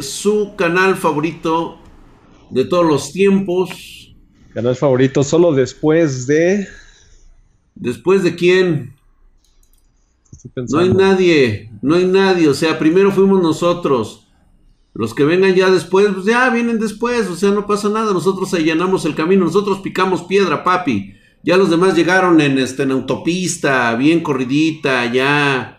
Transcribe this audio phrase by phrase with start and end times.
[0.00, 1.78] su canal favorito
[2.50, 4.14] de todos los tiempos.
[4.52, 6.66] Canal favorito solo después de.
[7.74, 8.94] ¿Después de quién?
[10.54, 12.48] No hay nadie, no hay nadie.
[12.48, 14.26] O sea, primero fuimos nosotros.
[14.92, 17.28] Los que vengan ya después, pues ya vienen después.
[17.28, 18.12] O sea, no pasa nada.
[18.12, 19.44] Nosotros allanamos el camino.
[19.44, 21.14] Nosotros picamos piedra, papi.
[21.42, 25.73] Ya los demás llegaron en, este, en autopista, bien corridita, ya.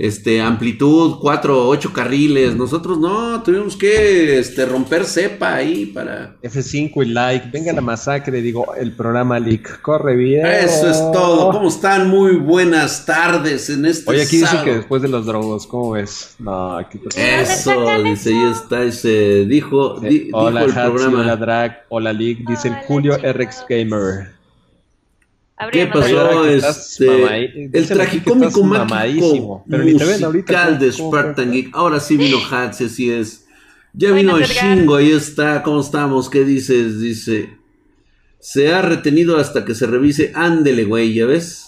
[0.00, 2.54] Este, amplitud, cuatro, ocho carriles.
[2.54, 6.36] Nosotros no, tuvimos que este, romper cepa ahí para.
[6.40, 7.48] F5 y like.
[7.52, 9.80] Venga la masacre, digo, el programa Leak.
[9.82, 10.46] Corre bien.
[10.46, 11.50] Eso es todo.
[11.50, 12.08] ¿Cómo están?
[12.08, 16.36] Muy buenas tardes en este Oye, aquí dice que después de los drogos, ¿cómo ves?
[16.38, 20.80] No, aquí pues- Eso, dice, ahí está ese, dijo, Eh, di- dijo hola, el Hatsi,
[20.92, 21.20] programa.
[21.22, 23.32] hola, Drag, hola, Leak, dice el Hola, Julio chicos.
[23.34, 24.37] RX Gamer.
[25.72, 26.44] ¿Qué pasó?
[26.44, 31.70] Este, el tragicómico mágico mamadísimo, pero musical ¿cómo- de Spartan Geek.
[31.74, 33.44] Ahora sí vino Hatsi, así es.
[33.92, 34.76] Ya vino Edgar.
[34.78, 35.62] Shingo, ahí está.
[35.62, 36.30] ¿Cómo estamos?
[36.30, 37.00] ¿Qué dices?
[37.00, 37.50] Dice,
[38.38, 40.32] se ha retenido hasta que se revise.
[40.34, 41.67] Ándele, güey, ¿ya ves?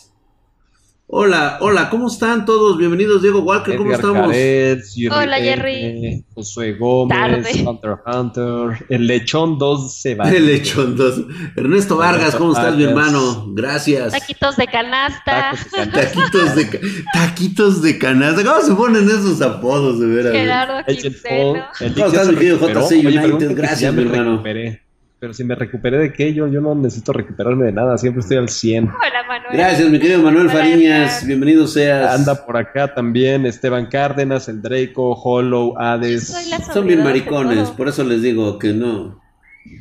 [1.13, 2.79] Hola, hola, ¿cómo están todos?
[2.79, 4.33] Bienvenidos, Diego Walker, ¿cómo Edgar estamos?
[4.33, 6.25] Jerry Hola, Jerry.
[6.35, 7.65] Josué Gómez, Tarde.
[7.69, 10.31] Hunter Hunter, el lechón 2 se va.
[10.31, 11.21] El lechón dos.
[11.57, 13.47] Ernesto Vargas, ¿cómo estás, mi hermano?
[13.49, 14.13] Gracias.
[14.13, 15.53] Taquitos de canasta.
[15.53, 16.01] Tacos de canasta.
[16.13, 16.79] Taquitos de, ca-
[17.13, 18.45] taquitos de canasta.
[18.45, 20.33] ¿Cómo se ponen esos apodos, de veras?
[20.33, 21.65] Gerardo Quintero.
[21.81, 22.59] el ¿Cómo estás, mi querido.
[22.69, 23.57] JC United?
[23.57, 24.31] Gracias, mi hermano.
[24.33, 24.83] recuperé.
[25.21, 28.39] Pero si me recuperé de qué, yo, yo no necesito recuperarme de nada, siempre estoy
[28.39, 28.85] al 100.
[28.85, 28.95] Hola,
[29.29, 29.53] Manuel.
[29.53, 31.27] Gracias, mi querido Manuel Hola, Fariñas.
[31.27, 32.19] Bienvenido seas.
[32.19, 36.49] Anda por acá también Esteban Cárdenas, el Draco, Hollow, Hades.
[36.49, 39.21] La Son bien maricones, por eso les digo que no.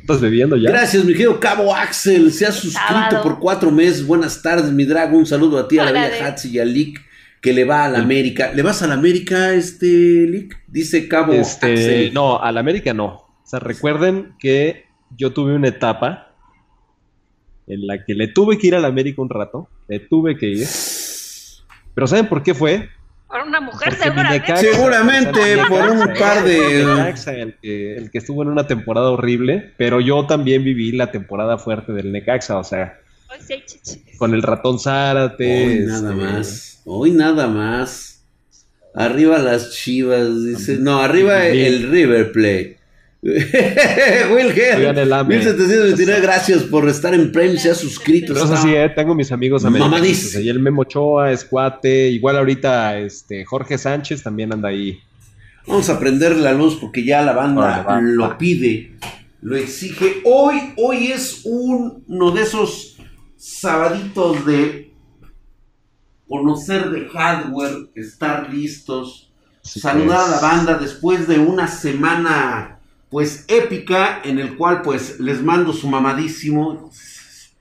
[0.02, 0.68] ¿Estás bebiendo ya?
[0.68, 2.30] Gracias, mi querido Cabo Axel.
[2.32, 3.22] Se ha suscrito Sábado.
[3.22, 4.06] por cuatro meses.
[4.06, 5.16] Buenas tardes, mi drago.
[5.16, 7.00] Un saludo a ti, a la bella Hatsi y a Lick,
[7.40, 8.52] que le va a la América.
[8.54, 10.58] ¿Le vas a la América, este Lick?
[10.68, 12.12] Dice Cabo Este, Axel.
[12.12, 13.06] no, al América no.
[13.06, 16.32] O sea, recuerden que yo tuve una etapa
[17.66, 20.66] en la que le tuve que ir al América un rato, le tuve que ir.
[21.94, 22.88] Pero ¿saben por qué fue?
[23.28, 24.52] Por una mujer, Porque seguramente.
[24.52, 28.66] Necaxa- Seguramente, por un par de- el Necaxa, el que, el que estuvo en una
[28.66, 32.98] temporada horrible, pero yo también viví la temporada fuerte del Necaxa, o sea,
[34.18, 35.44] con el ratón Zárate.
[35.66, 36.82] Hoy este, nada más.
[36.84, 38.24] Hoy nada más.
[38.96, 40.78] Arriba las chivas, dice.
[40.80, 41.66] No, arriba Bien.
[41.66, 42.79] el River Plate.
[45.12, 45.36] AME.
[45.36, 48.32] 1729, gracias por estar en Prime, se ha suscrito.
[48.66, 50.36] Eh, tengo mis amigos americanos.
[50.36, 54.98] Y el Memo Ochoa, Escuate, igual ahorita este Jorge Sánchez también anda ahí.
[55.66, 58.38] Vamos a prender la luz porque ya la banda lo va.
[58.38, 58.92] pide,
[59.42, 60.22] lo exige.
[60.24, 62.96] Hoy, hoy es uno de esos
[63.36, 64.94] sabaditos de
[66.26, 72.79] conocer de hardware, estar listos, saludar a la banda después de una semana
[73.10, 76.90] pues épica en el cual pues les mando su mamadísimo.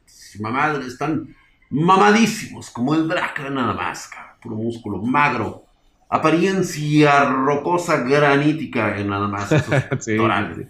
[0.06, 1.36] Su mamadre, están
[1.72, 5.66] mamadísimos, como el Drácula nada más, cabrón, puro músculo, magro.
[6.12, 9.52] Apariencia rocosa granítica en nada más.
[9.52, 10.12] esos Sí.
[10.12, 10.68] pectorales.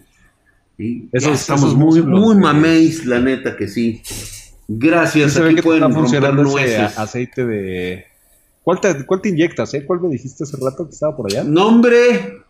[0.76, 4.02] Sí, Esos- ya estamos esos muy, músculos, muy maméis, la neta que sí.
[4.68, 6.96] Gracias, aquí que pueden romper nueces.
[6.98, 8.04] aceite de.
[8.62, 9.84] ¿Cuál te, ¿Cuál te inyectas, eh?
[9.84, 11.42] ¿Cuál me dijiste hace rato que estaba por allá?
[11.44, 12.42] Nombre.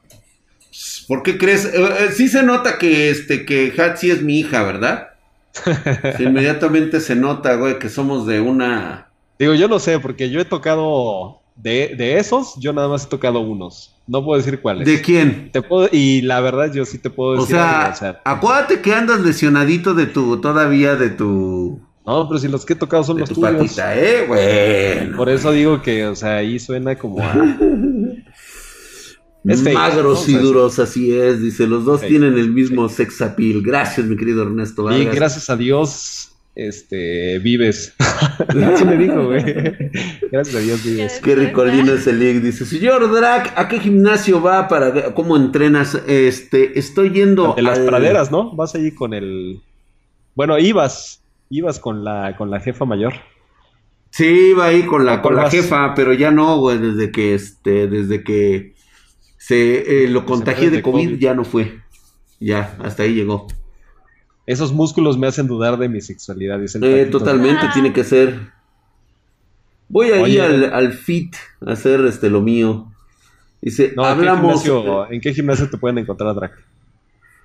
[1.11, 1.65] ¿Por qué crees?
[1.65, 5.09] Eh, eh, sí se nota que este que Hatsi es mi hija, ¿verdad?
[6.17, 9.09] Sí, inmediatamente se nota, güey, que somos de una.
[9.37, 11.41] Digo, yo no sé, porque yo he tocado.
[11.57, 13.93] De, de esos, yo nada más he tocado unos.
[14.07, 14.87] No puedo decir cuáles.
[14.87, 15.51] ¿De quién?
[15.51, 17.57] Te puedo, y la verdad, yo sí te puedo O decir.
[17.57, 22.39] sea, algo, o sea, acuérdate que andas lesionadito de tu, todavía de tu, no, pero
[22.41, 23.53] si los que he tocado son de los tu tuyos.
[23.53, 24.25] patita, ¿eh?
[24.27, 25.17] Bueno.
[25.17, 27.35] Por eso digo que, o sea, ahí suena como a.
[29.45, 33.63] Es Magros y duros, así es, dice, los dos Fake, tienen el mismo sex appeal.
[33.63, 35.15] Gracias, mi querido Ernesto Y Vargas.
[35.15, 37.95] gracias a Dios, este, vives.
[38.49, 39.43] Así me dijo, güey.
[40.31, 41.21] Gracias a Dios vives.
[41.25, 42.43] Qué ricolino es el link.
[42.43, 45.95] Dice, señor Drac, ¿a qué gimnasio va para ver cómo entrenas?
[46.07, 48.55] Este, estoy yendo De las al- praderas, ¿no?
[48.55, 49.61] Vas allí con el.
[50.35, 51.23] Bueno, ibas.
[51.49, 53.15] Ibas con la, con la jefa mayor.
[54.11, 57.87] Sí, iba ahí con la, con la jefa, pero ya no, güey, desde que este,
[57.87, 58.75] desde que
[59.43, 61.19] se eh, lo contagié de COVID, COVID.
[61.19, 61.81] ya no fue.
[62.39, 63.47] Ya, hasta ahí llegó.
[64.47, 66.59] Esos músculos me hacen dudar de mi sexualidad.
[66.61, 67.71] Dice el Eh, totalmente Ah.
[67.73, 68.39] tiene que ser.
[69.89, 70.43] Voy ahí Oye.
[70.43, 71.35] al, al fit
[71.67, 72.93] a hacer este lo mío.
[73.63, 74.63] Dice, No, ¿en qué, hablamos.
[74.63, 76.53] gimnasio, ¿En qué gimnasio te pueden encontrar, Drac?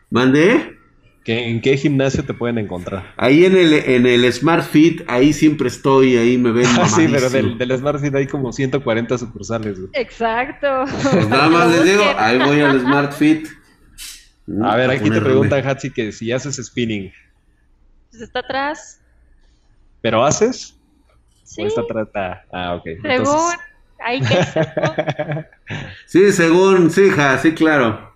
[0.10, 0.78] ¿Mandé?
[1.26, 3.14] ¿Qué- ¿En qué gimnasio te pueden encontrar?
[3.18, 7.08] Ahí en el, en el Smart Fit, ahí siempre estoy, ahí me ven Ah, sí,
[7.12, 9.78] pero del, del Smart Fit hay como 140 sucursales.
[9.80, 9.90] güey.
[9.94, 10.86] Exacto.
[11.12, 13.48] Pues nada más les digo, ahí voy al Smart Fit.
[14.64, 17.12] A ver, aquí te preguntan, Hatsi, que si haces spinning,
[18.12, 19.02] Pues está atrás.
[20.02, 20.78] ¿pero haces?
[21.44, 22.08] Sí, ¿O está atrás?
[22.14, 22.84] Ah, ah, ok.
[22.84, 23.12] según.
[23.12, 23.60] Entonces,
[24.06, 24.36] Ahí que
[26.06, 28.15] Sí, según, sí, ja, sí, claro.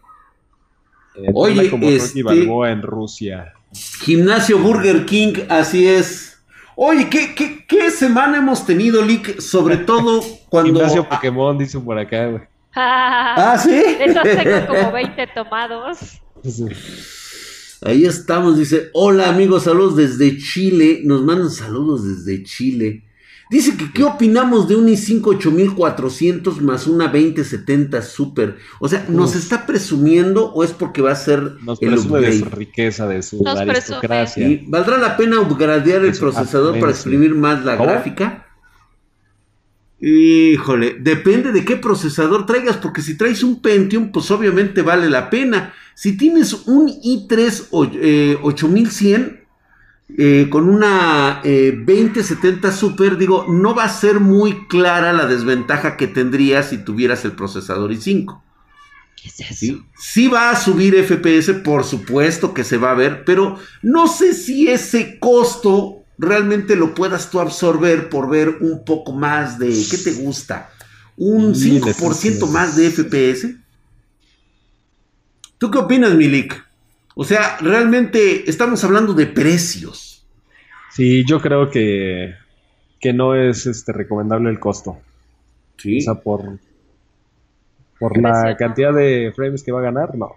[1.24, 3.54] Eh, Oye, como este- Rocky Balboa en Rusia.
[4.02, 6.42] Gimnasio Burger King, así es.
[6.76, 9.40] Oye, ¿qué, qué, qué semana hemos tenido, Lick?
[9.40, 10.74] Sobre todo cuando...
[10.74, 12.44] Gimnasio Pokémon, dicen por acá, güey.
[12.76, 13.74] Ah, ¿sí?
[14.00, 16.22] Esos tengo como 20 tomados.
[17.82, 23.04] Ahí estamos, dice, hola amigos, saludos desde Chile, nos mandan saludos desde Chile.
[23.50, 28.58] Dice que qué opinamos de un i5 8400 más una 2070 Super.
[28.80, 29.38] O sea, ¿nos Uf.
[29.38, 32.40] está presumiendo o es porque va a ser Nos el presume de upgrade?
[32.52, 34.48] su riqueza, de su Nos aristocracia.
[34.48, 37.90] ¿Y ¿Valdrá la pena upgradear el procesador para exprimir más la ¿Cómo?
[37.90, 38.46] gráfica?
[40.00, 45.30] Híjole, depende de qué procesador traigas, porque si traes un Pentium, pues obviamente vale la
[45.30, 45.74] pena.
[45.96, 49.39] Si tienes un i3 o- eh, 8100
[50.18, 55.98] eh, con una eh, 2070 Super, digo, no va a ser muy clara la desventaja
[55.98, 58.44] que tendrías si tuvieras el procesador i5.
[59.16, 59.54] ¿Qué es eso?
[59.56, 59.84] ¿sí?
[59.98, 64.34] Sí va a subir FPS, por supuesto que se va a ver, pero no sé
[64.34, 69.98] si ese costo realmente lo puedas tú absorber por ver un poco más de, ¿qué
[69.98, 70.70] te gusta?
[71.18, 73.56] ¿Un Sí, 5% les- más de FPS?
[75.60, 76.56] ¿Tú qué opinas, Milik?
[77.22, 80.26] O sea, realmente estamos hablando de precios.
[80.90, 82.34] Sí, yo creo que,
[83.02, 85.00] que no es este recomendable el costo.
[85.76, 85.98] Sí.
[85.98, 86.60] O sea, por,
[88.00, 88.56] por la ¿no?
[88.58, 90.32] cantidad de frames que va a ganar, no.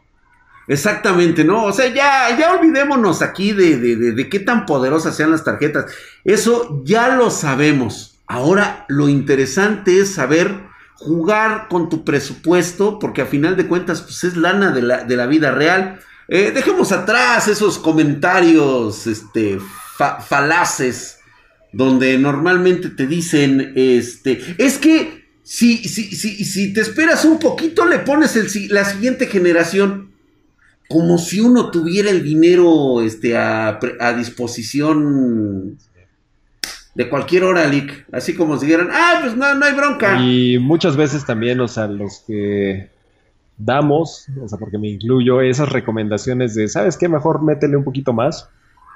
[0.66, 1.66] Exactamente, ¿no?
[1.66, 5.44] O sea, ya, ya olvidémonos aquí de, de, de- de qué tan poderosas sean las
[5.44, 5.86] tarjetas.
[6.24, 8.18] Eso ya lo sabemos.
[8.26, 10.52] Ahora lo interesante es saber
[10.96, 15.16] jugar con tu presupuesto, porque a final de cuentas, pues es lana de la, de
[15.16, 16.00] la vida real.
[16.34, 19.58] Eh, dejemos atrás esos comentarios este,
[19.96, 21.18] fa- falaces
[21.72, 27.84] donde normalmente te dicen, este, es que si, si, si, si te esperas un poquito,
[27.84, 30.10] le pones el la siguiente generación.
[30.88, 35.78] Como si uno tuviera el dinero este, a, a disposición
[36.94, 38.06] de cualquier hora, Lick.
[38.12, 40.20] Así como si dijeran, ah, pues no, no hay bronca.
[40.20, 42.90] Y muchas veces también, o sea, los que
[43.64, 47.08] damos, o sea, porque me incluyo, esas recomendaciones de, ¿sabes qué?
[47.08, 48.48] Mejor métele un poquito más.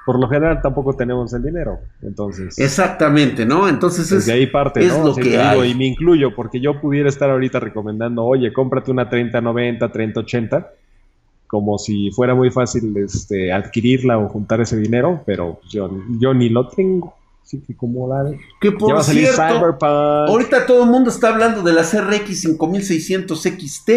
[0.05, 1.81] Por lo general tampoco tenemos el dinero.
[2.01, 3.69] Entonces, Exactamente, ¿no?
[3.69, 5.05] Entonces es, desde ahí parte, es ¿no?
[5.05, 5.71] lo O sea, que te digo, hay.
[5.73, 10.71] y me incluyo, porque yo pudiera estar ahorita recomendando, oye, cómprate una 3090, 3080,
[11.49, 15.91] como si fuera muy fácil este, adquirirla o juntar ese dinero, pero yo,
[16.21, 17.15] yo ni lo tengo.
[17.43, 18.31] Así que como la...
[18.61, 20.29] que Ya va por a salir Cyberpunk.
[20.29, 23.91] ahorita todo el mundo está hablando de las RX 5600 XT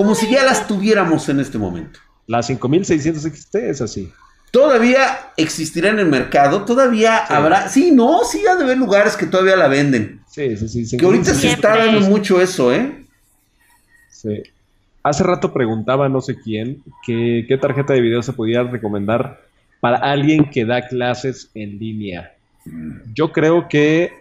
[0.00, 2.00] como si ya las tuviéramos en este momento.
[2.26, 4.10] La 5600 XT es así.
[4.50, 7.34] Todavía existirá en el mercado, todavía Sí.
[7.34, 10.22] habrá, sí, no, sí ha de haber lugares que todavía la venden.
[10.26, 10.96] Sí, sí, sí.
[10.96, 13.04] Que ahorita se está dando mucho eso, ¿eh?
[14.08, 14.42] Sí.
[15.02, 19.42] Hace rato preguntaba no sé quién que, qué tarjeta de video se pudiera recomendar
[19.80, 22.32] para alguien que da clases en línea.
[23.12, 24.14] Yo creo que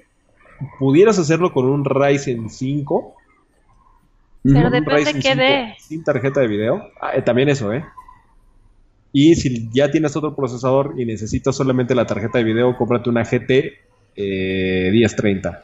[0.77, 3.15] pudieras hacerlo con un Ryzen 5.
[4.43, 5.75] Pero un depende Ryzen qué 5 dé.
[5.79, 6.89] Sin tarjeta de video.
[7.01, 7.83] Ah, eh, también eso, ¿eh?
[9.11, 13.23] Y si ya tienes otro procesador y necesitas solamente la tarjeta de video, cómprate una
[13.23, 13.73] GT
[14.15, 15.63] eh, 1030.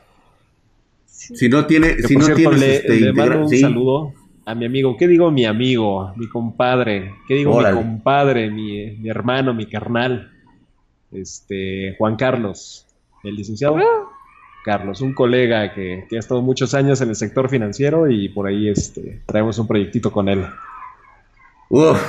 [1.05, 3.59] Si no tiene, Que si no cierto, tienes le, este, le mando un sí.
[3.59, 4.13] saludo
[4.45, 4.97] a mi amigo.
[4.97, 6.11] ¿Qué digo mi amigo?
[6.15, 7.13] Mi compadre.
[7.27, 7.77] ¿Qué digo Órale.
[7.77, 8.49] mi compadre?
[8.51, 10.31] Mi, mi hermano, mi carnal.
[11.11, 12.85] Este, Juan Carlos,
[13.23, 13.77] el licenciado.
[14.65, 18.47] Carlos, un colega que, que ha estado muchos años en el sector financiero y por
[18.47, 20.43] ahí este, traemos un proyectito con él.
[21.69, 21.99] Uf,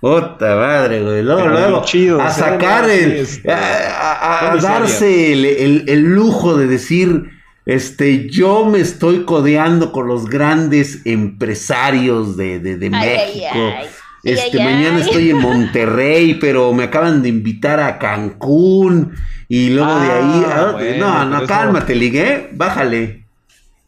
[0.00, 1.22] puta madre, güey.
[1.22, 6.66] Luego, Pero luego, chido, a sacar el, este, a, darse el, el- el lujo de
[6.68, 7.30] decir,
[7.66, 13.72] este, yo me estoy codeando con los grandes empresarios de, de- de Ay, ay, México.
[13.78, 13.86] ay.
[14.26, 15.02] Este, Ay, ay, mañana ay.
[15.02, 19.12] estoy en Monterrey, pero me acaban de invitar a Cancún
[19.48, 23.24] y luego de ahí, Ah, bueno, no, no, eso- cálmate, Ligue, bájale,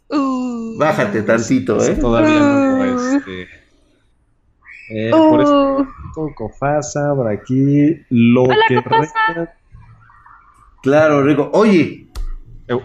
[0.09, 0.79] Uh.
[0.79, 1.97] bájate tantito, Eso eh.
[1.97, 3.49] Todavía no, este.
[4.91, 6.35] eh, por eso, Uh.
[6.35, 9.13] Cofasa, por aquí, lo Hola, que Cofasa.
[9.35, 9.55] resta-
[10.83, 11.51] Claro, Rico.
[11.53, 12.07] Oye,
[12.69, 12.79] Eh,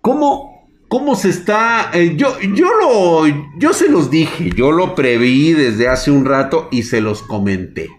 [0.00, 0.53] ¿Cómo,
[0.94, 1.90] cómo se está?
[1.92, 3.26] eh, yo, yo lo,
[3.58, 7.90] yo se los dije, yo lo preví desde hace un rato y se los comenté.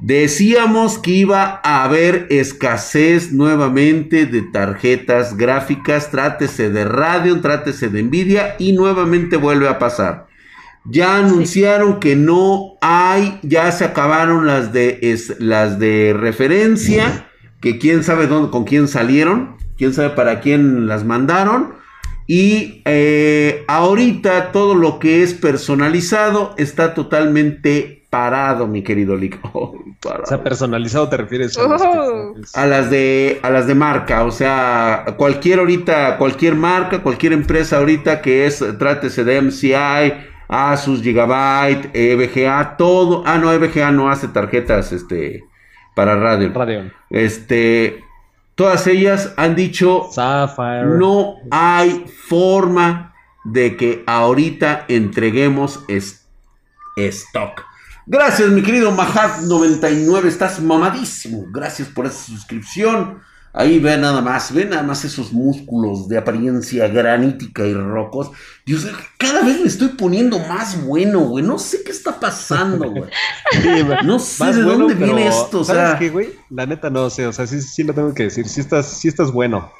[0.00, 8.04] Decíamos que iba a haber escasez nuevamente de tarjetas gráficas, trátese de Radeon, trátese de
[8.04, 10.28] Nvidia y nuevamente vuelve a pasar.
[10.84, 17.26] Ya anunciaron que no hay, ya se acabaron las de es- las de referencia,
[17.60, 21.76] que quién sabe dónde, con quién salieron, quién sabe para quién las mandaron.
[22.30, 29.40] Y eh, ahorita todo lo que es personalizado está totalmente parado, mi querido Lick.
[30.00, 30.22] Parado.
[30.22, 32.34] O sea, personalizado te refieres a los que Oh.
[32.34, 32.56] sabes.
[32.56, 37.78] A las de a las de marca, o sea, cualquier ahorita, cualquier marca, cualquier empresa
[37.78, 40.12] ahorita que es, trátese de MCI,
[40.48, 43.22] Asus, Gigabyte, EVGA, todo.
[43.26, 45.44] Ah, no, EVGA no hace tarjetas este
[45.94, 46.52] para radio.
[46.54, 46.92] Radeon.
[47.10, 48.04] Este,
[48.58, 50.84] todas ellas han dicho Sapphire.
[50.98, 56.26] no hay forma de que ahorita entreguemos es-
[56.96, 57.62] stock.
[58.06, 61.44] Gracias, mi querido Mahat99, estás mamadísimo.
[61.52, 63.20] Gracias por esa suscripción.
[63.58, 68.30] Ahí ve nada más, ve nada más esos músculos de apariencia granítica y rocos.
[68.64, 68.86] Dios,
[69.16, 71.44] cada vez me estoy poniendo más bueno, güey.
[71.44, 73.10] No sé qué está pasando, güey.
[73.50, 73.68] Sí,
[74.04, 75.98] No sé más de bueno, dónde viene esto, o ¿Sabes sea.
[75.98, 76.28] qué, güey?
[76.50, 78.46] La neta no sé, o sea, sí, sí lo tengo que decir.
[78.46, 79.72] Sí estás, sí estás bueno.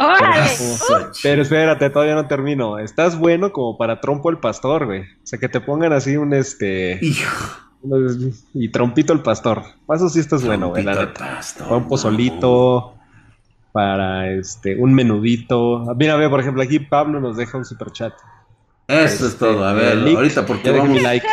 [0.00, 0.50] ¡Órale!
[1.22, 2.80] Pero espérate, todavía no termino.
[2.80, 5.02] Estás bueno como para trompo el pastor, güey.
[5.02, 6.98] O sea, que te pongan así un este.
[7.00, 7.46] Hijo.
[8.54, 9.62] Y trompito el pastor.
[9.86, 11.12] Para Eso sí estás bueno, güey, la neta.
[11.36, 12.93] pastor, un pozolito,
[13.74, 15.84] para este, un menudito.
[15.98, 18.12] Mira, ve, por ejemplo, aquí Pablo nos deja un super chat.
[18.86, 19.64] Eso es todo.
[19.64, 20.90] A ver, Lick, ahorita porque vamos.
[20.90, 21.26] mi like.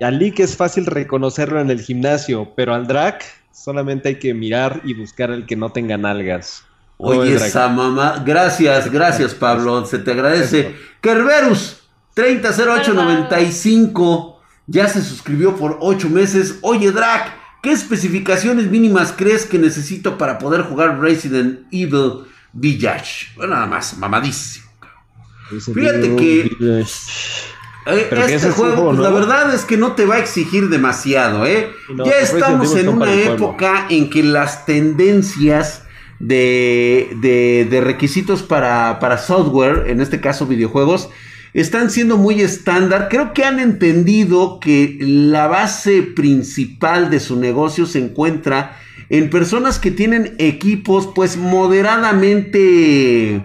[0.00, 4.34] Y Al Lick es fácil reconocerlo en el gimnasio, pero al Drac solamente hay que
[4.34, 6.64] mirar y buscar al que no tenga nalgas.
[6.96, 8.24] ¿Cómo Oye, esa mamá.
[8.26, 9.86] Gracias, gracias, Pablo.
[9.86, 10.74] Se te agradece.
[11.00, 14.40] Kerberus, 300895.
[14.66, 16.58] Ya se suscribió por 8 meses.
[16.62, 17.32] Oye, Drac,
[17.62, 23.28] ¿qué especificaciones mínimas crees que necesito para poder jugar Resident Evil Village?
[23.36, 24.66] Bueno, nada más, mamadísimo.
[25.50, 26.50] Fíjate que-
[27.86, 30.18] Eh, ¿Pero qué este juego, juego pues, la verdad es que no te va a
[30.18, 31.70] exigir demasiado, ¿eh?
[31.88, 35.82] No, ya pues, estamos en una época en que las tendencias
[36.18, 41.08] de, de- de requisitos para, para software, en este caso videojuegos,
[41.54, 43.08] están siendo muy estándar.
[43.10, 48.76] Creo que han entendido que la base principal de su negocio se encuentra
[49.08, 53.42] en personas que tienen equipos pues moderadamente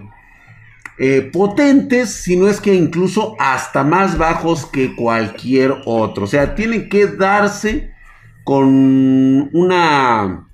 [0.98, 6.24] eh, potentes, si no es que incluso hasta más bajos que cualquier otro.
[6.24, 7.92] O sea, tienen que darse
[8.44, 10.48] con una,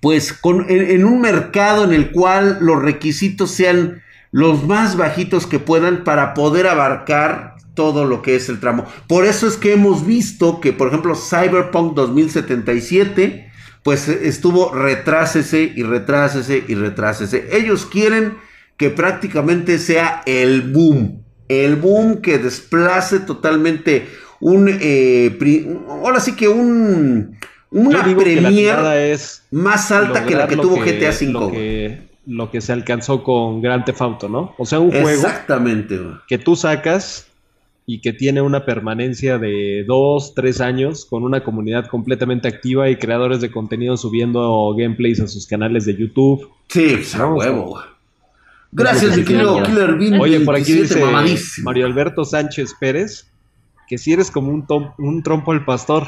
[0.00, 6.04] pues, en un mercado en el cual los requisitos sean los más bajitos que puedan
[6.04, 8.84] para poder abarcar todo lo que es el tramo.
[9.06, 13.50] Por eso es que hemos visto que, por ejemplo, Cyberpunk 2077,
[13.82, 17.48] pues eh, estuvo retrásese y retrásese y retrásese.
[17.52, 18.36] Ellos quieren
[18.76, 21.22] que prácticamente sea el boom.
[21.48, 24.08] El boom que desplace totalmente
[24.40, 24.68] un...
[24.80, 27.36] eh, pri- ahora sí que un...
[27.70, 28.78] Una premier
[29.12, 31.12] es más alta que la que tuvo GTA
[31.50, 32.07] V.
[32.28, 34.54] Lo que, se alcanzó con Grand Theft Auto, ¿no?
[34.58, 35.98] O sea, un juego Exactamente.
[36.28, 37.26] que tú sacas
[37.86, 42.96] y que tiene una permanencia de dos, tres años con una comunidad completamente activa y
[42.96, 46.50] creadores de contenido subiendo gameplays a sus canales de YouTube.
[46.68, 47.80] Sí, pues, a huevo.
[48.72, 49.62] Gracias, mi querido.
[49.62, 50.20] Killer Bean.
[50.20, 51.64] Oye, por aquí 27, dice mamadísimo.
[51.64, 53.24] Mario Alberto Sánchez Pérez
[53.88, 56.06] que si eres como un, tom- un trompo al pastor,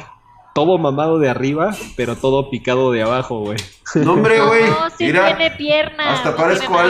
[0.54, 3.58] todo mamado de arriba, pero todo picado de abajo, güey.
[3.94, 4.64] No, hombre, güey.
[4.70, 6.12] No, sí Mira, tiene pierna.
[6.12, 6.80] hasta no parezco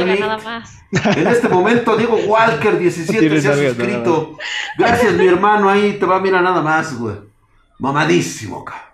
[0.93, 4.37] en este momento Diego Walker No 17 tienes se ha suscrito.
[4.77, 5.69] Gracias, mi hermano.
[5.69, 7.17] Ahí te va, mira nada más, güey.
[7.79, 8.85] Mamadísimo, cabrón.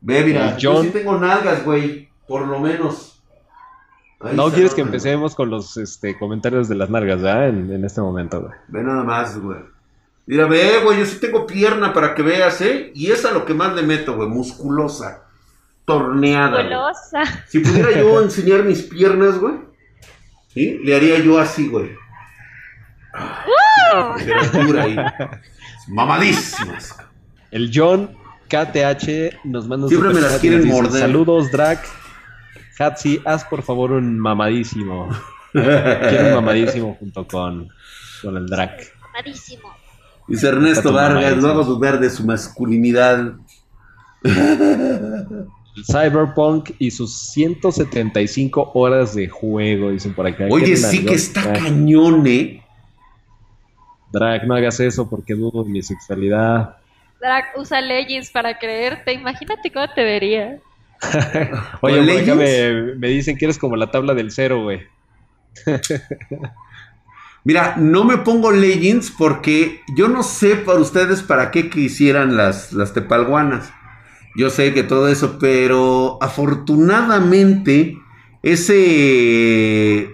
[0.00, 2.08] Ve, mira, Eh, yo John- sí tengo nalgas, güey.
[2.26, 3.22] Por lo menos.
[4.20, 7.48] Ahí No quieres que empecemos con los este, comentarios de las nalgas, ¿verdad?
[7.48, 8.52] En, en este momento, güey.
[8.68, 9.58] Ve nada más, güey.
[10.26, 12.90] Mira, ve, güey, yo sí tengo pierna para que veas, ¿eh?
[12.94, 15.24] Y es a lo que más le meto, güey, musculosa,
[15.84, 16.62] torneada.
[16.62, 16.64] güey.
[16.74, 17.22] Golosa.
[17.46, 19.54] Si pudiera yo enseñar mis piernas, güey,
[20.48, 20.78] ¿sí?
[20.82, 21.90] Le haría yo así, güey.
[23.12, 24.96] Ah, Temperatura ahí.
[25.88, 26.96] Mamadísimas.
[27.50, 28.10] El John
[28.48, 31.00] KTH nos manda un Siempre me las quieren dice, morder.
[31.00, 31.86] Saludos, Drac.
[32.78, 35.08] Hatsi, haz por favor un mamadísimo.
[35.52, 37.68] Quiero un mamadísimo junto con,
[38.22, 38.92] con el Drac.
[39.02, 39.72] Mamadísimo.
[40.26, 43.34] Dice Ernesto Vargas, lo hago dudar de su masculinidad.
[45.82, 50.46] Cyberpunk y sus 175 horas de juego, dicen por acá.
[50.50, 51.62] Oye, sí que está Drac.
[51.64, 52.62] cañón, ¿eh?
[54.12, 56.76] Drag, no hagas eso porque dudo de mi sexualidad.
[57.20, 59.12] Drag usa leggings para creerte.
[59.12, 60.58] Imagínate cómo te vería.
[61.80, 64.82] Oye, ¿Con por acá me, me dicen que eres como la tabla del cero, güey.
[67.44, 72.72] Mira, no me pongo leggings porque yo no sé para ustedes para qué quisieran las,
[72.72, 73.70] las tepalguanas.
[74.34, 77.98] Yo sé que todo eso, pero afortunadamente
[78.42, 80.10] ese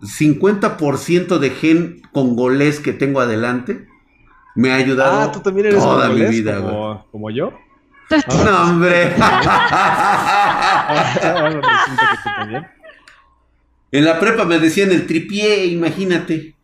[0.00, 3.86] 50% de gen congolés que tengo adelante
[4.54, 7.52] me ha ayudado Ah, tú también eres toda mi vida, como, como yo.
[8.44, 9.14] No, hombre.
[12.36, 12.66] También.
[13.92, 16.54] En la prepa me decían el tripié, imagínate.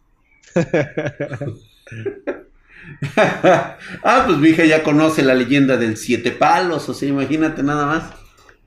[4.04, 7.86] Ah, pues mi hija ya conoce la leyenda del siete palos, o sea, imagínate nada
[7.86, 8.04] más.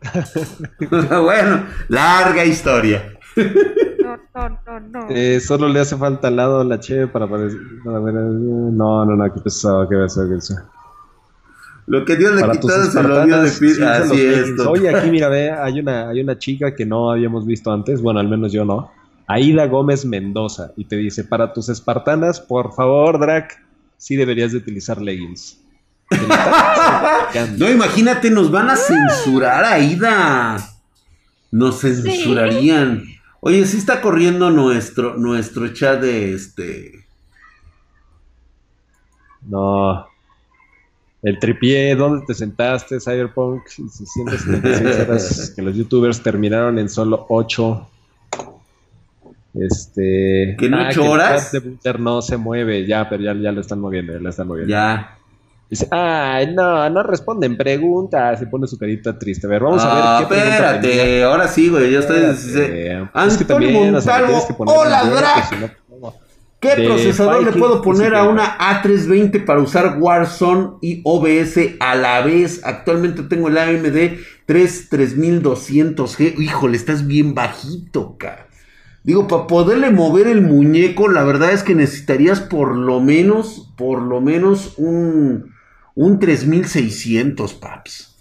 [1.23, 3.13] bueno, larga historia.
[3.35, 5.07] No, no, no, no.
[5.09, 7.59] Eh, solo le hace falta al lado la cheve para parecer.
[7.83, 10.69] para ver- No, no, no, qué pesado, qué pesado, qué pesado.
[11.87, 14.59] Lo que Dios le Para quitó se lo dio de sí, Así es.
[14.59, 18.19] Oye, aquí mira, ve, hay una, hay una chica que no habíamos visto antes, bueno,
[18.19, 18.91] al menos yo no.
[19.31, 23.63] Aida Gómez Mendoza, y te dice, para tus espartanas, por favor, Drac,
[23.95, 25.61] sí deberías de utilizar leggings.
[27.57, 30.57] No, imagínate, nos van a censurar, Aida.
[31.51, 33.03] Nos censurarían.
[33.39, 37.05] Oye, sí está corriendo nuestro, nuestro chat de este.
[39.43, 40.07] No.
[41.21, 43.67] El tripié, ¿dónde te sentaste, Cyberpunk?
[43.67, 47.87] Si sientes 76 horas que los youtubers terminaron en solo 8.
[49.61, 50.55] Este.
[50.57, 51.51] ¿Que en ah, ocho el horas?
[51.51, 54.47] chat de no se mueve, ya, pero ya, ya lo están moviendo, ya lo están
[54.47, 54.71] moviendo.
[54.71, 55.15] Ya.
[55.69, 58.41] Dice, ay, no, no responden preguntas.
[58.41, 59.45] Y pone su carita triste.
[59.45, 60.95] A ver, vamos ah, a ver qué pregunta tenía.
[60.95, 61.23] espérate.
[61.23, 61.91] Ahora sí, güey.
[61.91, 62.17] Yo estoy.
[62.17, 65.49] Antonio Es que también, o sea, que poner ¡hola, Drac!
[65.49, 66.15] si no, ¿cómo?
[66.59, 72.21] ¿Qué procesador le puedo poner a una A320 para usar Warzone y OBS a la
[72.21, 72.61] vez?
[72.65, 76.37] Actualmente tengo el AMD 3 3200G.
[76.37, 78.48] Híjole, estás bien bajito, cara.
[79.03, 84.01] Digo, para poderle mover el muñeco, la verdad es que necesitarías por lo menos, por
[84.01, 85.53] lo menos un,
[85.95, 88.15] un 3600, paps.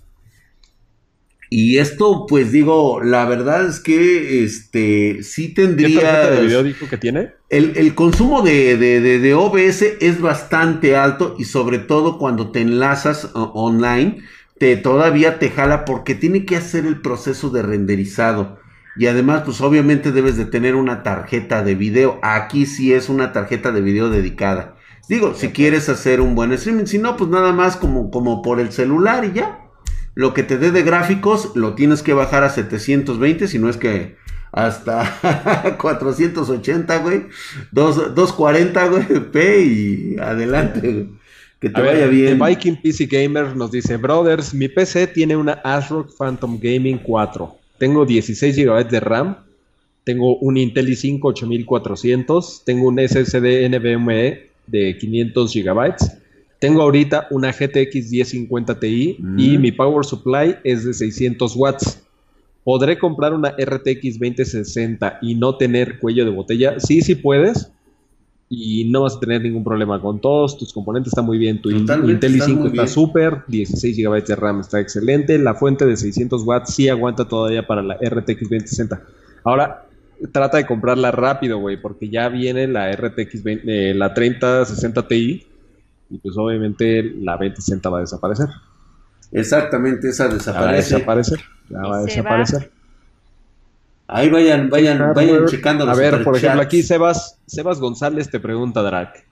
[1.51, 6.01] Y esto, pues digo, la verdad es que, este, sí ¿Qué tendría...
[6.01, 7.33] tarjeta de video dijo que tiene?
[7.49, 12.51] El, el consumo de, de- de- de OBS es bastante alto y sobre todo cuando
[12.51, 14.19] te enlazas online,
[14.59, 18.59] te todavía te jala porque tiene que hacer el proceso de renderizado.
[18.99, 22.19] Y además, pues obviamente debes de tener una tarjeta de video.
[22.23, 24.75] Aquí sí es una tarjeta de video dedicada.
[25.09, 28.61] Digo, si quieres hacer un buen streaming, si no, pues nada más como, como por
[28.61, 29.61] el celular y ya.
[30.15, 33.77] Lo que te dé de gráficos lo tienes que bajar a 720, si no es
[33.77, 34.17] que
[34.51, 37.27] hasta 480, güey.
[37.71, 41.09] Dos- 240, güey, P y adelante, güey.
[41.61, 42.39] Que te A ver, vaya bien.
[42.39, 47.57] The Viking PC Gamer nos dice, brothers, mi PC tiene una ASRock Phantom Gaming 4.
[47.79, 49.37] Tengo 16 GB de RAM.
[50.05, 52.63] Tengo un Intel i5 8400.
[52.65, 55.95] Tengo un SSD NVMe de 500 GB.
[56.59, 59.61] Tengo ahorita una GTX 1050 Ti y Mm.
[59.61, 62.03] mi power supply es de 600 watts.
[62.65, 66.81] ¿Podré comprar una RTX 2060 y no tener cuello de botella?
[66.81, 67.71] Sí, sí puedes.
[68.51, 70.57] Y no vas a tener ningún problema con todos.
[70.57, 71.61] Tus componentes están muy bien.
[71.61, 73.43] Tu Totalmente, Intel están i5 muy está súper.
[73.47, 75.39] 16 GB de RAM está excelente.
[75.39, 79.03] La fuente de 600 watts sí aguanta todavía para la RTX 2060.
[79.45, 79.85] Ahora,
[80.33, 85.47] trata de comprarla rápido, güey, porque ya viene la RTX 20 eh, la 3060 Ti.
[86.11, 88.49] Y pues obviamente la 2060 va a desaparecer.
[89.31, 90.95] Exactamente, esa Ya va a desaparece.
[90.95, 91.41] desaparecer.
[91.69, 92.71] Ya va a desaparecer.
[94.11, 98.41] Ahí vayan, vayan, vayan checando A los ver, por ejemplo, aquí Sebas, Sebas González te
[98.41, 99.23] pregunta, Drac,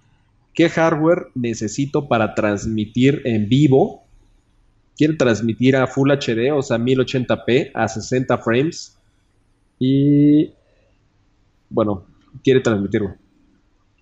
[0.53, 4.05] ¿qué hardware necesito para transmitir en vivo?
[4.95, 8.99] Quiere transmitir a Full HD, o sea, 1080p a 60 frames.
[9.79, 10.53] Y
[11.71, 12.05] bueno,
[12.45, 13.17] quiere transmitirlo.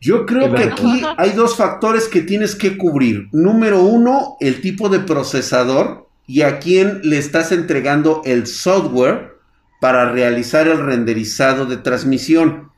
[0.01, 3.29] Yo creo ¿Qué que aquí hay dos factores que tienes que cubrir.
[3.33, 9.34] Número uno, el tipo de procesador y a quién le estás entregando el software
[9.81, 12.71] para realizar el renderizado de transmisión.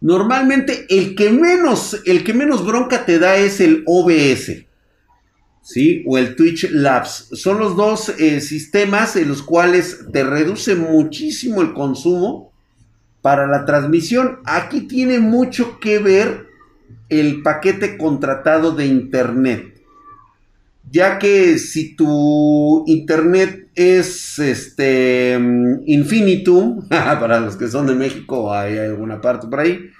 [0.00, 4.66] Normalmente el que menos, el que menos bronca te da es el OBS.
[5.62, 6.04] ¿Sí?
[6.06, 7.28] O el Twitch Labs.
[7.32, 12.52] Son los dos eh, sistemas en los cuales te reduce muchísimo el consumo
[13.22, 14.40] para la transmisión.
[14.44, 16.48] Aquí tiene mucho que ver
[17.08, 19.73] el paquete contratado de internet.
[20.90, 25.38] Ya que si tu internet es este
[25.86, 29.90] infinitum, para los que son de México hay alguna parte por ahí,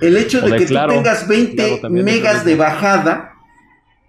[0.00, 0.92] el hecho de de que Claro.
[0.92, 3.32] tú tengas 20 Claro, también es lo megas de bajada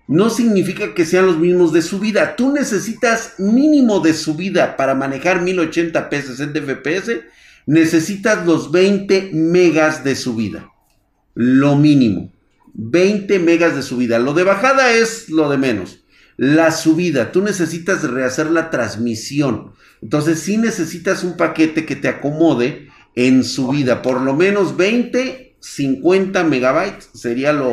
[0.08, 2.36] no significa que sean los mismos de subida.
[2.36, 7.12] Tú necesitas mínimo de subida para manejar 1080p 60 fps.
[7.66, 10.70] Necesitas los 20 megas de subida.
[11.36, 12.33] Lo mínimo.
[12.74, 14.20] 20 megas de subida.
[14.20, 16.04] Lo de bajada es lo de menos.
[16.38, 19.74] La subida, tú necesitas rehacer la transmisión.
[20.02, 24.02] Entonces sí necesitas un paquete que te acomode en subida.
[24.02, 27.72] Por lo menos 20, 50 megabytes sería lo,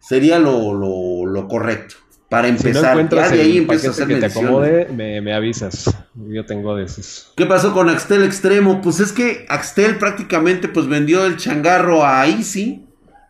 [0.00, 1.96] sería lo, lo, lo correcto.
[2.28, 5.94] Para empezar, si no ya de ahí a hacer que te acomode, me, me, avisas.
[6.14, 7.30] Yo tengo de esos.
[7.36, 8.80] ¿Qué pasó con Axtel Extremo?
[8.80, 12.86] Pues es que Axtel prácticamente pues vendió el changarro a Easy.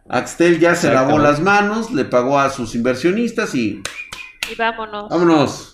[0.09, 3.83] Axtel ya se lavó las manos, le pagó a sus inversionistas y...
[4.51, 5.09] Y vámonos.
[5.09, 5.69] Vámonos.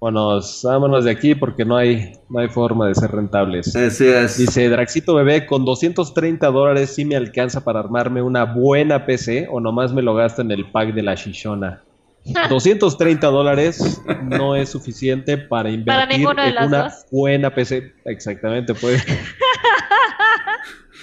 [0.00, 3.74] Vámonos, vámonos de aquí porque no hay, no hay forma de ser rentables.
[3.74, 4.38] Así es.
[4.38, 9.60] Dice Draxito Bebé, con 230 dólares sí me alcanza para armarme una buena PC o
[9.60, 11.82] nomás me lo gasta en el pack de la Shishona.
[12.48, 17.06] 230 dólares no es suficiente para invertir para en una dos.
[17.10, 17.94] buena PC.
[18.04, 19.04] Exactamente, pues.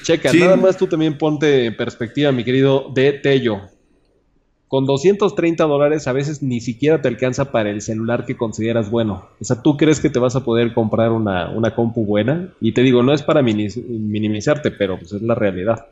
[0.05, 0.39] Checa, sí.
[0.39, 3.61] nada más tú también ponte en perspectiva, mi querido de Tello.
[4.67, 9.27] Con 230 dólares a veces ni siquiera te alcanza para el celular que consideras bueno.
[9.39, 12.49] O sea, tú crees que te vas a poder comprar una, una compu buena.
[12.61, 15.87] Y te digo, no es para minimizarte, pero pues es la realidad.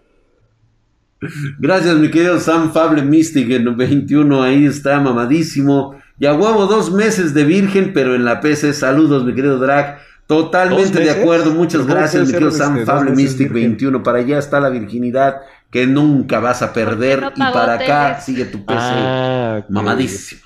[1.60, 4.44] Gracias, mi querido Sam Fable Mystic en 21.
[4.44, 5.96] Ahí está, mamadísimo.
[6.20, 8.74] Ya huevo dos meses de virgen, pero en la PC.
[8.74, 10.00] Saludos, mi querido Drag.
[10.34, 11.52] Totalmente de acuerdo.
[11.52, 14.02] Muchas gracias, mi querido Sam este, Fable Mystic 21.
[14.04, 17.22] Para allá está la virginidad que nunca vas a perder.
[17.22, 18.80] No y para acá sigue tu PC.
[18.80, 19.74] Ah, okay.
[19.74, 20.42] Mamadísimo.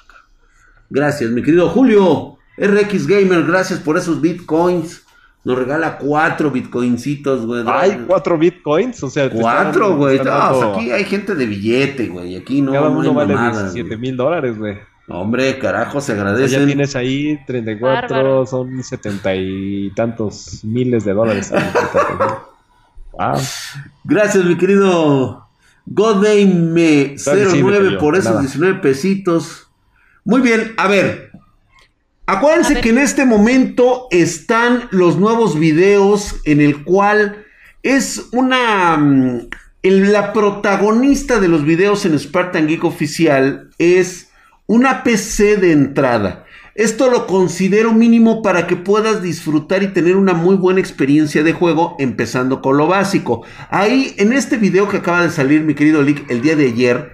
[0.90, 2.38] Gracias, mi querido Julio.
[2.58, 5.04] RX Gamer, gracias por esos bitcoins.
[5.44, 7.64] Nos regala cuatro bitcoincitos, güey.
[7.68, 10.18] Hay cuatro bitcoins, o sea, cuatro, güey.
[10.18, 12.36] No, o sea, aquí hay gente de billete, güey.
[12.36, 14.78] Aquí no, Cada no uno hay vale mamadas, 17 mil dólares, güey.
[15.10, 16.60] Hombre, carajo, se sea, agradecen.
[16.62, 18.46] ya tienes ahí 34, Bárbaro.
[18.46, 21.52] son setenta y tantos miles de dólares.
[23.14, 23.36] wow.
[24.04, 25.48] Gracias, mi querido
[25.90, 28.42] Godame09 Claro que sí, me cayó, por esos nada.
[28.42, 29.68] 19 pesitos.
[30.26, 31.32] Muy bien, a ver.
[32.26, 32.84] Acuérdense A ver.
[32.84, 37.46] que en este momento están los nuevos videos en el cual
[37.84, 38.98] es una...
[38.98, 39.48] mm,
[39.84, 44.27] el- la protagonista de los videos en Spartan Geek Oficial es
[44.68, 46.46] una PC de entrada.
[46.76, 51.54] Esto lo considero mínimo para que puedas disfrutar y tener una muy buena experiencia de
[51.54, 53.44] juego, empezando con lo básico.
[53.70, 57.14] Ahí, en este video que acaba de salir, mi querido Lick, el día de ayer,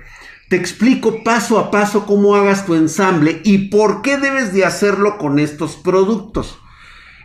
[0.49, 5.17] te explico paso a paso cómo hagas tu ensamble y por qué debes de hacerlo
[5.17, 6.59] con estos productos.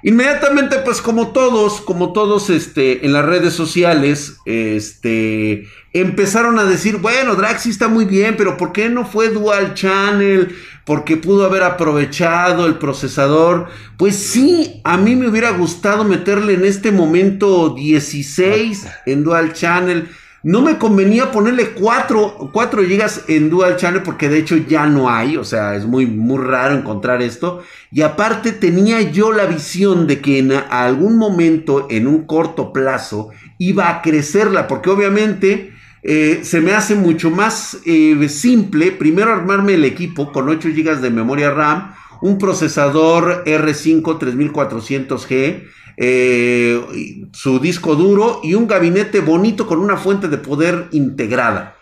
[0.02, 6.98] Inmediatamente, pues como todos, como todos este, en las redes sociales, este, empezaron a decir,
[6.98, 10.54] bueno, Draxi está muy bien, pero ¿por qué no fue Dual Channel?
[10.84, 13.66] Porque pudo haber aprovechado el procesador.
[13.96, 20.08] Pues sí, a mí me hubiera gustado meterle en este momento 16 en Dual Channel.
[20.44, 25.10] No me convenía ponerle 4, 4 GB en Dual Channel porque de hecho ya no
[25.10, 27.62] hay, o sea, es muy, muy raro encontrar esto.
[27.90, 33.30] Y aparte tenía yo la visión de que en algún momento, en un corto plazo,
[33.58, 35.72] iba a crecerla, porque obviamente
[36.04, 41.00] eh, se me hace mucho más eh, simple primero armarme el equipo con 8 GB
[41.00, 45.64] de memoria RAM, un procesador R5 3400G,
[46.00, 51.76] eh, su disco duro y un gabinete bonito con una fuente de poder integrada.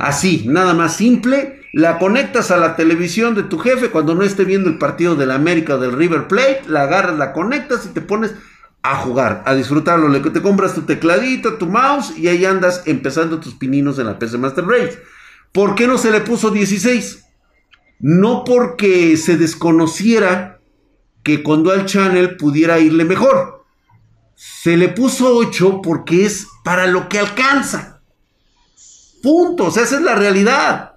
[0.00, 1.60] Así, nada más simple.
[1.72, 5.30] La conectas a la televisión de tu jefe cuando no esté viendo el partido del
[5.30, 6.62] América o del River Plate.
[6.66, 8.34] La agarras, la conectas y te pones
[8.82, 10.08] a jugar, a disfrutarlo.
[10.08, 14.18] Le te compras tu tecladito, tu mouse y ahí andas empezando tus pininos en la
[14.18, 14.98] PC Master Race.
[15.52, 17.24] ¿Por qué no se le puso 16?
[18.00, 20.61] No porque se desconociera
[21.22, 23.64] que con Dual Channel pudiera irle mejor.
[24.34, 28.00] Se le puso 8 porque es para lo que alcanza.
[29.22, 29.66] Punto.
[29.66, 30.92] O sea, esa es la realidad.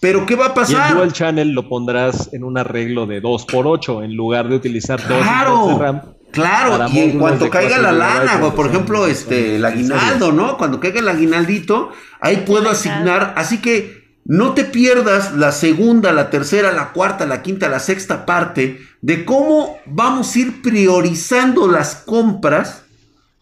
[0.00, 0.94] Pero ¿qué va a Y el pasar?
[0.94, 5.68] Dual Channel lo pondrás en un arreglo de 2x8 en lugar de utilizar 2 Claro.
[5.68, 6.00] de RAM.
[6.32, 10.58] Claro, y en cuanto caiga la lana, güey, por ejemplo, este, el aguinaldo, ¿no?
[10.58, 13.32] Cuando caiga el aguinaldito, ahí puedo asignar.
[13.38, 18.26] Así que no te pierdas la segunda, la tercera, la cuarta, la quinta, la sexta
[18.26, 22.82] parte de cómo vamos a ir priorizando las compras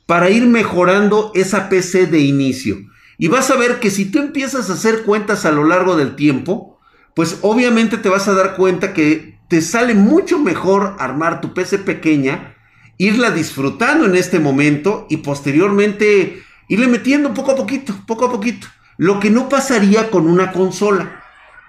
[0.04, 2.76] para ir mejorando esa PC de inicio.
[3.16, 6.16] Y vas a ver que si tú empiezas a hacer cuentas a lo largo del
[6.16, 6.78] tiempo,
[7.14, 11.78] pues obviamente te vas a dar cuenta que te sale mucho mejor armar tu PC
[11.78, 12.56] pequeña,
[12.98, 18.66] irla disfrutando en este momento y posteriormente irle metiendo poco a poquito, poco a poquito.
[18.96, 21.22] Lo que no pasaría con una consola.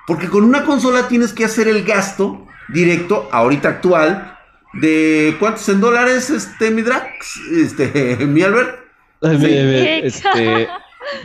[0.07, 4.37] Porque con una consola tienes que hacer el gasto directo, ahorita actual,
[4.73, 8.79] de cuántos en dólares, este, mi Drax, este, mi Albert.
[9.21, 9.47] Ay, Sí.
[10.03, 10.67] este,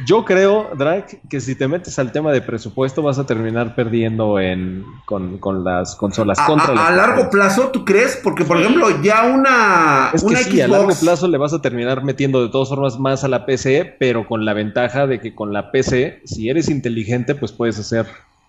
[0.07, 4.39] Yo creo, Drake, que si te metes al tema de presupuesto vas a terminar perdiendo
[4.39, 6.39] en, con, con las consolas.
[6.39, 7.55] A, contra a- las a largo consolas.
[7.55, 8.19] plazo, ¿tú crees?
[8.23, 11.63] Porque, por ejemplo, ya una, Es que una sí, a largo plazo le vas a
[11.63, 15.35] terminar metiendo de todas formas más a la PC, pero con la ventaja de que
[15.35, 18.07] con la PC, si eres inteligente, pues puedes hacer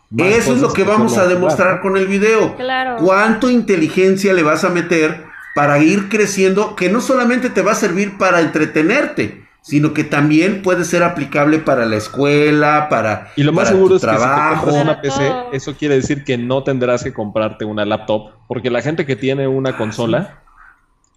[0.09, 2.55] más Eso es lo que vamos a demostrar con el video.
[2.57, 2.97] Claro.
[2.97, 5.23] ¿Cuánto inteligencia le vas a meter
[5.55, 6.75] para ir creciendo?
[6.75, 11.59] Que no solamente te va a servir para entretenerte, sino que también puede ser aplicable
[11.59, 14.65] para la escuela, para, Y lo más seguro es que si te trabajo.
[14.65, 18.81] compras una PC, eso quiere decir que no tendrás que comprarte una laptop, porque la
[18.81, 20.41] gente que tiene una consola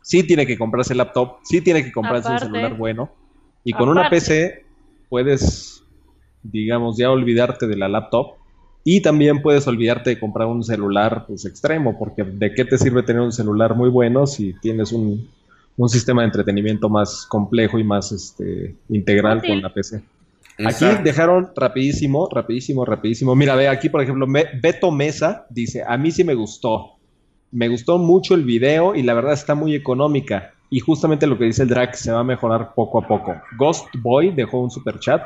[0.03, 2.47] sí tiene que comprarse laptop, sí tiene que comprarse Aparte.
[2.47, 3.11] un celular bueno,
[3.65, 4.11] y con una.
[4.11, 4.65] PC
[5.09, 5.83] puedes,
[6.43, 8.35] digamos, ya olvidarte de la laptop.
[8.87, 13.03] Y también puedes olvidarte de comprar un celular pues extremo, porque ¿de qué te sirve
[13.03, 15.27] tener un celular muy bueno si tienes un,
[15.77, 20.03] un sistema de entretenimiento más complejo y más este, integral con la PC?
[20.65, 23.35] Aquí dejaron rapidísimo, rapidísimo, rapidísimo.
[23.35, 26.93] Mira, ve aquí, por ejemplo, Me- Beto Mesa dice, a mí sí me gustó.
[27.51, 30.53] Me gustó mucho el video y la verdad está muy económica.
[30.71, 33.35] Y justamente lo que dice el drag se va a mejorar poco a poco.
[33.59, 35.25] Ghost Boy dejó un super chat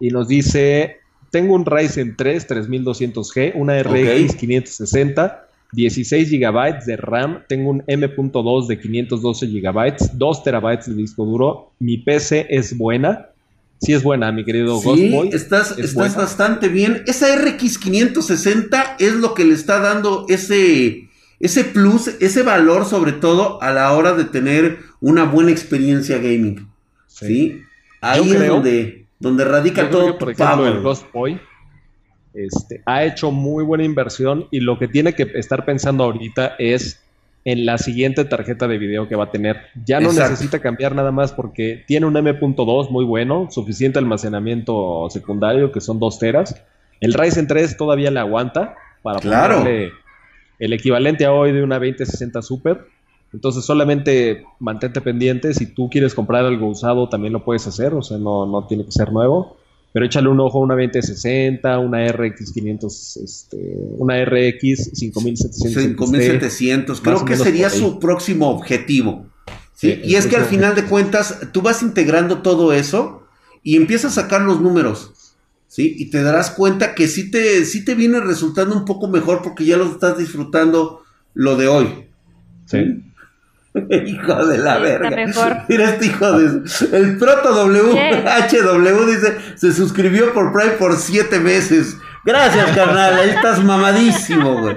[0.00, 0.98] y nos dice,
[1.30, 8.66] tengo un Ryzen 3 3200G, una RX 560, 16 GB de RAM, tengo un M.2
[8.66, 11.72] de 512 GB, 2 TB de disco duro.
[11.78, 13.26] Mi PC es buena.
[13.80, 15.28] Sí es buena, mi querido Sí, Boy.
[15.32, 16.14] estás, es estás buena.
[16.16, 17.02] bastante bien.
[17.06, 23.12] Esa RX 560 es lo que le está dando ese, ese plus, ese valor sobre
[23.12, 26.66] todo a la hora de tener una buena experiencia gaming.
[27.06, 27.62] ¿sí?
[28.00, 30.72] Ahí Yo es creo- donde, donde radica Yo creo todo que, por tu ejemplo, power.
[30.76, 31.40] el Ghost Boy
[32.34, 37.02] este, ha hecho muy buena inversión y lo que tiene que estar pensando ahorita es
[37.44, 39.56] en la siguiente tarjeta de video que va a tener.
[39.84, 40.30] Ya no Exacto.
[40.32, 45.98] necesita cambiar nada más porque tiene un M.2 muy bueno, suficiente almacenamiento secundario que son
[45.98, 46.62] 2 teras.
[47.00, 49.58] El Ryzen 3 todavía le aguanta para Claro.
[49.58, 49.92] ponerle
[50.58, 52.86] el equivalente a hoy de una 2060 Super.
[53.32, 58.02] Entonces solamente mantente pendiente, si tú quieres comprar algo usado también lo puedes hacer, o
[58.02, 59.58] sea, no, no tiene que ser nuevo.
[59.98, 63.56] Pero échale un ojo a una 2060, una RX 500, este,
[63.96, 65.82] una RX 5700.
[65.82, 69.26] 5700, creo que sería su próximo objetivo.
[69.74, 69.94] ¿sí?
[69.94, 73.24] Sí, y es que al final de cuentas, tú vas integrando todo eso
[73.64, 75.34] y empiezas a sacar los números.
[75.66, 75.96] ¿sí?
[75.98, 79.64] Y te darás cuenta que sí te, sí te viene resultando un poco mejor porque
[79.64, 81.02] ya lo estás disfrutando
[81.34, 81.88] lo de hoy.
[82.66, 83.02] Sí.
[84.06, 85.10] hijo de la Sí, verga.
[85.10, 85.56] mejor.
[85.68, 86.62] Mira este hijo de.
[86.92, 91.96] El proto WHW dice: se suscribió por Prime por siete meses.
[92.24, 93.14] Gracias, carnal.
[93.18, 94.76] Ahí estás mamadísimo, güey.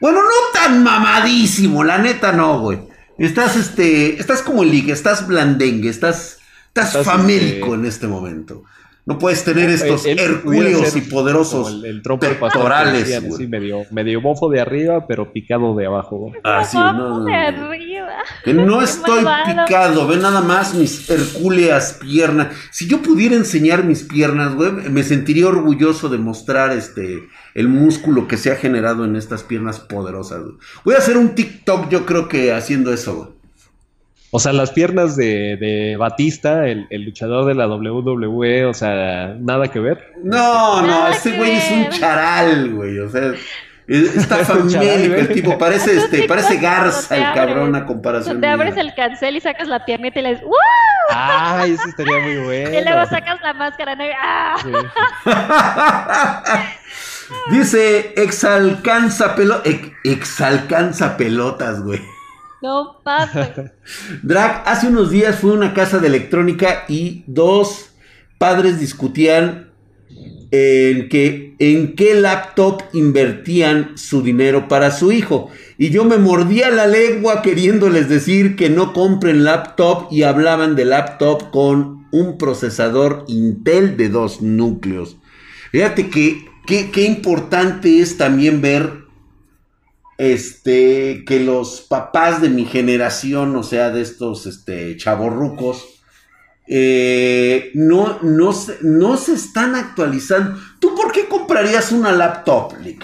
[0.00, 2.80] Bueno, no tan mamadísimo, la neta no, güey.
[3.18, 4.18] Estás, este.
[4.20, 6.38] Estás como el ligue, estás blandengue, estás.
[6.68, 8.62] Estás, Estás, famélico este, en este momento.
[9.06, 11.68] No puedes tener estos Él- él pudiera hercúleos y poderosos.
[11.68, 16.18] El, el pectorales, así medio, medio bofo de arriba, pero picado de abajo.
[16.18, 16.34] güey.
[16.44, 17.38] Ah, sí, no, no, de no.
[17.66, 18.08] arriba.
[18.44, 19.64] Que no estoy malvado.
[19.66, 22.48] picado, ve nada más mis hercúleas piernas.
[22.70, 27.20] Si yo pudiera enseñar mis piernas, güey, me sentiría orgulloso de mostrar este
[27.54, 30.42] el músculo que se ha generado en estas piernas poderosas.
[30.84, 33.39] Voy a hacer un TikTok, yo creo que haciendo eso, güey.
[34.32, 39.34] O sea, las piernas de, de Batista, el, el luchador de la WWE, o sea,
[39.40, 40.12] nada que ver.
[40.22, 42.98] No, no, Nada ese que güey es un charal, güey.
[43.00, 43.32] O sea,
[43.88, 45.58] es- está famélico el tipo.
[45.58, 48.38] Parece, este, parece Garza te el cabrón a comparación.
[48.38, 48.52] Mía.
[48.52, 50.52] abres el cancel y sacas la piernita y le dices ¡Woo!
[51.12, 52.70] Ay, eso estaría muy bueno.
[52.78, 54.04] Y luego sacas la máscara ¿no?
[54.16, 54.56] ¡ah!
[54.62, 54.70] Sí.
[57.50, 62.00] Dice, exalcanza pelo, ex- exalcanza pelotas, güey.
[62.62, 63.72] No mames.
[64.22, 67.90] Drag, hace unos días fue a una casa de electrónica y dos
[68.38, 69.70] padres discutían
[70.50, 75.50] en, que, en qué laptop invertían su dinero para su hijo.
[75.78, 80.84] Y yo me mordía la lengua queriéndoles decir que no compren laptop y hablaban de
[80.84, 85.16] laptop con un procesador Intel de dos núcleos.
[85.70, 88.99] Fíjate que qué, qué importante es también ver
[90.20, 96.02] este, que los papás de mi generación, o sea, de estos este, chavorrucos,
[96.68, 100.60] eh, no, no, se, no se están actualizando.
[100.78, 103.02] ¿Tú por qué comprarías una laptop, Lick?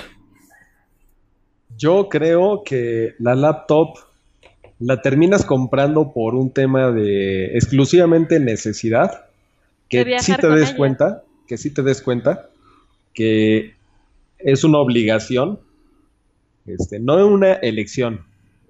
[1.78, 3.96] Yo creo que la laptop
[4.78, 9.24] la terminas comprando por un tema de exclusivamente necesidad,
[9.88, 10.76] que sí te des ella.
[10.76, 12.50] cuenta, que sí te des cuenta
[13.14, 13.74] que
[14.38, 15.60] es una obligación,
[16.66, 18.20] este, no una elección,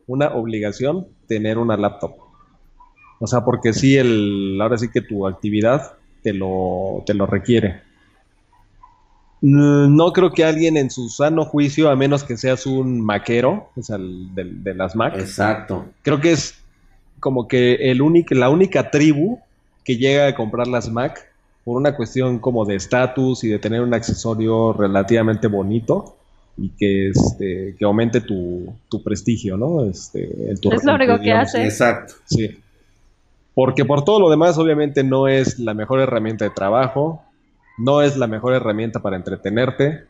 [0.07, 2.15] una obligación tener una laptop.
[3.19, 7.83] O sea, porque sí, el, ahora sí que tu actividad te lo, te lo requiere.
[9.41, 13.71] Mm, No creo que alguien en su sano juicio, a menos que seas un maquero,
[13.77, 15.87] o sea, el de, de las Mac, Exacto.
[16.03, 16.59] creo que es
[17.21, 19.39] como que el único, la única tribu
[19.85, 21.31] que llega a comprar las Mac
[21.65, 26.16] por una cuestión como de estatus y de tener un accesorio relativamente bonito
[26.59, 29.85] y que, este, que aumente tu, tu prestigio, ¿no?
[29.85, 31.65] Este, en tu- Es lo en tu, único que digamos, hace.
[31.65, 32.15] Exacto.
[32.25, 32.59] Sí.
[33.55, 37.23] Porque por todo lo demás, obviamente, no es la mejor herramienta de trabajo,
[37.79, 40.05] no es la mejor herramienta para entretenerte,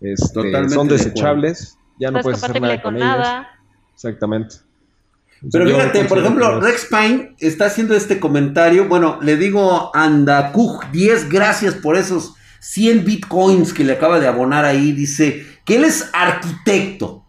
[0.00, 3.18] este, Totalmente son de desechables, ya no, No es puedes hacer nada con con ellas.
[3.18, 3.48] nada.
[3.94, 4.56] Exactamente.
[5.50, 8.88] Pero Yo fíjate, por ejemplo, Rex Pine está haciendo este comentario.
[8.88, 14.64] Bueno, le digo Andacuj 10 gracias por esos 100 bitcoins que le acaba de abonar
[14.64, 14.92] ahí.
[14.92, 17.24] Dice que él es arquitecto.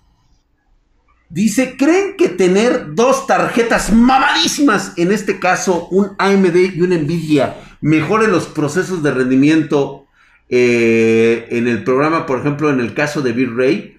[1.29, 7.55] Dice, ¿creen que tener dos tarjetas mamadísimas, en este caso un AMD y un Nvidia,
[7.81, 10.05] mejore los procesos de rendimiento
[10.49, 13.97] eh, en el programa, por ejemplo, en el caso de Virrey?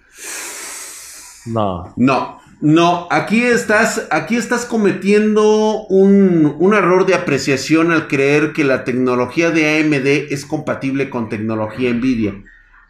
[1.47, 1.93] No.
[1.97, 8.63] No, no, aquí estás, aquí estás cometiendo un, un error de apreciación al creer que
[8.63, 12.35] la tecnología de AMD es compatible con tecnología Nvidia.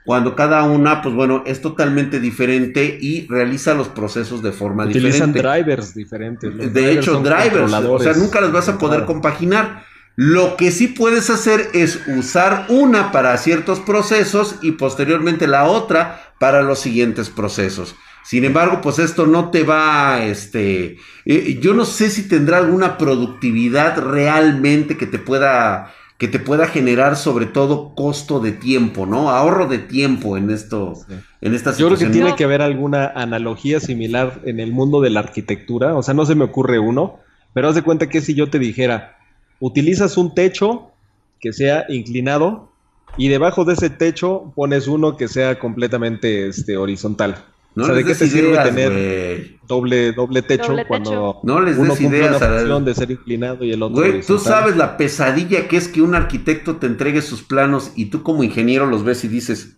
[0.05, 5.33] Cuando cada una, pues bueno, es totalmente diferente y realiza los procesos de forma Utilizan
[5.33, 5.63] diferente.
[5.65, 6.55] drivers diferentes.
[6.55, 9.85] Los De drivers hecho, drivers, o sea, nunca las vas a poder compaginar.
[10.17, 16.35] Lo que sí puedes hacer es usar una para ciertos procesos y posteriormente la otra
[16.39, 17.97] para los siguientes procesos.
[18.25, 22.97] Sin embargo, pues esto no te va, este, eh, yo no sé si tendrá alguna
[22.97, 25.93] productividad realmente que te pueda,
[26.25, 29.29] que te pueda generar sobre todo costo de tiempo, ¿no?
[29.29, 31.13] Ahorro de tiempo en esto, Sí.
[31.43, 32.13] en esta Yo creo que situación.
[32.13, 35.95] tiene que haber alguna analogía similar en el mundo de la arquitectura.
[35.95, 37.19] O sea, no se me ocurre uno,
[37.53, 39.19] pero haz de cuenta que si yo te dijera,
[39.61, 40.93] utilizas un techo
[41.41, 42.71] que sea inclinado
[43.19, 47.37] y debajo de ese techo pones uno que sea completamente este, horizontal.
[47.77, 51.11] No o sea, ¿de les qué te sirve ideas, tener doble, doble techo Doble cuando
[51.11, 51.41] techo.
[51.43, 53.83] No les uno des cumple ideas una a la- función de ser inclinado y el
[53.83, 57.91] otro Güey, tú sabes la pesadilla que es que un arquitecto te entregue sus planos
[57.97, 59.77] y tú como ingeniero los ves y dices,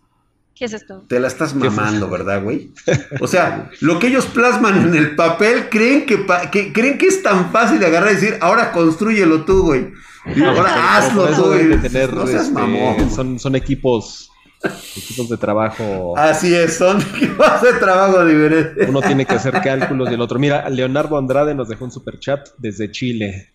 [0.54, 1.04] ¿Qué es esto?
[1.08, 2.70] te la estás ¿Qué mamando, ¿verdad, güey?
[3.20, 7.06] O sea, lo que ellos plasman en el papel creen que, pa- que- creen que
[7.06, 9.88] es tan fácil de agarrar y decir, ahora construyelo tú, güey.
[10.34, 11.80] Y ahora hazlo tú, güey.
[11.80, 13.10] tener, no seas este, mamón.
[13.10, 14.30] son, son equipos,
[14.62, 16.16] equipos de trabajo.
[16.16, 18.88] Así es, son equipos de trabajo diferentes.
[18.88, 20.38] Uno tiene que hacer cálculos y el otro.
[20.38, 23.50] Mira, Leonardo Andrade nos dejó un super chat desde Chile.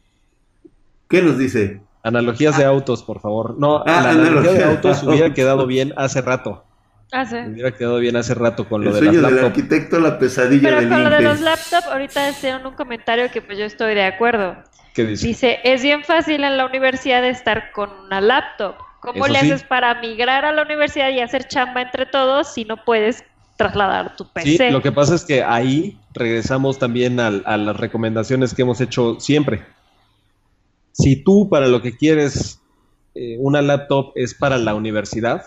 [1.10, 1.82] ¿Qué nos dice?
[2.04, 3.58] Analogías de autos, por favor.
[3.60, 6.66] No, Ah, la analogía analogía de autos hubiera quedado bien hace rato.
[7.12, 7.36] Ah, sí.
[7.36, 10.80] Hubiera quedado bien hace rato con lo El de sueño del arquitecto, la pesadilla Pero
[10.82, 14.04] del con lo de los laptops, ahorita hicieron un comentario que pues yo estoy de
[14.04, 14.56] acuerdo.
[14.94, 15.28] ¿Qué dice?
[15.28, 18.76] Dice, es bien fácil en la universidad estar con una laptop.
[19.02, 19.52] ¿Cómo Eso le sí.
[19.52, 23.24] haces para migrar a la universidad y hacer chamba entre todos si no puedes
[23.58, 24.72] trasladar tu Sí, PC?
[24.72, 29.66] lo que pasa es que ahí regresamos también a, las recomendaciones que hemos hecho siempre.
[30.92, 32.62] Si tú para lo que quieres
[33.16, 35.46] eh, una laptop es para la universidad,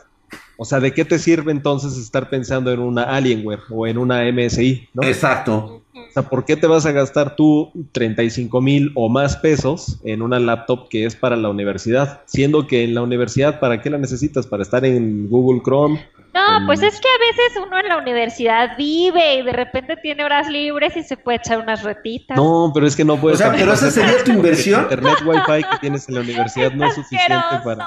[0.56, 4.22] o sea, ¿de qué te sirve entonces estar pensando en una Alienware o en una
[4.30, 4.88] MSI?
[4.94, 5.02] ¿no?
[5.02, 5.82] Exacto.
[5.94, 10.22] O sea, ¿por qué te vas a gastar tú 35 mil o más pesos en
[10.22, 12.20] una laptop que es para la universidad?
[12.26, 14.46] Siendo que en la universidad, ¿para qué la necesitas?
[14.46, 16.00] ¿Para estar en Google Chrome?
[16.34, 20.24] No, pues es que a veces uno en la universidad vive y de repente tiene
[20.24, 22.36] horas libres y se puede echar unas retitas.
[22.36, 23.40] No, pero es que no puedes...
[23.40, 24.86] O sea, pero esa sería tu inversión.
[24.90, 27.86] el Internet Wi-Fi que tienes en la universidad no es suficiente para...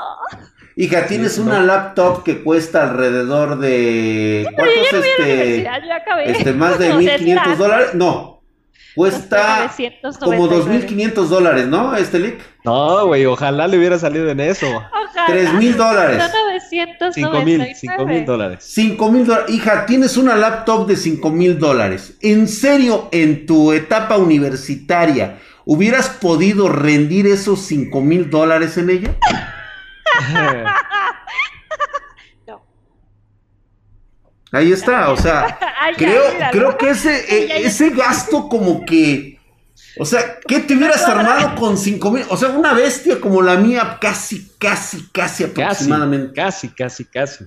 [0.80, 4.44] Hija, tienes una laptop que cuesta alrededor de...
[4.46, 6.32] Yo ya la este, universidad, yo acabé.
[6.32, 7.88] este, más de O sea, 1500 está- dólares?
[7.96, 8.38] No.
[8.96, 9.38] Cuesta
[9.78, 10.38] 999.
[10.38, 11.96] como 2500 dólares, ¿no?
[11.96, 12.38] Este leak.
[12.63, 14.68] No, güey, ojalá le hubiera salido en eso.
[14.68, 15.26] Ojalá.
[15.28, 16.24] 3000 dólares.
[16.24, 17.12] Son 999.
[17.13, 18.63] 5 mil, 5 mil dólares.
[18.68, 19.50] 5 mil dólares.
[19.56, 22.18] Hija, tienes una laptop de 5 mil dólares.
[22.22, 29.15] ¿En serio, en tu etapa universitaria, hubieras podido rendir esos 5 mil dólares en ella?
[32.48, 32.63] No.
[34.52, 37.68] Ahí está, o sea, Ay, creo, creo que ese, eh, Ya, ya.
[37.68, 39.38] ese gasto como que...
[40.00, 42.24] O sea, ¿qué te hubieras armado con 5 mil?
[42.30, 46.34] O sea, una bestia como la mía, casi, casi, casi Casi, aproximadamente.
[46.34, 47.46] casi, casi, casi.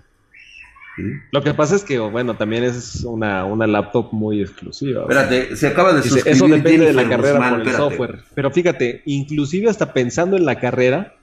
[1.30, 5.02] Lo que pasa es que, bueno, también es una, una laptop muy exclusiva.
[5.02, 7.90] Espérate, se acaba de Dice, suscribir eso depende de la carrera Guzmán, por el espérate.
[7.90, 8.18] software.
[8.34, 11.14] Pero fíjate, inclusive hasta pensando en la carrera,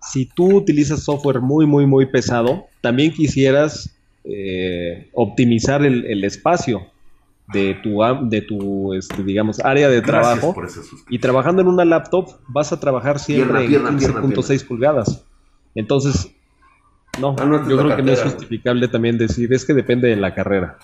[0.00, 6.86] si tú utilizas software muy, muy, muy pesado, también quisieras eh, optimizar el, el espacio.
[7.52, 10.52] de tu, de tu este, digamos, área de trabajo.
[10.52, 10.68] por.
[11.08, 15.24] Y trabajando en una laptop vas a trabajar siempre Pierna, en pierna, 15.6 pulgadas.
[15.74, 16.30] Entonces,
[17.18, 18.32] no, Ah, no, yo creo que no es güey.
[18.34, 20.76] justificable también decir, es que depende de la carrera.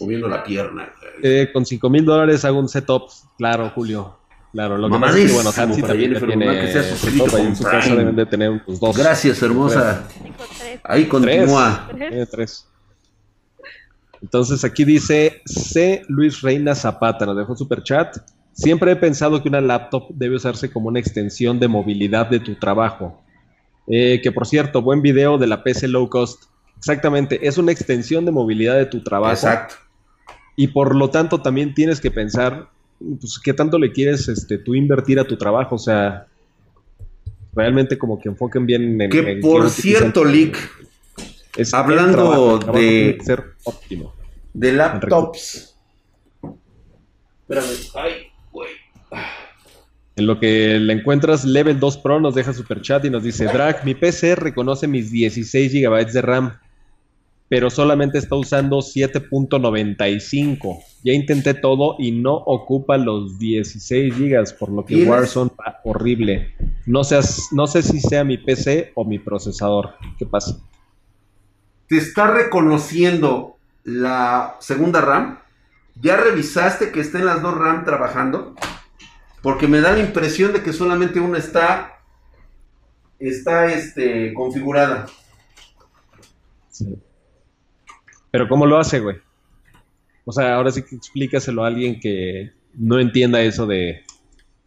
[0.00, 0.88] Moviendo la pierna.
[1.22, 3.04] Eh, con 5 mil dólares hago un setup,
[3.38, 4.18] claro, Julio.
[4.54, 7.56] Claro, lo que pasa es que, bueno, Hansi para Jennifer tiene que sea ahí en
[7.56, 7.96] su casa, Prime.
[7.96, 8.96] deben de tener unos dos.
[8.96, 10.06] Gracias, hermosa.
[10.08, 11.88] Tres, Ahí continúa.
[11.92, 12.68] Tiene tres.
[14.22, 16.02] Entonces aquí dice C.
[16.06, 18.16] Luis Reina Zapata, nos dejó super chat.
[18.52, 22.54] Siempre he pensado que una laptop debe usarse como una extensión de movilidad de tu
[22.54, 23.24] trabajo.
[23.88, 26.44] Eh, que por cierto, buen video de la PC Low Cost.
[26.78, 29.32] Exactamente, es una extensión de movilidad de tu trabajo.
[29.32, 29.74] Exacto.
[30.54, 32.70] Y por lo tanto también tienes que pensar,
[33.20, 35.76] pues, qué tanto le quieres este, tú invertir a tu trabajo.
[35.76, 36.26] O sea,
[37.54, 39.10] realmente como que enfoquen bien en...
[39.10, 40.24] Que en por cierto.
[40.24, 40.56] Lick,
[41.56, 44.14] el hablando trabajo, el trabajo de- ser óptimo.
[44.52, 45.76] de laptops.
[47.42, 47.66] Espérame.
[47.94, 48.12] Ay,
[48.50, 48.70] güey.
[50.16, 53.46] En lo que le encuentras, Level 2 Pro nos deja super chat y nos dice,
[53.46, 56.56] Drag, mi PC reconoce mis 16 GB de RAM,
[57.48, 60.82] pero solamente está usando 7.95.
[61.02, 65.04] Ya intenté todo y no ocupa los 16 GB, por lo que.
[65.04, 66.54] Warzone va horrible.
[66.86, 69.94] No, seas, no sé si sea mi PC o mi procesador.
[70.18, 70.56] ¿Qué pasa?
[71.86, 75.38] ¿Te está reconociendo la segunda RAM?
[76.00, 78.54] ¿Ya revisaste que estén las dos RAM trabajando?
[79.42, 81.90] Porque me da la impresión de que solamente una está
[83.18, 85.06] está este configurada.
[88.34, 89.18] Pero ¿cómo lo hace, güey?
[90.24, 94.02] O sea, ahora sí que explícaselo a alguien que no entienda eso de...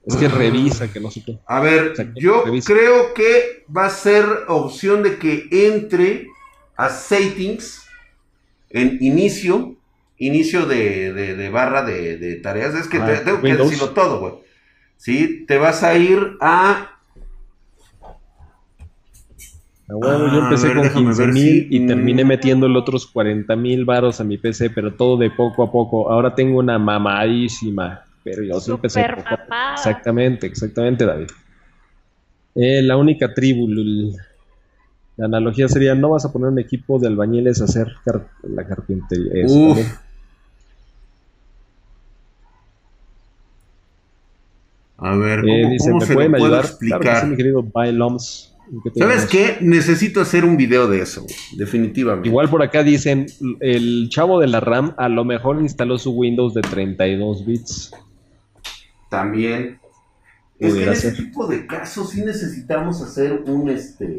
[0.06, 1.38] Es que revisa, que no sé qué.
[1.46, 2.74] A ver, yo revisa.
[2.74, 6.28] creo que va a ser opción de que entre
[6.78, 7.86] a settings
[8.70, 9.76] en inicio,
[10.18, 12.74] inicio de, de- de barra de, de tareas.
[12.74, 14.34] Es que Ah, te- tengo que decirlo todo, güey.
[14.96, 16.97] Sí, te vas a ir a
[19.90, 21.88] Ah, bueno, yo Ah, empecé a ver, con déjame 15 ver mil si- y mm.
[21.88, 26.12] terminé metiéndole otros 40 mil varos a mi PC, pero todo de poco a poco.
[26.12, 29.22] Ahora tengo una mamadísima, pero yo sí empecé poco
[29.54, 29.74] a.
[29.74, 31.28] Exactamente, exactamente, David.
[32.56, 34.14] Eh, la única tribu, Lul.
[35.16, 38.68] La analogía sería, no vas a poner un equipo de albañiles a hacer car- la
[38.68, 39.32] carpintería.
[39.46, 39.68] Eso Uf.
[39.68, 39.88] también.
[44.98, 46.62] A ver, Eh, ¿cómo, dice, cómo ¿me se pueden lo puedo ayudar?
[46.62, 47.22] Claro que explicar?
[47.24, 48.57] sí, mi querido Byloms.
[48.84, 49.58] ¿Qué ¿Sabes qué?
[49.62, 52.28] Necesito hacer un video de eso, definitivamente.
[52.28, 53.28] Igual por acá dicen,
[53.60, 57.92] el chavo de la RAM a lo mejor instaló su Windows de 32 bits.
[59.10, 59.80] También.
[60.60, 64.18] Es que en ese tipo de casos sí necesitamos hacer un este.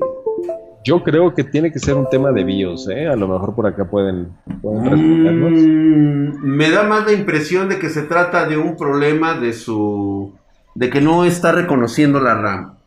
[0.84, 3.08] Yo creo que tiene que ser un tema de BIOS, ¿eh?
[3.08, 4.28] A lo mejor por acá pueden,
[4.62, 6.30] pueden.
[6.30, 10.32] Mm, me da más la impresión de que se trata de un problema de su.
[10.74, 12.77] de que no está reconociendo la RAM.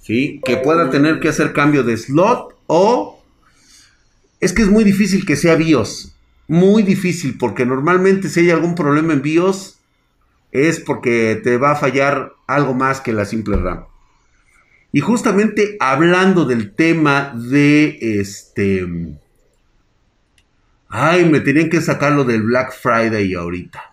[0.00, 0.40] ¿Sí?
[0.44, 3.22] Que pueda tener que hacer cambio de slot o.
[4.40, 6.16] Es que es muy difícil que sea BIOS.
[6.48, 9.78] Muy difícil, porque normalmente si hay algún problema en BIOS
[10.52, 13.84] es porque te va a fallar algo más que la simple RAM.
[14.92, 18.86] Y justamente hablando del tema de este.
[20.88, 23.89] Ay, me tenían que sacar lo del Black Friday ahorita.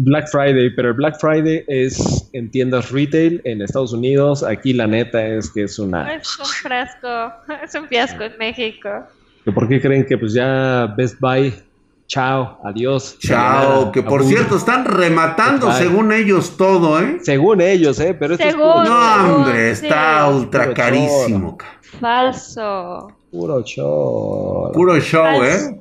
[0.00, 4.44] Black Friday, pero el Black Friday es en tiendas retail en Estados Unidos.
[4.44, 6.14] Aquí la neta es que es una...
[6.14, 7.32] Es un frasco,
[7.64, 8.88] es un fiasco en México.
[9.52, 11.52] ¿Por qué creen que pues ya Best Buy,
[12.06, 13.18] chao, adiós?
[13.18, 17.18] Chao, que por cierto están rematando según ellos todo, ¿eh?
[17.22, 18.14] Según ellos, ¿eh?
[18.18, 18.70] Pero esto es Según.
[18.72, 19.86] puro, No, hombre, sí.
[19.86, 21.56] está ultra Puro carísimo.
[21.56, 21.66] ca-
[21.98, 23.08] Falso.
[23.32, 24.70] puro show.
[24.72, 25.44] Puro show, Falso.
[25.70, 25.80] ¿eh?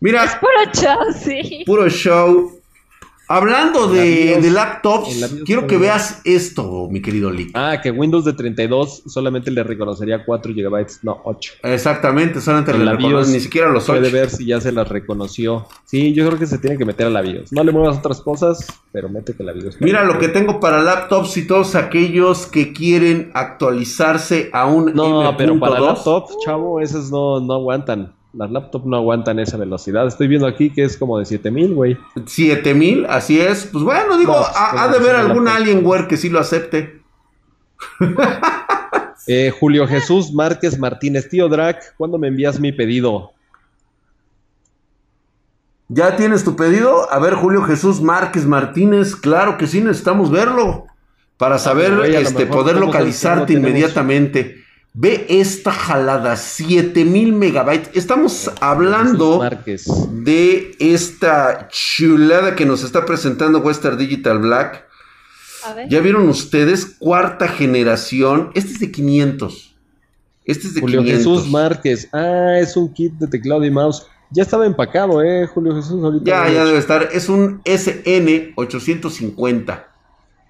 [0.00, 1.62] Mira, Es puro show, sí.
[1.64, 2.55] puro show.
[3.28, 7.50] Hablando de, BIOS- de laptops, quiero que veas esto, mi querido Lick.
[7.54, 11.54] Ah, que Windows de 32 solamente le reconocería 4 GB, no 8.
[11.64, 14.12] Exactamente, solamente En le la reconoce, ni siquiera los Puede 8.
[14.12, 15.66] ver si ya se las reconoció.
[15.84, 17.52] Sí, yo creo que se tiene que meter a la BIOS.
[17.52, 19.80] No le muevas otras cosas, pero métete a la BIOS.
[19.80, 25.34] Mira lo que tengo para laptops y todos aquellos que quieren actualizarse a un No,
[25.36, 25.86] pero para M.2.
[25.94, 28.12] laptop, chavo, esas no, no aguantan.
[28.36, 30.06] Las laptops no aguantan esa velocidad.
[30.06, 31.96] Estoy viendo aquí que es como de 7000, güey.
[32.26, 33.66] 7000, así es.
[33.66, 35.48] Pues bueno, digo, No, ha, de haber algún.
[35.48, 37.00] Alienware que sí lo acepte.
[39.28, 43.32] Eh, Julio Jesús Márquez Martínez, tío Drac, ¿cuándo me envías mi pedido?
[45.88, 47.10] ¿Ya tienes tu pedido?
[47.12, 50.86] A ver, Julio Jesús Márquez Martínez, claro que sí, necesitamos verlo.
[51.38, 54.56] Para saber, güey, a lo este, poder localizarte tenemos- inmediatamente.
[54.98, 57.90] Ve esta jalada, 7000 megabytes.
[57.92, 59.46] Estamos hablando
[60.10, 64.86] de esta chulada que nos está presentando Western Digital Black.
[65.66, 65.90] A ver.
[65.90, 68.50] Ya vieron ustedes, cuarta generación.
[68.54, 69.76] Este es de 500.
[70.46, 71.18] Este es de Julio 500.
[71.18, 72.08] Jesús Márquez.
[72.14, 74.06] Ah, es un kit de teclado y mouse.
[74.30, 76.02] Ya estaba empacado, ¿eh, Julio Jesús?
[76.02, 76.64] Ahorita Ya, ya hecho.
[76.68, 77.10] debe estar.
[77.12, 79.84] Es un SN850.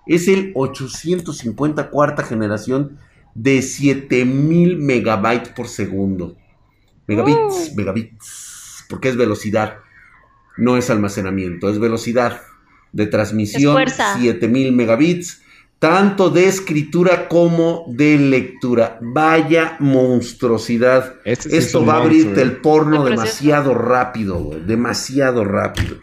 [0.07, 2.97] Es el 850 cuarta generación
[3.37, 6.37] de 7000 megabytes por segundo.
[7.07, 8.84] Megabits, megabits.
[8.89, 9.78] Porque es velocidad.
[10.57, 12.41] No es almacenamiento, es velocidad
[12.93, 13.72] de transmisión.
[13.72, 14.18] Es fuerza.
[14.18, 15.43] 7000 megabits.
[15.78, 18.99] Tanto de escritura como de lectura.
[19.03, 21.16] Vaya monstruosidad.
[21.24, 24.61] Este es Esto va a abrirte monstruo, el porno demasiado rápido, güey.
[24.64, 25.99] Demasiado rápido.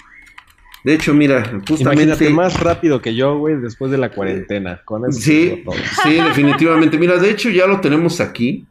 [0.84, 1.82] De hecho, mira, justamente.
[2.04, 4.82] Imagínate más rápido que yo, güey, después de la cuarentena.
[4.84, 5.64] Con eso te Sí,
[6.04, 6.98] sí, definitivamente.
[6.98, 8.66] Mira, de hecho ya lo tenemos aquí.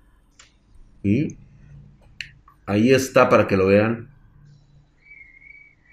[1.02, 1.36] Y
[2.66, 4.08] ahí está para que lo vean.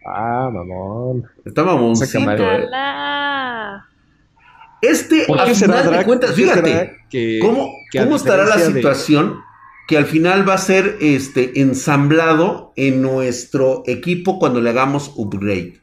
[0.05, 1.25] Ah, mamón.
[1.45, 2.23] Está mamoncito, eh.
[2.23, 3.85] Ojalá.
[4.81, 7.99] Este, ¿Por a qué será, final de cuentas, ¿Por qué será fíjate, que- ¿cómo, que
[7.99, 9.41] cómo estará la de- situación?
[9.87, 15.79] Que al final va a ser este, ensamblado en nuestro equipo cuando le hagamos upgrade.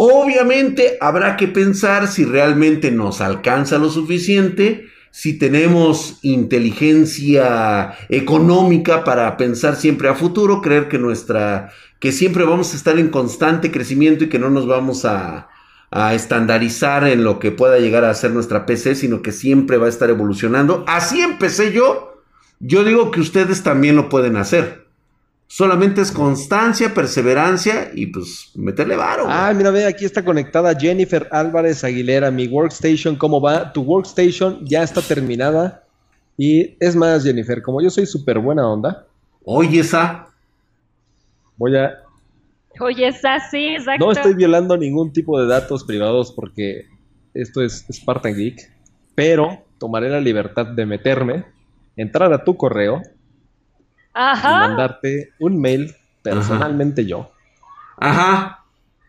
[0.00, 9.36] Obviamente habrá que pensar si realmente nos alcanza lo suficiente, si tenemos inteligencia económica para
[9.36, 14.22] pensar siempre a futuro, creer que nuestra que siempre vamos a estar en constante crecimiento
[14.22, 15.48] y que no nos vamos a,
[15.90, 19.86] a estandarizar en lo que pueda llegar a ser nuestra PC, sino que siempre va
[19.86, 20.84] a estar evolucionando.
[20.86, 22.22] Así empecé yo.
[22.60, 24.87] Yo digo que ustedes también lo pueden hacer.
[25.50, 29.24] Solamente es constancia, perseverancia y pues meterle varo.
[29.24, 29.34] güey.
[29.36, 32.30] Ah, mira, ve, aquí está conectada Jennifer Álvarez Aguilera.
[32.30, 33.72] Mi workstation, ¿cómo va?
[33.72, 35.84] Tu workstation ya está terminada.
[36.36, 39.06] Y es más, Jennifer, como yo soy súper buena onda,
[39.42, 40.28] Oye, esa.
[41.56, 41.94] voy a...
[42.80, 44.04] Oye, es así, exacto.
[44.04, 46.84] No estoy violando ningún tipo de datos privados porque
[47.32, 48.70] esto es Spartan Geek,
[49.14, 51.46] pero tomaré la libertad de meterme,
[51.96, 53.00] entrar a tu correo
[54.18, 54.58] y Ajá.
[54.68, 57.30] mandarte un mail personalmente yo
[57.98, 58.64] Ajá.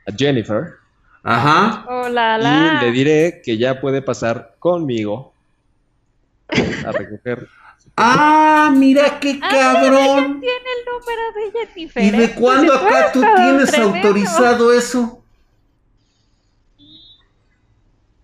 [0.07, 0.75] a Jennifer
[1.23, 1.85] Ajá.
[1.89, 2.81] Hola, y la.
[2.81, 5.33] le diré que ya puede pasar conmigo
[6.85, 7.47] a recoger.
[7.97, 10.39] Ah, mira qué Ah, cabrón.
[10.39, 12.03] Tiene el número de Jennifer.
[12.03, 12.35] ¿Y de ¿eh?
[12.39, 13.97] cuándo acá tú tienes tremendo.
[13.97, 15.21] autorizado eso?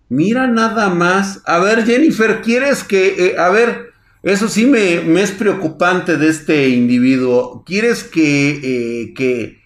[0.08, 1.42] Mira nada más.
[1.44, 3.26] A ver, Jennifer, ¿quieres que...
[3.28, 3.85] eh, a ver,
[4.32, 7.62] eso sí me, me es preocupante de este individuo.
[7.64, 9.60] ¿Quieres que, eh, que,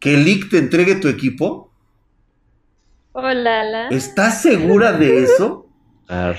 [0.00, 1.72] que Lick te entregue tu equipo?
[3.12, 3.88] Hola, la.
[3.88, 5.68] ¿Estás segura de eso?
[6.08, 6.36] Ar.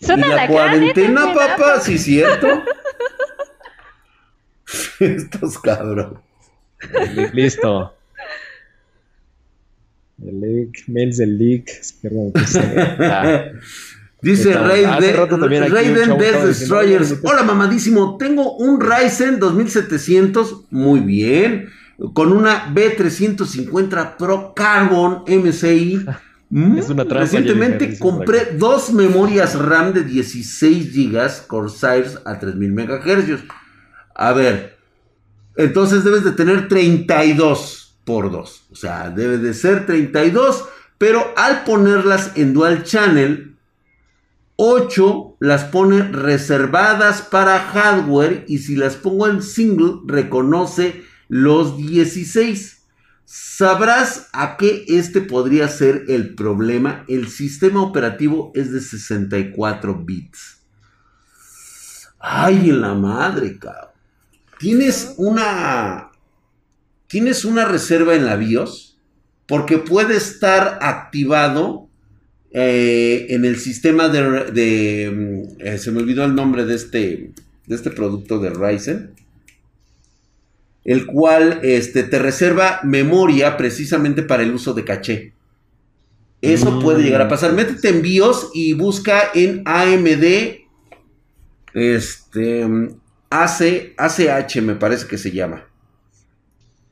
[0.00, 1.80] ¿Y la cuarentena, ten papá?
[1.80, 2.48] ¿Sí es cierto?
[5.00, 6.20] Estos cabrón.
[7.34, 7.94] Listo.
[10.24, 11.68] El leak, mails del leak.
[12.00, 13.50] Perdón, que se- ah.
[14.20, 14.90] Dice Raiden,
[15.70, 17.12] Raiden Death diciendo, Destroyers.
[17.12, 21.70] "Oye, Hola mamadísimo, tengo un Ryzen 2700, muy bien,
[22.14, 26.04] con una B350 Pro Carbon MSI.
[26.50, 32.38] Mm, Es una trampa, Recientemente Jennifer, compré dos memorias RAM de 16 GB Corsairs a
[32.38, 33.44] 3000 MHz.
[34.14, 34.76] A ver,
[35.56, 38.66] entonces debes de tener 32 por 2.
[38.72, 40.64] O sea, debe de ser 32,
[40.96, 43.54] pero al ponerlas en dual channel,
[44.60, 52.82] 8 las pone reservadas para hardware y si las pongo en single reconoce los 16.
[53.24, 57.04] Sabrás a qué este podría ser el problema.
[57.06, 60.58] El sistema operativo es de 64 bits.
[62.18, 63.90] Ay, en la madre, cabrón.
[64.58, 66.10] Tienes una.
[67.06, 68.98] Tienes una reserva en la BIOS.
[69.46, 71.87] Porque puede estar activado
[72.52, 74.50] eh, en el sistema de.
[74.52, 77.30] de, mm, eh, se me olvidó el nombre de este.
[77.66, 79.10] De este producto de Ryzen.
[80.84, 85.32] El cual este, te reserva memoria precisamente para el uso de caché.
[86.40, 86.82] Eso Mm.
[86.82, 87.52] puede llegar a pasar.
[87.52, 90.66] Métete en BIOS y busca en AMD.
[91.74, 92.66] Este.
[93.30, 95.66] AC, ACH me parece que se llama.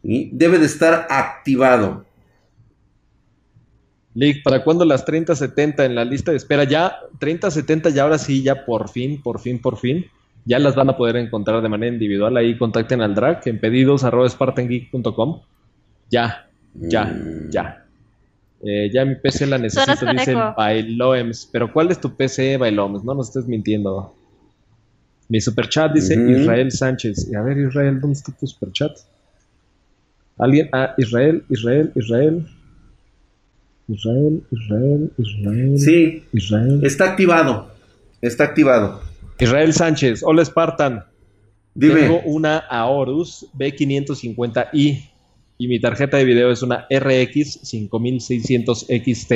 [0.03, 2.06] Y debe de estar activado.
[4.17, 6.65] Leak, ¿para cuándo las 3070 en la lista de espera?
[6.65, 10.07] Ya, 3070 ya ahora sí, ya por fin, por fin, por fin.
[10.47, 12.35] Ya las van a poder encontrar de manera individual.
[12.39, 15.41] Ahí contacten al drag en pedidos arroba spartangeek.com.
[16.11, 17.51] Ya, ya, Mm.
[17.51, 17.85] ya.
[18.63, 20.35] Eh, ya mi PC la necesito, dice.
[20.35, 21.51] Bailoems.
[21.53, 23.05] Pero ¿cuál es tu PC, Bailoems?
[23.05, 24.15] No nos estés mintiendo.
[25.29, 26.15] Mi superchat dice.
[26.15, 27.29] Israel Sánchez.
[27.31, 28.93] Y a ver, Israel, ¿dónde está tu superchat?
[30.39, 30.69] ¿Alguien?
[30.73, 32.47] Ah, Israel, Israel, Israel.
[33.89, 35.79] Israel, Israel, Israel.
[35.79, 36.81] Sí, Israel.
[36.85, 37.71] está activado.
[38.21, 39.01] Está activado.
[39.39, 40.23] Israel Sánchez.
[40.25, 41.05] Hola, Spartan.
[41.75, 41.95] Dime.
[42.03, 45.11] Tengo una Aorus B550i
[45.59, 49.33] y mi tarjeta de video es una RX 5600 XT.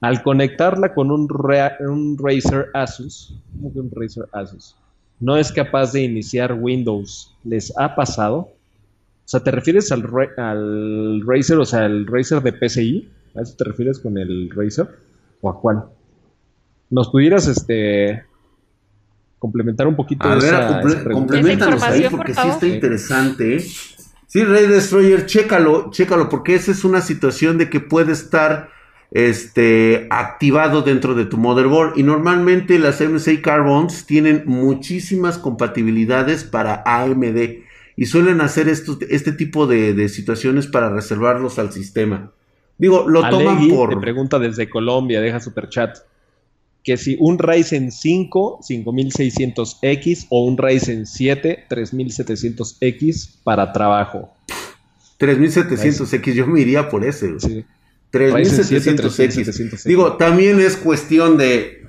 [0.00, 4.74] Al conectarla con un, Ra- un Razer Asus, ¿cómo que un Razer Asus?
[5.20, 7.32] No es capaz de iniciar Windows.
[7.44, 8.36] ¿Les ha pasado?
[8.38, 10.02] O sea, ¿te refieres al,
[10.38, 13.08] al Razer, o sea, el Razer de PCI?
[13.34, 14.88] ¿A eso te refieres con el Razer?
[15.40, 15.84] ¿O a cuál?
[16.90, 18.24] ¿Nos pudieras este
[19.38, 22.66] complementar un poquito A ver, esa- comple- esa compleméntanos ahí información, porque por sí está
[22.66, 23.56] interesante.
[23.56, 23.60] ¿eh?
[24.28, 28.70] Sí, Rey Destroyer, chécalo, chécalo, porque esa es una situación de que puede estar
[29.10, 31.98] este, activado dentro de tu motherboard.
[31.98, 37.62] Y normalmente las MSI Carbons tienen muchísimas compatibilidades para AMD.
[37.94, 42.32] Y suelen hacer estos, este tipo de, de situaciones para reservarlos al sistema.
[42.82, 44.00] Digo, lo toman Alegui te por...
[44.00, 45.98] pregunta desde Colombia, deja super chat.
[46.82, 54.34] Que si un Ryzen 5 5600X o un Ryzen 7 3700X para trabajo.
[55.20, 57.38] 3700X, yo me iría por ese.
[57.38, 57.64] Sí.
[58.12, 58.96] 3700X.
[58.96, 59.84] 3700X.
[59.84, 61.86] Digo, también es cuestión de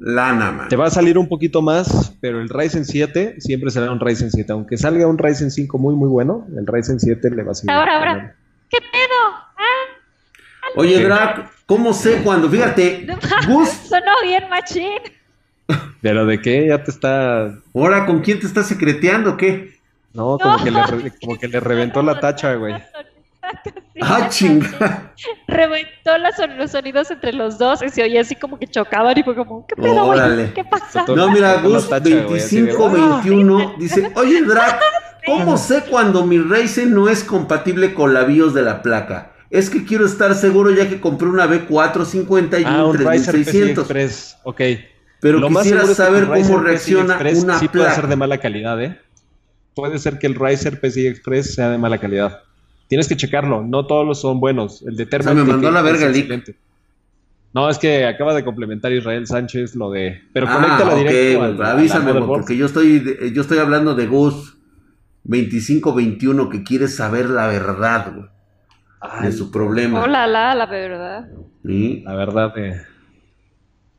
[0.00, 0.68] lana, man.
[0.68, 4.32] Te va a salir un poquito más, pero el Ryzen 7 siempre será un Ryzen
[4.32, 4.52] 7.
[4.52, 7.70] Aunque salga un Ryzen 5 muy, muy bueno, el Ryzen 7 le va a seguir.
[7.70, 8.36] Ahora, ahora.
[8.68, 9.43] ¿Qué pedo?
[10.76, 12.48] Ah, Oye, Drac, ¿cómo sé cuando?
[12.50, 13.06] Fíjate,
[13.48, 14.98] Gus, sonó bien machín.
[16.02, 16.66] ¿Pero de qué?
[16.68, 17.54] Ya te está...
[17.74, 19.74] ahora con quién te estás secreteando, o ¿qué?
[20.12, 22.74] No, como, que, le, re- como que le reventó la tacha, güey.
[23.92, 25.12] Sí, Ah, chinga.
[25.46, 29.16] Reventó la son- los sonidos entre los dos y se oía así como que chocaban
[29.18, 30.52] y fue como, ¿qué pedo, güey?
[30.54, 31.04] ¿Qué pasa?
[31.14, 34.80] No, mira, Gus tacha, güey, así de- 2521 dice, oye, Drac,
[35.26, 39.30] ¿cómo sé cuando mi Ryzen no es compatible con la BIOS de la placa?
[39.56, 43.34] Es que quiero estar seguro ya que compré una B450 y Ah, un un Ryzen
[43.34, 43.84] PCI 3600.
[43.84, 44.36] Express.
[44.42, 44.60] Ok.
[45.20, 48.82] Pero Lo quisiera que saber cómo reacciona Express una sí puede ser de mala calidad,
[48.82, 48.98] ¿eh?
[49.74, 52.40] Puede ser que el Ryzen PCI Express sea de mala calidad.
[52.88, 53.62] Tienes que checarlo.
[53.62, 54.82] No todos los son buenos.
[54.82, 56.56] El de O sea, me mandó la verga el.
[57.54, 60.20] No, es que acaba de complementar Israel Sánchez lo de...
[60.32, 64.06] Pero Ah, conéctala directo al- la avísame, porque yo estoy, de- yo estoy hablando de
[64.08, 64.56] Gus
[65.22, 68.26] 2521 que quiere saber la verdad, güey,
[69.06, 70.02] Ay, de su problema.
[70.02, 71.28] Hola, la, la verdad.
[71.64, 72.02] ¿sí?
[72.06, 72.82] La verdad, eh,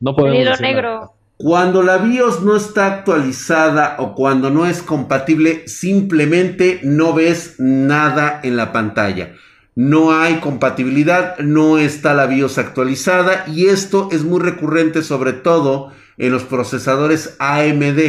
[0.00, 0.90] no podemos decir la negro.
[0.90, 1.10] verdad.
[1.38, 8.40] Cuando la BIOS no está actualizada o cuando no es compatible, simplemente no ves nada
[8.42, 9.34] en la pantalla.
[9.74, 15.92] No hay compatibilidad, no está la BIOS actualizada y esto es muy recurrente sobre todo
[16.16, 18.00] en los procesadores AMD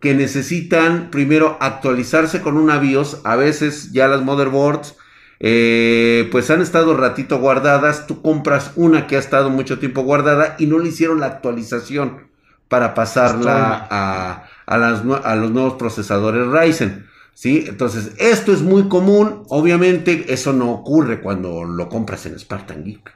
[0.00, 3.20] que necesitan primero actualizarse con una BIOS.
[3.24, 4.96] A veces ya las motherboards
[5.40, 8.06] eh, pues han estado ratito guardadas.
[8.06, 12.26] Tú compras una que ha estado mucho tiempo guardada y no le hicieron la actualización
[12.68, 17.06] para pasarla a, a las nue- a los nuevos procesadores Ryzen.
[17.34, 17.64] ¿sí?
[17.68, 19.44] Entonces, esto es muy común.
[19.48, 23.14] Obviamente, eso no ocurre cuando lo compras en Spartan Geek.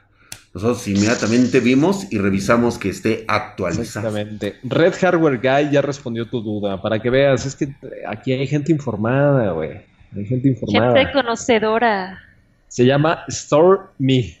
[0.53, 3.83] Nosotros inmediatamente vimos y revisamos que esté actualizado.
[4.09, 4.57] Exactamente.
[4.63, 6.81] Red Hardware Guy ya respondió tu duda.
[6.81, 7.73] Para que veas, es que
[8.07, 9.81] aquí hay gente informada, güey.
[10.15, 10.97] Hay gente informada.
[10.97, 12.19] Gente conocedora.
[12.67, 14.37] Se llama Store Me.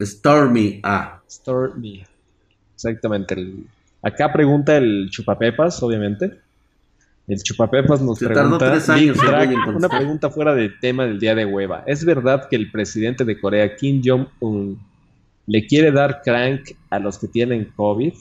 [0.00, 1.20] Stormy A.
[1.28, 2.06] Store Me.
[2.74, 3.34] Exactamente.
[3.34, 3.66] el-
[4.02, 6.38] Acá pregunta el Chupapepas, obviamente.
[7.26, 8.70] El Chupapepas nos Se tardó pregunta.
[8.72, 9.74] tres años contestar.
[9.74, 11.82] una pregunta fuera del tema del día de hueva.
[11.86, 14.78] ¿Es verdad que el presidente de Corea, Kim Jong-un,
[15.46, 18.12] le quiere dar crank a los que tienen COVID?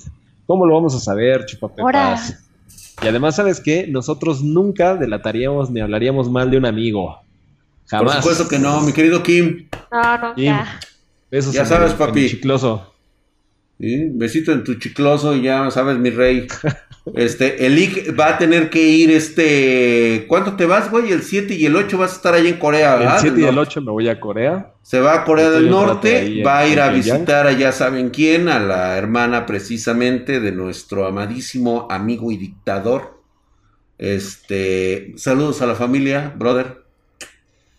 [0.47, 1.83] ¿Cómo lo vamos a saber, Chupapepas?
[1.83, 2.17] Ahora.
[3.03, 3.87] Y además, ¿sabes qué?
[3.87, 7.19] Nosotros nunca delataríamos ni hablaríamos mal de un amigo.
[7.89, 8.15] Por Jamás.
[8.17, 9.67] supuesto que no, mi querido Kim.
[9.91, 10.45] No, no, Kim.
[10.45, 10.79] ya.
[11.29, 12.29] Besos Ya sabes, el- en el papi.
[12.29, 12.93] chicloso.
[13.79, 14.09] ¿Sí?
[14.11, 16.47] Besito en tu chicloso y ya sabes, mi rey.
[17.13, 20.25] Este, el IC va a tener que ir este.
[20.27, 21.11] ¿Cuánto te vas, güey?
[21.11, 23.17] El 7 y el 8 vas a estar ahí en Corea, El ¿verdad?
[23.21, 23.69] 7 y el norte.
[23.69, 24.73] 8 me voy a Corea.
[24.81, 28.09] Se va a Corea Estoy del Norte, va a ir a visitar a ya saben
[28.09, 33.21] quién, a la hermana precisamente de nuestro amadísimo amigo y dictador.
[33.97, 36.83] Este, saludos a la familia, brother.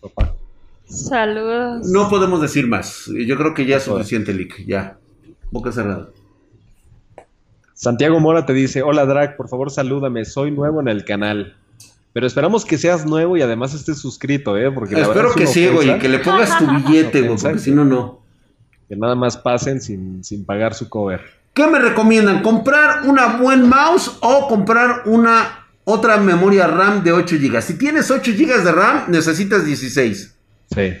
[0.01, 0.35] Papá.
[0.85, 1.85] Saludos.
[1.87, 3.11] No podemos decir más.
[3.13, 4.65] Yo creo que ya es suficiente, Lick.
[4.65, 4.97] Ya.
[5.51, 6.09] Boca cerrada.
[7.73, 11.55] Santiago Mora te dice, hola Drag, por favor salúdame, soy nuevo en el canal.
[12.13, 14.71] Pero esperamos que seas nuevo y además estés suscrito, ¿eh?
[14.71, 17.71] Porque la Espero verdad que sí, güey, que le pongas tu billete, güey, porque si
[17.71, 18.21] no, no.
[18.89, 21.21] que nada más pasen sin, sin pagar su cover.
[21.53, 22.41] ¿Qué me recomiendan?
[22.41, 27.61] ¿Comprar una buen mouse o comprar una otra memoria RAM de 8 GB.
[27.61, 30.35] Si tienes 8 GB de RAM, necesitas 16.
[30.75, 30.93] Sí.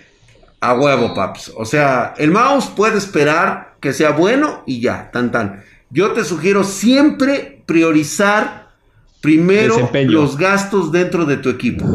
[0.61, 1.51] A huevo, paps.
[1.57, 5.63] O sea, el mouse puede esperar que sea bueno y ya, tan tan.
[5.89, 8.69] Yo te sugiero siempre priorizar
[9.21, 10.11] primero Desempeño.
[10.11, 11.85] los gastos dentro de tu equipo.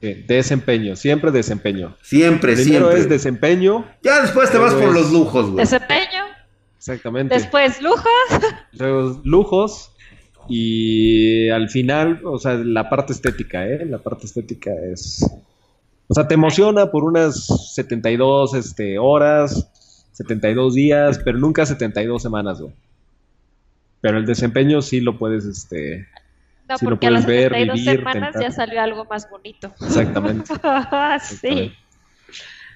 [0.00, 1.96] Desempeño, siempre desempeño.
[2.02, 3.00] Siempre, Primero siempre.
[3.00, 5.58] es desempeño, Ya después te vas por es- los lujos, güey.
[5.58, 6.24] Desempeño.
[6.76, 7.34] exactamente.
[7.34, 8.04] Después lujos.
[8.72, 9.92] Luego lujos
[10.48, 13.84] y al final, o sea, la parte estética, ¿eh?
[13.86, 15.24] La parte estética es...
[16.08, 19.70] O sea, te emociona por unas 72 este, horas,
[20.12, 22.72] 72 días, pero nunca 72 semanas, güey.
[24.00, 26.08] Pero el desempeño sí lo puedes, este...
[26.68, 28.42] No, Sí, lo porque a las puedes ver, 72 vivir, semanas tentar.
[28.42, 29.72] ya salió algo más bonito.
[29.80, 30.52] Exactamente.
[31.40, 31.72] sí.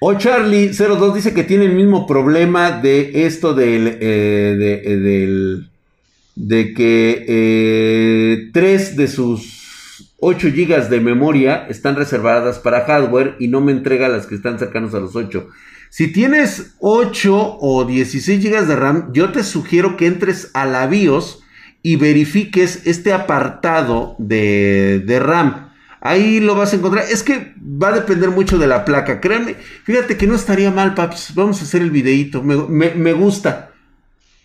[0.01, 4.97] O Charlie 02 dice que tiene el mismo problema de esto del, eh, de, eh,
[4.97, 5.71] del-
[6.35, 13.49] de que eh, tres de sus 8 gigas de memoria están reservadas para hardware y
[13.49, 15.49] no me entrega las que están cercanos a los 8.
[15.97, 20.87] Si tienes 8 o 16 gigas de RAM, yo te sugiero que entres a la
[20.87, 21.43] BIOS
[21.83, 25.71] y verifiques este apartado de, de RAM.
[26.03, 27.07] Ahí lo vas a encontrar.
[27.11, 29.23] Es que va a depender mucho de la placa.
[29.23, 31.35] Créanme, fíjate que no estaría mal, paps.
[31.35, 33.71] Vamos a hacer el me- me gusta.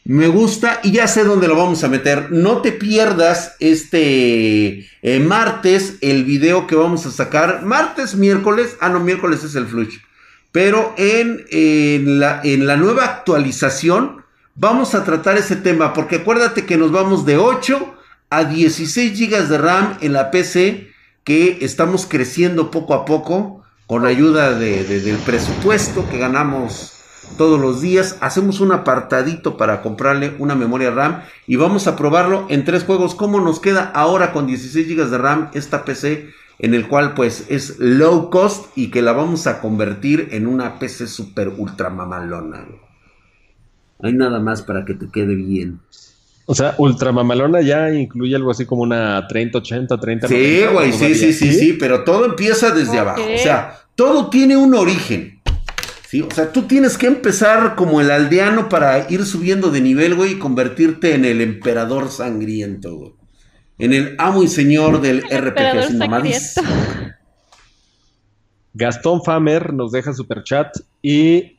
[0.06, 2.32] Me gusta y ya sé dónde lo vamos a meter.
[2.32, 7.66] No te pierdas este eh, martes el video que vamos a sacar.
[7.66, 8.78] Martes, miércoles.
[8.80, 9.98] Ah, no, miércoles es el flush.
[10.52, 14.24] Pero en, en la, en la nueva actualización
[14.56, 15.94] vamos a tratar ese tema.
[15.94, 17.96] Porque acuérdate que nos vamos de 8
[18.30, 20.92] a 16 GB de RAM en la PC.
[21.24, 23.64] Que estamos creciendo poco a poco.
[23.88, 26.94] Con ayuda de- de- del presupuesto que ganamos
[27.38, 28.18] todos los días.
[28.22, 33.16] Hacemos un apartadito para comprarle una memoria RAM y vamos a probarlo en tres juegos.
[33.16, 36.30] ¿Cómo nos queda ahora con 16 GB de RAM esta PC?
[36.64, 40.78] En el cual pues es low cost y que la vamos a convertir en una
[40.78, 42.64] PC super ultra mamalona.
[42.64, 42.80] güey.
[44.04, 45.80] Hay nada más para que te quede bien.
[46.46, 51.34] O sea, ultramamalona ya incluye algo así como una 3080, 30 Sí, güey, sí, sí,
[51.34, 53.22] sí, sí, pero todo empieza desde abajo.
[53.22, 55.40] O sea, todo tiene un origen.
[56.08, 60.14] Sí, o sea, tú tienes que empezar como el aldeano para ir subiendo de nivel,
[60.16, 63.21] güey, y convertirte en el emperador sangriento, güey.
[63.82, 66.54] En el amo y señor del RPG sin mamadís.
[66.54, 67.16] sangriento.
[68.74, 71.58] Gastón Famer nos deja super chat y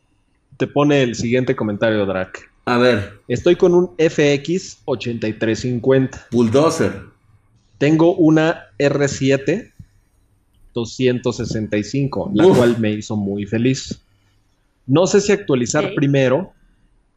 [0.57, 2.51] te pone el siguiente comentario, Drac.
[2.65, 6.27] A ver, Estoy con un FX 8350.
[6.31, 6.93] Bulldozer.
[7.79, 9.73] Tengo una R7
[10.73, 12.57] 265, la Uf.
[12.57, 14.01] cual me hizo muy feliz.
[14.87, 16.53] No sé si actualizar primero,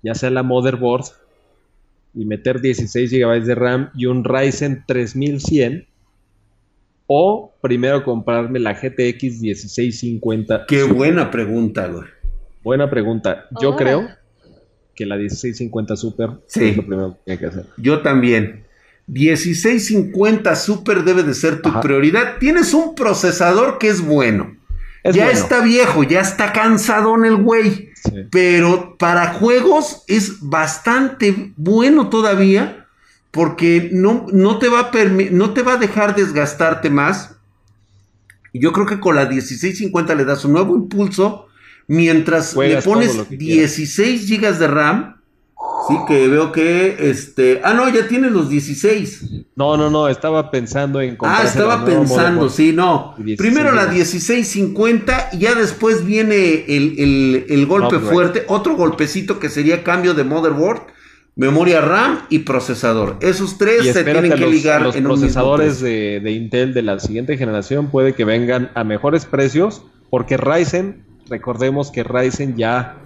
[0.01, 1.06] ya sea la motherboard,
[2.16, 5.86] y meter 16 GB de RAM y un Ryzen 3100,
[7.07, 10.66] o primero comprarme la GTX 1650.
[10.68, 12.07] Qué buena pregunta, güey.
[12.63, 13.45] Buena pregunta.
[13.61, 14.07] Yo creo
[14.95, 16.70] que la 1650 Super Sí.
[16.70, 17.66] es lo primero que hay que hacer.
[17.78, 18.63] Yo también.
[19.07, 21.82] 1650 Super debe de ser tu Ajá.
[21.82, 22.38] prioridad.
[22.39, 24.57] Tienes un procesador que es bueno.
[25.06, 25.39] Es ya bueno.
[25.39, 27.91] está viejo, ya está cansadón el güey.
[27.93, 28.28] Sí.
[28.32, 32.88] Pero para juegos es bastante bueno todavía.
[33.30, 34.91] Porque no, no, te va a
[35.32, 37.36] no te va a dejar desgastarte más.
[38.51, 41.49] Yo creo que con la 1650 le das un nuevo impulso.
[41.88, 43.76] Mientras Juegas le pones todo lo que quieras.
[43.76, 45.14] 16 GB de RAM.
[45.88, 47.61] Sí, que veo que este.
[47.63, 49.24] Ah, no, ya tienes los 16.
[49.55, 53.13] No, no, no, estaba pensando en Ah, estaba pensando, sí, no.
[53.20, 53.95] Y 16 Primero la gigas.
[53.95, 58.13] 1650 y ya después viene el, el- el golpe Upgrade.
[58.13, 60.82] fuerte, otro golpecito que sería cambio de motherboard,
[61.36, 63.18] memoria RAM y procesador.
[63.22, 66.82] Esos tres se tienen que los, ligar los en mismo procesadores de, de Intel de
[66.82, 72.97] la siguiente generación puede que vengan a mejores precios, porque Ryzen, recordemos que Ryzen ya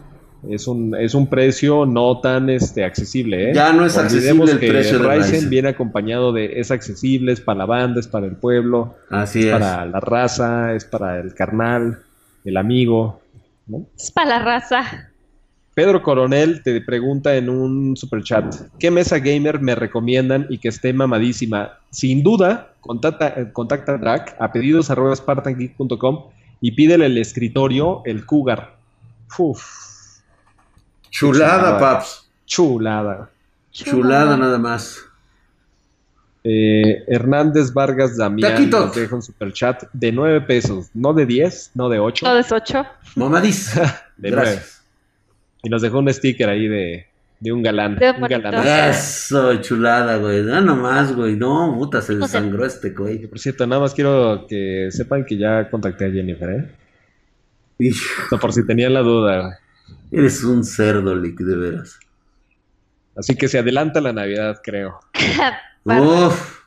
[0.47, 3.49] es un, es un precio no tan este, accesible.
[3.49, 3.53] ¿eh?
[3.53, 5.49] Ya no es accesible el que precio de Ryzen, Ryzen.
[5.49, 9.45] viene acompañado de es accesible, es para la banda, es para el pueblo, Así es
[9.47, 9.51] es.
[9.51, 11.99] para la raza, es para el carnal,
[12.45, 13.21] el amigo.
[13.67, 13.85] ¿no?
[13.97, 15.09] Es para la raza.
[15.73, 20.91] Pedro Coronel te pregunta en un superchat, ¿qué mesa gamer me recomiendan y que esté
[20.91, 21.79] mamadísima?
[21.89, 25.15] Sin duda, contacta, contacta a Drac a pedidos arroba
[26.61, 28.75] y pídele el escritorio, el Cougar.
[29.37, 29.63] Uf,
[31.09, 31.79] Chulada, chulada.
[31.79, 32.29] paps.
[32.45, 33.29] chulada.
[33.71, 35.05] Chulada nada más.
[36.43, 38.79] Eh, Hernández Vargas Damián Taquito.
[38.85, 42.51] nos deja un superchat de 9 pesos, no de 10, no de 8, Todo es
[42.51, 42.85] ocho.
[43.15, 43.75] Mamadís.
[44.17, 44.35] de 9.
[44.45, 44.83] Gracias.
[45.63, 47.05] Y nos dejó un sticker ahí de,
[47.41, 47.97] De un galán.
[47.97, 48.65] De un galán.
[48.89, 50.41] Eso, chulada, güey.
[50.43, 51.35] No nomás, güey.
[51.35, 53.27] No, puta, se desangró este, güey.
[53.27, 57.91] Por cierto, nada más quiero que sepan que ya contacté a Jennifer, ¿eh?
[57.91, 59.41] O sea, por si tenían la duda.
[59.41, 59.53] güey.
[60.11, 61.99] Eres un cerdo, Lick, de veras.
[63.15, 64.99] Así que se adelanta la Navidad, creo.
[65.83, 66.59] Uf.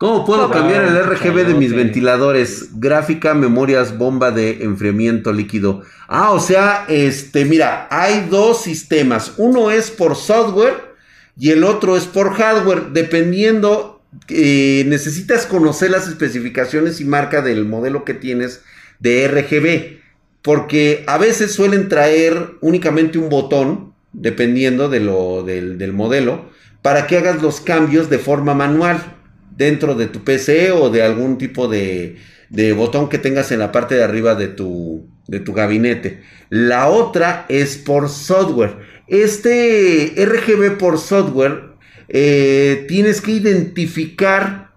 [0.00, 0.54] ¿Cómo puedo ¿Cómo?
[0.54, 2.80] cambiar el RGB de mis ventiladores?
[2.80, 5.82] Gráfica, memorias, bomba de enfriamiento líquido.
[6.08, 9.34] Ah, o sea, este, mira, hay dos sistemas.
[9.36, 10.94] Uno es por software
[11.36, 12.92] y el otro es por hardware.
[12.92, 18.62] Dependiendo, eh, necesitas conocer las especificaciones y marca del modelo que tienes
[19.00, 19.99] de RGB.
[20.42, 26.50] Porque a veces suelen traer únicamente un botón, dependiendo de lo, del, del modelo,
[26.82, 29.16] para que hagas los cambios de forma manual
[29.56, 32.16] dentro de tu PC o de algún tipo de,
[32.48, 36.22] de botón que tengas en la parte de arriba de tu, de tu gabinete.
[36.48, 38.76] La otra es por software.
[39.06, 41.70] Este RGB por software
[42.08, 44.69] eh, tienes que identificar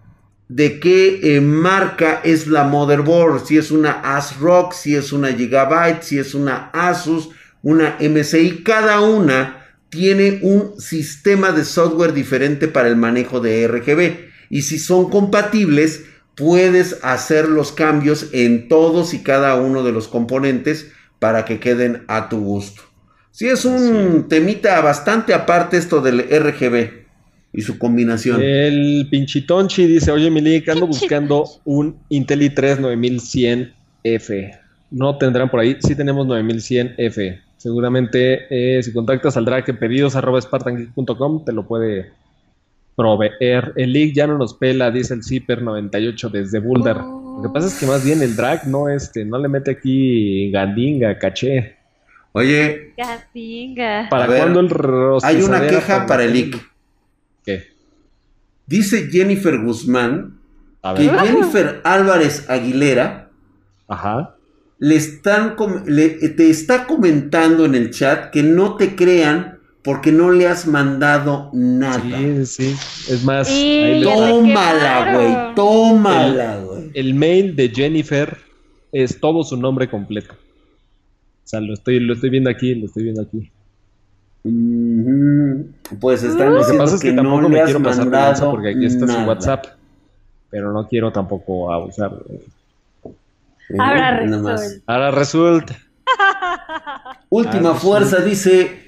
[0.47, 6.03] de qué eh, marca es la motherboard, si es una ASRock, si es una Gigabyte,
[6.03, 7.29] si es una Asus,
[7.61, 14.31] una MSI, cada una tiene un sistema de software diferente para el manejo de RGB
[14.49, 20.07] y si son compatibles puedes hacer los cambios en todos y cada uno de los
[20.07, 22.81] componentes para que queden a tu gusto.
[23.31, 27.02] Si es un temita bastante aparte esto del RGB
[27.53, 28.41] y su combinación.
[28.41, 32.79] El pinchitonchi dice, oye Milik, ando buscando un Intel i3
[34.03, 34.59] 9100F.
[34.91, 35.77] ¿No tendrán por ahí?
[35.79, 37.39] Sí tenemos 9100F.
[37.57, 42.11] Seguramente eh, si contactas al drag en pedidos arroba spartangeek.com te lo puede
[42.95, 43.73] proveer.
[43.75, 46.97] El leak ya no nos pela, dice el Zipper 98 desde Boulder.
[46.97, 50.51] Lo que pasa es que más bien el drag no, este, no le mete aquí
[50.51, 51.75] gandinga, caché.
[52.33, 54.07] Oye, Gatinga.
[54.09, 54.69] ¿Para cuándo el
[55.23, 56.72] hay una queja con- para el IC.
[57.45, 57.63] ¿Qué?
[58.67, 60.39] Dice Jennifer Guzmán
[60.81, 61.09] A que.
[61.09, 63.29] Jennifer Álvarez Aguilera
[63.87, 64.35] Ajá.
[64.79, 70.31] le están le- te está comentando en el chat que no te crean porque no
[70.31, 72.01] le has mandado nada.
[72.17, 72.75] Sí, sí.
[73.11, 76.91] Es más, Sí, Tómala, güey, tómala, güey.
[76.93, 78.37] el mail de Jennifer
[78.93, 80.33] es todo su nombre completo.
[80.33, 83.51] O sea, lo estoy, lo estoy viendo aquí, lo estoy viendo aquí.
[84.43, 85.67] Ujú.
[85.99, 88.49] Pues están Lo que pasa es que, que tampoco no me quiero pasar de lanza
[88.49, 89.27] porque aquí está su nada.
[89.27, 89.65] WhatsApp.
[90.49, 92.11] Pero no quiero tampoco abusar.
[93.79, 94.61] Ahora nada más.
[94.61, 94.93] resulta.
[94.93, 95.77] Ahora resulta.
[97.29, 98.83] Última fuerza, dice.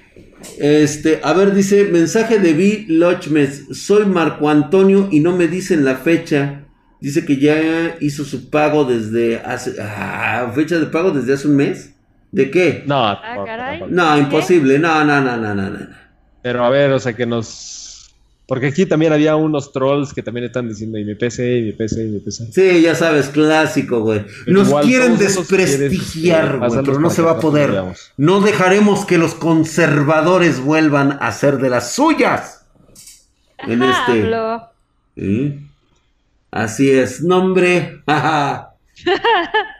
[0.58, 2.84] Este, a ver, dice, mensaje de V.
[2.88, 3.66] Lochmes.
[3.72, 6.62] Soy Marco Antonio y no me dicen la fecha.
[7.00, 9.74] Dice que ya hizo su pago desde hace.
[9.80, 11.95] Ah, fecha de pago desde hace un mes.
[12.32, 12.82] ¿De qué?
[12.86, 13.82] No, Ah, caray.
[13.88, 14.78] No, imposible.
[14.78, 15.78] No, no, no, no, no, no.
[16.42, 18.14] Pero a ver, o sea, que nos.
[18.46, 21.72] Porque aquí también había unos trolls que también están diciendo, y mi PC, y mi
[21.72, 22.52] PC, y mi PC.
[22.52, 24.24] Sí, ya sabes, clásico, güey.
[24.46, 27.74] Nos igual quieren desprestigiar, güey, pero no se va a poder.
[28.16, 32.64] No dejaremos que los conservadores vuelvan a hacer de las suyas.
[33.58, 34.22] En Ajá, este.
[34.22, 34.62] hablo.
[35.16, 35.60] ¿Sí?
[36.52, 38.02] Así es, nombre.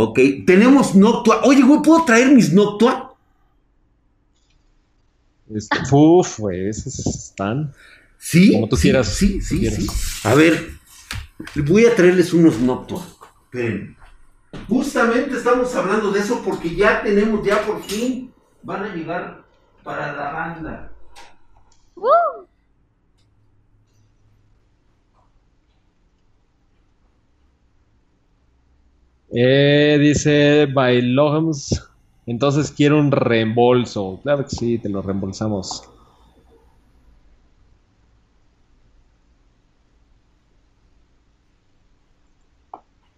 [0.00, 1.42] ok, tenemos Noctua.
[1.44, 3.16] Oye, güey, ¿puedo traer mis Noctua?
[5.54, 7.72] Este, uf, güey, esos están.
[8.18, 8.52] Sí.
[8.52, 9.78] Como tú sí, quieras, Sí, sí, quieras.
[9.80, 9.88] sí.
[10.28, 10.70] A ver,
[11.66, 13.04] voy a traerles unos Noctua.
[13.44, 13.96] Esperen.
[14.68, 18.32] Justamente estamos hablando de eso porque ya tenemos, ya por fin
[18.62, 19.44] van a llegar
[19.82, 20.92] para la banda.
[21.96, 22.46] ¡Uh!
[29.40, 31.88] Eh, dice Bailohams.
[32.26, 34.18] Entonces quiero un reembolso.
[34.24, 35.88] Claro que sí, te lo reembolsamos.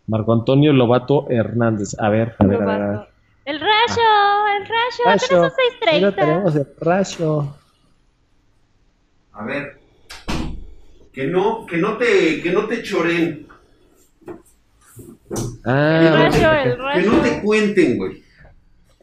[0.08, 1.98] Marco Antonio Lobato Hernández.
[1.98, 2.82] A ver, a ver, a ver.
[2.82, 3.08] a ver.
[3.46, 4.02] El rayo,
[4.58, 5.50] el rayo.
[5.80, 6.14] Mira, 6.30.
[6.14, 7.54] tenemos el rayo.
[9.32, 9.80] A ver.
[11.14, 13.49] Que no, que no te, que no te choren.
[15.64, 17.42] Ah, El rayo, el Que no te rayo.
[17.42, 18.22] cuenten, güey.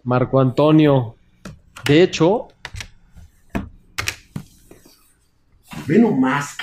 [0.04, 1.16] Marco Antonio.
[1.86, 2.48] De hecho,
[5.86, 6.58] Ve nomás,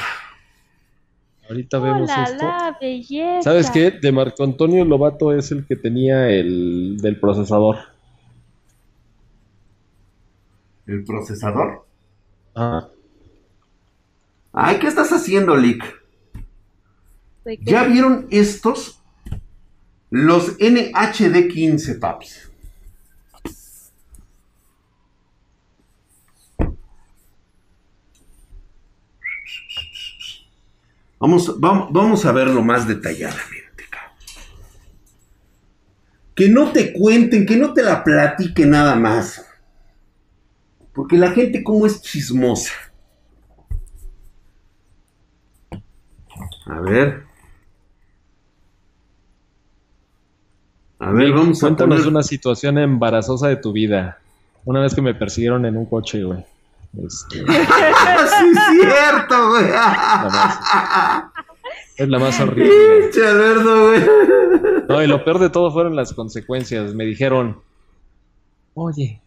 [1.49, 2.45] ahorita vemos esto.
[2.45, 3.43] la belleza.
[3.43, 3.91] ¿Sabes qué?
[3.93, 7.77] De Marco Antonio Lobato es el que tenía el del procesador.
[10.87, 11.87] ¿El procesador?
[12.55, 12.89] Ah,
[14.53, 15.83] Ay, ¿qué estás haciendo, Lick?
[17.63, 19.01] ¿Ya vieron estos?
[20.15, 22.49] Los NHD15, papis.
[31.19, 33.65] Vamos, vamos, vamos, a verlo más detalladamente.
[36.37, 39.45] Que no te cuenten, que no te la platique nada más.
[40.93, 42.73] Porque la gente como es chismosa.
[46.67, 47.24] A ver.
[51.05, 52.11] A ver, vamos a Cuéntanos poner...
[52.11, 54.19] una situación embarazosa de tu vida.
[54.65, 56.43] Una vez que me persiguieron en un coche, güey.
[57.05, 57.59] Este, sí, es
[58.81, 59.67] cierto, güey.
[61.97, 62.71] es la más horrible.
[63.03, 64.03] Pinche Alberto, güey.
[64.89, 66.95] No, y lo peor de todo fueron las consecuencias.
[66.95, 67.61] Me dijeron,
[68.73, 69.21] oye,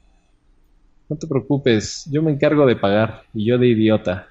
[1.10, 3.22] no te preocupes, yo me encargo de pagar.
[3.36, 4.28] Y yo de idiota.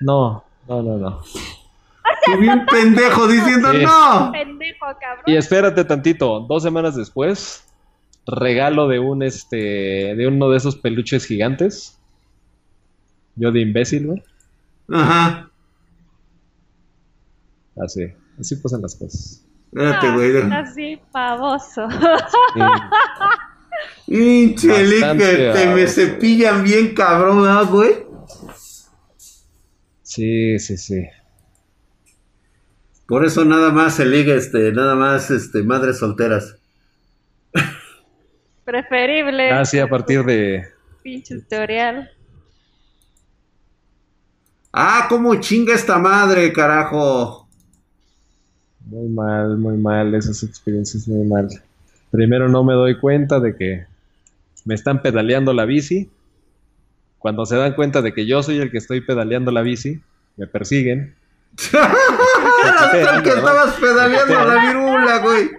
[0.00, 1.22] No, no, no, no.
[2.34, 3.82] Y bien pendejo diciendo Sí.
[3.84, 4.32] no.
[4.32, 5.24] Pendejo, cabrón.
[5.26, 7.64] Y espérate tantito, dos semanas después,
[8.26, 9.56] regalo de un este,
[10.16, 11.98] de uno de esos peluches gigantes.
[13.36, 14.22] Yo de imbécil, güey.
[14.90, 15.50] Ajá.
[17.82, 18.04] Así,
[18.40, 19.44] así pasan las cosas.
[19.72, 20.52] Espérate, Ah, güey.
[20.52, 21.86] Así, pavoso.
[21.90, 22.60] Sí.
[24.68, 28.06] Te me cepillan bien cabrón, ¿ah, güey?
[30.02, 31.02] Sí, sí, sí.
[33.06, 36.56] Por eso nada más se liga, este, nada más, este, madres solteras.
[38.64, 39.50] Preferible.
[39.50, 40.64] Así a partir de...
[41.02, 42.10] Pinche tutorial.
[44.72, 47.48] Ah, cómo chinga esta madre, carajo.
[48.80, 51.48] Muy mal, muy mal, esas experiencias muy mal.
[52.10, 53.86] Primero no me doy cuenta de que
[54.64, 56.10] me están pedaleando la bici.
[57.18, 60.00] Cuando se dan cuenta de que yo soy el que estoy pedaleando la bici,
[60.36, 61.14] me persiguen.
[62.64, 65.50] Hasta que estabas pedaleando la virula, güey.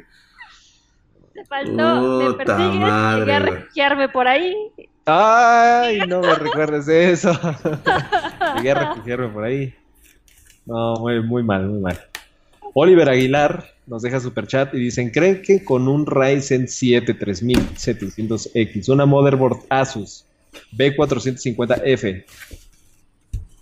[1.34, 2.18] Te faltó.
[2.20, 2.90] Me Puta persigues.
[3.20, 4.56] Llegué a refugiarme por ahí.
[5.06, 7.32] Ay, no me recuerdes de eso.
[8.58, 9.74] Llegué a refugiarme por ahí.
[10.66, 12.00] No, muy, muy mal, muy mal.
[12.74, 18.90] Oliver Aguilar nos deja super chat y dicen, ¿creen que con un Ryzen 7 3700X,
[18.90, 20.26] una motherboard Asus
[20.74, 22.26] B450F,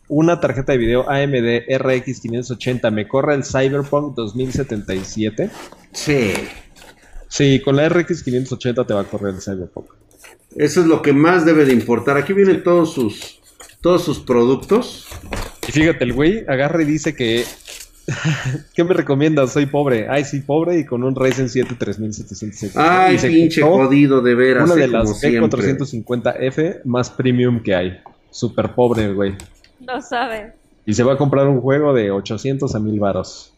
[0.08, 5.50] una tarjeta de video AMD RX 580 me corre el Cyberpunk 2077?
[5.94, 6.34] Sí.
[7.28, 9.88] Sí, con la RX 580 te va a correr el Cyberpunk.
[10.56, 12.18] Eso es lo que más debe de importar.
[12.18, 13.42] Aquí vienen todos sus,
[13.82, 15.08] todos sus productos.
[15.68, 17.44] Y fíjate, el güey agarra y dice que.
[18.76, 19.52] ¿Qué me recomiendas?
[19.52, 20.08] Soy pobre.
[20.10, 22.78] Ay, sí, pobre y con un Ryzen 7 3700.
[22.78, 24.70] Ay, pinche jodido de veras.
[24.70, 25.76] Una eh, de las siempre.
[25.76, 28.00] B450F más premium que hay.
[28.30, 29.36] Super pobre, güey.
[29.88, 30.54] No sabes.
[30.86, 33.54] Y se va a comprar un juego de 800 a 1000 varos.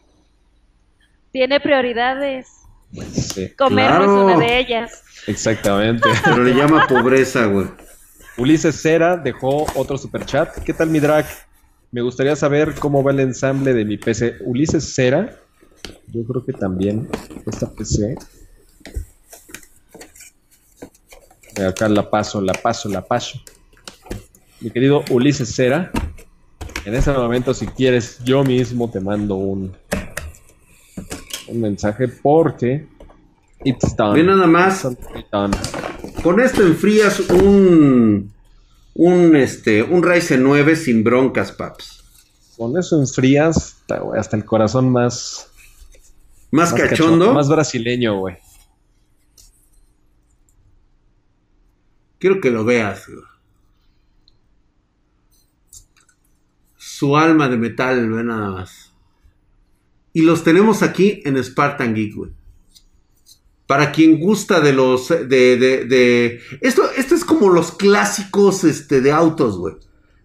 [1.31, 2.47] Tiene prioridades.
[3.11, 4.03] Sí, Comer Claro.
[4.05, 5.03] es una de ellas.
[5.27, 6.07] exactamente.
[6.23, 7.67] Pero le llama pobreza, güey.
[8.37, 10.55] Ulises Cera dejó otro super chat.
[10.63, 11.25] ¿Qué tal mi drag?
[11.91, 14.37] Me gustaría saber cómo va el ensamble de mi PC.
[14.41, 15.35] Ulises Cera,
[16.07, 17.09] yo creo que también
[17.45, 18.15] esta PC.
[21.67, 23.39] Acá la paso, la paso, la paso.
[24.61, 25.91] Mi querido Ulises Cera,
[26.87, 29.75] en ese momento si quieres yo mismo te mando un,
[31.49, 32.87] un mensaje porque
[33.65, 34.13] it's done.
[34.17, 34.85] Ve nada más.
[34.85, 35.53] It's done.
[36.23, 38.31] Con esto enfrías un,
[38.93, 42.03] un, este, un Ryzen 9 sin broncas, paps.
[42.55, 43.83] Con eso enfrías
[44.17, 45.49] hasta el corazón más,
[46.51, 47.33] Más, más cachondo.
[47.33, 48.37] más brasileño, güey.
[52.17, 53.05] Quiero que lo veas.
[53.07, 53.19] güey.
[56.97, 58.91] Su alma de metal, ve nada más.
[60.13, 62.31] Y los tenemos aquí en Spartan Geek, güey.
[63.67, 65.09] Para quien gusta de los.
[65.09, 69.75] De, de, de- Esto, esto es como los clásicos este, de autos, güey.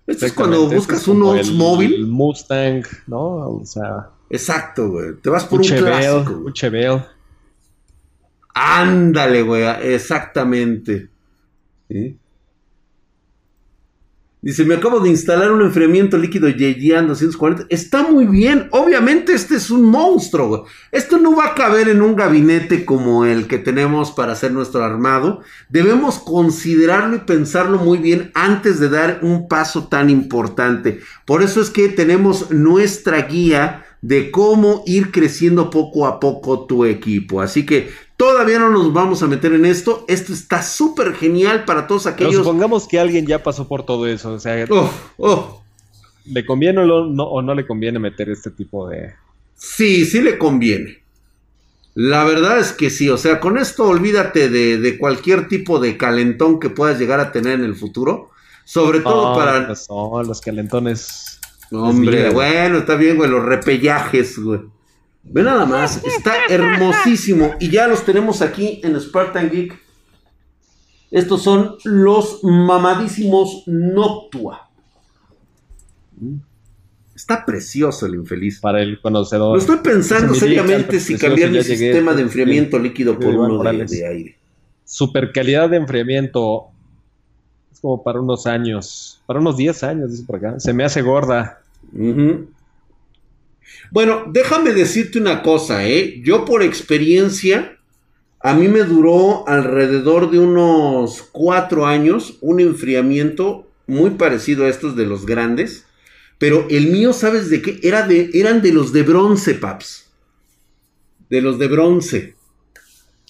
[0.06, 1.94] Esto es cuando buscas este es un Oldsmobile.
[1.94, 3.20] El Mustang, ¿no?
[3.50, 5.16] O sea, Exacto, güey.
[5.20, 6.32] Te vas por un clásico.
[6.32, 6.54] un güey.
[6.54, 7.04] Chevelle.
[8.54, 9.64] Ándale, güey.
[9.92, 11.10] Exactamente.
[11.88, 12.18] ¿Sí?
[14.44, 17.66] Dice, me acabo de instalar un enfriamiento líquido Yeyan 240.
[17.68, 18.66] Está muy bien.
[18.72, 20.66] Obviamente este es un monstruo.
[20.90, 24.82] Esto no va a caber en un gabinete como el que tenemos para hacer nuestro
[24.82, 25.42] armado.
[25.68, 30.98] Debemos considerarlo y pensarlo muy bien antes de dar un paso tan importante.
[31.24, 36.84] Por eso es que tenemos nuestra guía de cómo ir creciendo poco a poco tu
[36.84, 37.40] equipo.
[37.40, 40.04] Así que todavía no nos vamos a meter en esto.
[40.08, 42.36] Esto está súper genial para todos Pero aquellos...
[42.36, 44.32] supongamos que alguien ya pasó por todo eso.
[44.34, 45.62] O sea, Oh, oh.
[46.26, 49.14] ¿le conviene o no, no- o no le conviene meter este tipo de.
[49.54, 51.02] Sí, sí le conviene.
[51.94, 55.98] La verdad es que sí, o sea, con esto olvídate de, de cualquier tipo de
[55.98, 58.30] calentón que puedas llegar a tener en el futuro.
[58.64, 59.66] Sobre todo para...
[59.66, 61.38] pues no, los calentones.
[61.72, 64.60] Hombre, bueno, está bien, güey, los repellajes, güey.
[65.24, 67.54] Ve nada más, está hermosísimo.
[67.60, 69.80] Y ya los tenemos aquí en Spartan Geek.
[71.10, 74.68] Estos son los mamadísimos Noctua.
[77.14, 78.60] Está precioso el infeliz.
[78.60, 79.54] Para el conocedor.
[79.54, 84.06] Lo estoy pensando seriamente si cambiar mi sistema de enfriamiento líquido por uno de, de
[84.06, 84.38] aire.
[84.84, 86.66] Super calidad de enfriamiento.
[87.70, 89.20] Es como para unos años.
[89.26, 90.58] Para unos 10 años, dice por acá.
[90.58, 91.60] Se me hace gorda.
[91.92, 92.48] Ujú.
[93.92, 96.22] Bueno, déjame decirte una cosa, ¿eh?
[96.24, 97.76] Yo por experiencia,
[98.40, 104.96] a mí me duró alrededor de unos cuatro años un enfriamiento muy parecido a estos
[104.96, 105.84] de los grandes,
[106.38, 107.80] pero el mío, ¿sabes de qué?
[107.82, 110.06] Era de, eran de los de bronce, paps.
[111.28, 112.34] De los de bronce.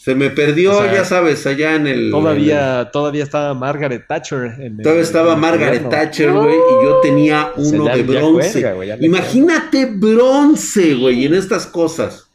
[0.04, 2.10] Se me perdió, O sea, ya sabes, allá en el...
[2.10, 4.54] Todavía, todavía estaba Margaret Thatcher.
[4.58, 5.88] En el- Todavía estaba en el Margaret gobierno.
[5.90, 8.62] Thatcher, güey, y yo tenía O sea, uno ya- de bronce.
[8.74, 12.28] cuelga, Imagínate bronce, güey, en estas cosas.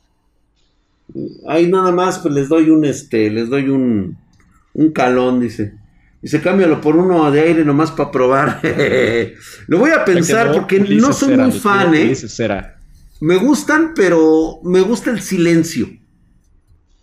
[1.48, 4.18] Ahí nada más, pues les doy un, este, les doy un,
[4.74, 5.74] un calón, dice.
[6.22, 8.62] Dice, cámbialo por uno de aire nomás para probar.
[9.68, 12.16] Lo voy a pensar porque no soy Cera, muy fan, ¿eh?
[13.20, 15.90] Me gustan, pero me gusta el silencio.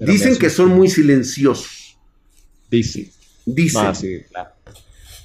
[0.05, 1.97] Pero Dicen que son muy silenciosos.
[2.71, 3.11] Dice.
[3.47, 3.87] Dicen.
[3.87, 4.51] Ah, sí, claro.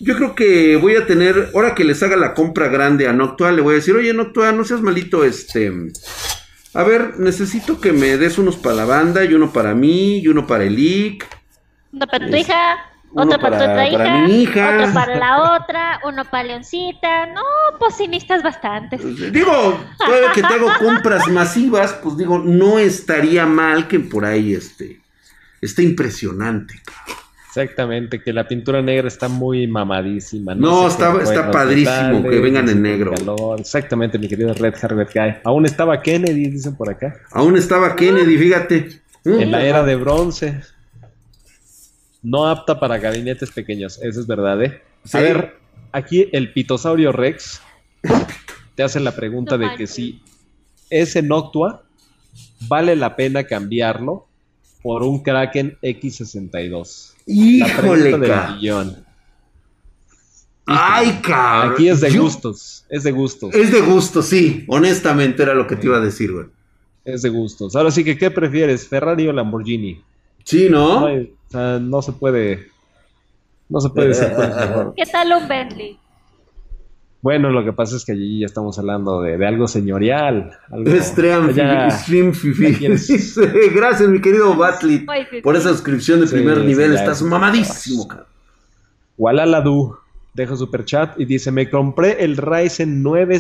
[0.02, 3.52] Yo creo que voy a tener, ahora que les haga la compra grande a Noctua,
[3.52, 5.72] le voy a decir, oye Noctua, no seas malito, este...
[6.74, 10.28] A ver, necesito que me des unos para la banda y uno para mí y
[10.28, 11.26] uno para el IC.
[11.92, 12.78] Uno para tu Es- hija,
[13.12, 14.78] uno otro para, para- tu otra para hija, mi hija.
[14.82, 17.26] otro para la otra, uno para Leoncita.
[17.28, 17.42] No,
[17.80, 19.02] pues sí necesitas bastantes.
[19.32, 24.54] Digo, todavía que te hago compras masivas, pues digo, no estaría mal que por ahí
[24.54, 25.00] este...
[25.62, 26.82] Esté impresionante.
[27.48, 30.54] Exactamente, que la pintura negra está muy mamadísima.
[30.54, 33.12] No, sé está- qué está padrísimo que vengan no en negro.
[33.14, 33.60] calor.
[33.60, 35.36] Exactamente, mi querido Red Harvard Guy.
[35.44, 37.16] Aún estaba Kennedy, dicen por acá.
[37.32, 39.02] Aún estaba Kennedy, fíjate.
[39.26, 40.62] En la era de bronce.
[42.22, 44.82] No apta para gabinetes pequeños, eso es verdad, ¿eh?
[45.06, 45.18] Sí.
[45.18, 45.58] A ver,
[45.92, 47.62] aquí el pitosaurio Rex
[48.76, 50.22] te hace la pregunta de que si
[50.90, 51.84] ese Noctua
[52.68, 54.28] vale la pena cambiarlo
[54.82, 57.14] por un Kraken X62.
[57.26, 58.52] La Híjole, pregunta del ca.
[58.56, 59.06] millón.
[60.66, 61.74] Ay, cabrón.
[61.74, 64.66] Aquí es de Yo- gustos, es de gustos, Es de gusto, sí.
[64.68, 66.46] Honestamente era lo que te iba a decir, güey.
[67.06, 67.76] es de gustos.
[67.76, 70.02] Ahora sí que, ¿qué prefieres, Ferrari o Lamborghini?
[70.44, 71.06] Sí, No, ¿no?
[71.08, 72.68] hay- o sea, no se puede,
[73.70, 74.94] no se puede decir cuál es mejor.
[74.96, 76.00] ¿Qué tal un Bentley?
[77.22, 80.52] Bueno, lo que pasa es que allí ya estamos hablando de, de algo señorial.
[80.72, 82.88] Algo, Stream, ya- Stream Fifi.
[83.76, 85.06] Gracias, mi querido difícil.
[85.44, 86.94] por esa suscripción de Sí, primer sí, nivel.
[86.94, 88.28] Estás es- mamadísimo, cabrón.
[89.18, 89.98] Walaladu
[90.34, 93.40] deja super chat y dice: Me compré el Ryzen 9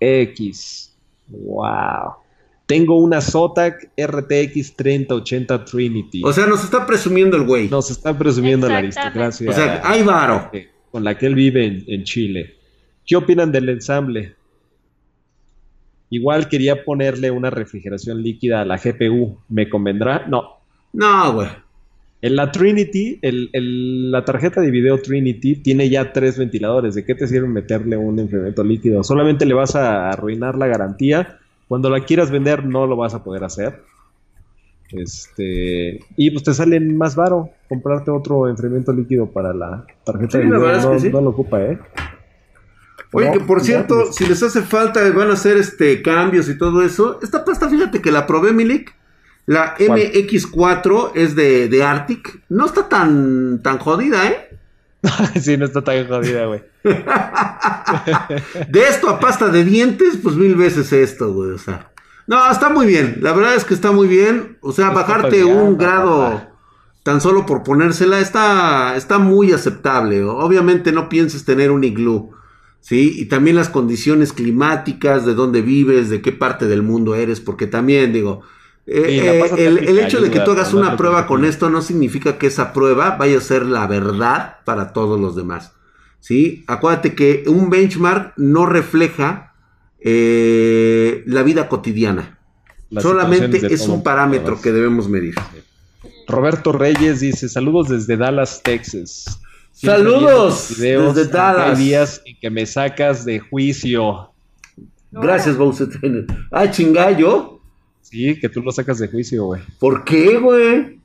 [0.00, 0.90] 5900X.
[1.28, 2.14] Wow.
[2.66, 6.22] Tengo una Zotac RTX 3080 Trinity.
[6.24, 7.68] O sea, nos está presumiendo el güey.
[7.68, 9.50] Nos está presumiendo la aristocracia.
[9.50, 10.48] O sea, hay varo.
[10.52, 12.54] eh, con la que él vive en, en Chile.
[13.06, 14.34] ¿Qué opinan del ensamble?
[16.10, 19.38] Igual quería ponerle una refrigeración líquida a la GPU.
[19.48, 20.26] ¿Me convendrá?
[20.28, 20.60] No.
[20.92, 21.48] No, güey.
[22.22, 26.94] En la Trinity, el- el- la tarjeta de video Trinity tiene ya tres ventiladores.
[26.94, 29.02] ¿De qué te sirve meterle un enfriamiento líquido?
[29.04, 31.38] Solamente le vas a arruinar la garantía.
[31.68, 33.82] Cuando la quieras vender no lo vas a poder hacer.
[34.90, 40.38] Este, y pues te sale más baro comprarte otro enfriamiento líquido para la tarjeta Sí,
[40.38, 40.80] de video.
[40.80, 41.10] No, que sí.
[41.10, 41.78] no lo ocupa, ¿eh?
[43.12, 46.02] Oye, No, que por no, cierto, pues- si les hace falta, van a hacer este
[46.02, 47.18] cambios y todo eso.
[47.22, 48.94] Esta pasta, fíjate que la probé, Milik.
[49.46, 50.00] La ¿Cuál?
[50.00, 52.40] MX4 es de, de Arctic.
[52.48, 54.53] No está tan, tan jodida, ¿eh?
[55.40, 56.62] sí, no está tan jodida, güey.
[58.68, 61.50] De esto a pasta de dientes, pues mil veces esto, güey.
[61.50, 61.92] O sea.
[62.26, 63.18] No, está muy bien.
[63.20, 64.58] La verdad es que está muy bien.
[64.60, 66.48] O sea, bajarte un grado papá.
[67.02, 70.22] tan solo por ponérsela está, está muy aceptable.
[70.22, 72.32] Obviamente no pienses tener un iglú.
[72.80, 73.14] ¿Sí?
[73.18, 77.66] Y también las condiciones climáticas, de dónde vives, de qué parte del mundo eres, porque
[77.66, 78.42] también digo,
[78.86, 82.48] eh, eh, el, hecho de que tú hagas una prueba con esto no significa que
[82.48, 85.72] esa prueba vaya a ser la verdad para todos los demás.
[86.20, 86.64] ¿Sí?
[86.66, 89.54] Acuérdate que un benchmark no refleja
[90.00, 92.38] eh, la vida cotidiana.
[92.90, 94.62] Las Solamente es un parámetro todas.
[94.62, 95.34] que debemos medir.
[96.28, 99.40] Roberto Reyes dice: Saludos desde Dallas, Texas.
[99.72, 101.78] Saludos desde Dallas.
[101.78, 104.30] Hay días en que me sacas de juicio.
[105.10, 105.88] Gracias, Bowser.
[106.50, 107.53] Ah, chingallo.
[108.14, 109.60] Sí, que tú lo sacas de juicio, güey.
[109.80, 111.00] ¿Por qué, güey?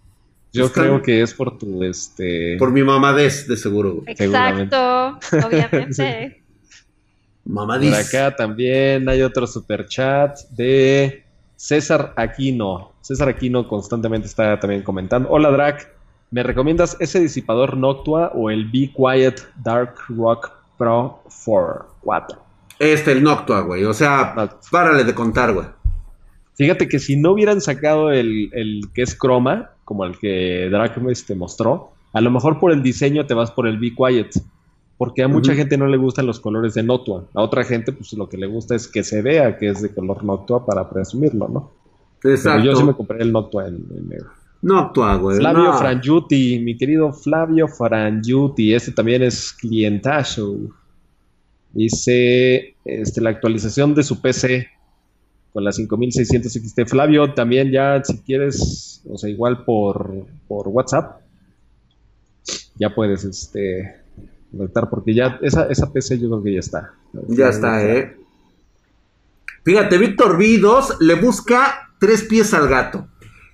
[0.53, 2.56] Yo Está- creo que es por tu, este...
[2.60, 3.95] Por mi mamadez, de seguro.
[3.95, 4.06] güey.
[4.10, 6.41] Exacto, obviamente.
[7.44, 7.94] Por Mamadís.
[7.94, 11.23] acá también hay otro super chat de
[11.56, 12.91] César Aquino.
[13.02, 15.27] César Aquino constantemente está también comentando.
[15.31, 15.91] Hola Drac,
[16.30, 21.88] ¿me recomiendas ese disipador Noctua o el Be Quiet Dark Rock Pro 4?
[22.02, 22.40] 4.
[22.77, 23.84] Este, el Noctua, güey.
[23.86, 24.60] O sea, Noctua.
[24.69, 25.65] párale de contar, güey.
[26.60, 30.94] Fíjate que si no hubieran sacado el, el que es croma, como el que Drac
[31.26, 34.31] te mostró, a lo mejor por el diseño te vas por el Be Quiet.
[34.98, 37.23] Porque a mucha gente no le gustan los colores de Noctua.
[37.34, 39.94] A otra gente, pues lo que le gusta es que se vea que es de
[39.94, 41.72] color Noctua para presumirlo, ¿no?
[42.22, 42.65] Pero Exacto.
[42.65, 44.30] yo sí me compré el Noctua en, en negro.
[44.61, 45.38] Noctua, güey.
[45.38, 45.77] Flavio no.
[45.77, 50.57] Frangiuti, mi querido Flavio Frangiuti, este también es clientazo.
[51.72, 54.68] Dice este, la actualización de su PC
[55.54, 56.86] con la 5600 XT.
[56.88, 61.22] Flavio, también ya si quieres, o sea, igual por, por WhatsApp,
[62.76, 63.96] ya puedes este,
[64.52, 66.94] conectar, porque ya esa, esa PC yo creo que ya está.
[67.28, 68.16] Ya está, ¿eh?
[69.64, 73.08] Fíjate, Víctor V2 le busca tres pies al gato.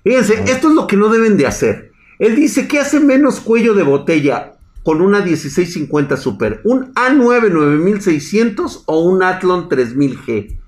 [0.04, 1.90] Fíjense, esto es lo que no deben de hacer.
[2.18, 8.84] Él dice que hace menos cuello de botella con una 1650 Super, un A9 9600
[8.86, 10.60] o un Athlon 3000G.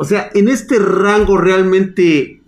[0.00, 2.40] O sea, en este rango realmente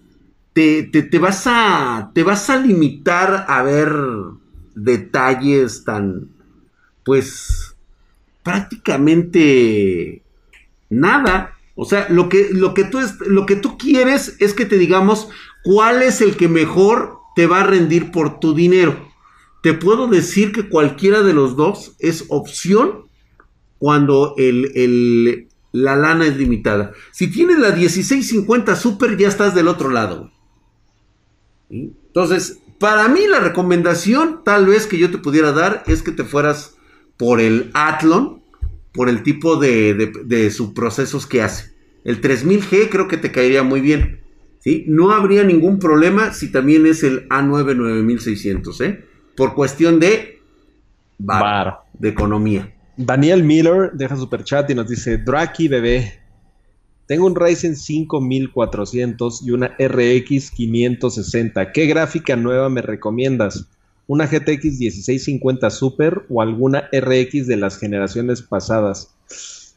[0.55, 3.93] te, te- te vas a te vas a limitar a ver
[4.75, 6.29] detalles tan
[7.05, 7.77] pues
[8.43, 10.23] prácticamente
[10.91, 11.59] nada.
[11.75, 15.29] O sea, lo que, lo, que tú lo que tú quieres es que te digamos
[15.65, 18.97] cuál es el que mejor te va a rendir por tu dinero.
[19.63, 23.07] Te puedo decir que cualquiera de los dos es opción
[23.79, 26.93] cuando el, el- la lana es limitada.
[27.11, 30.31] Si tienes la 1650 Super, ya estás del otro lado.
[31.71, 36.25] Entonces, para mí la recomendación tal vez que yo te pudiera dar es que te
[36.25, 36.77] fueras
[37.17, 38.43] por el Athlon,
[38.93, 41.73] por el tipo de, de, de subprocesos que hace.
[42.05, 44.23] El 3000G creo que te caería muy bien.
[44.63, 44.85] ¿sí?
[44.89, 49.05] No habría ningún problema si también es el A9 9600, ¿eh?
[49.37, 50.41] Por cuestión de
[51.19, 51.79] bar, Bar.
[51.95, 52.75] de economía.
[52.97, 56.21] Daniel Miller deja super chat y nos dice, Draki bebé,
[57.07, 61.73] tengo un Ryzen 5400 y una RX 560.
[61.73, 63.67] ¿Qué gráfica nueva me recomiendas?
[64.07, 69.15] ¿Una GTX 1650 Super o alguna RX de las generaciones pasadas?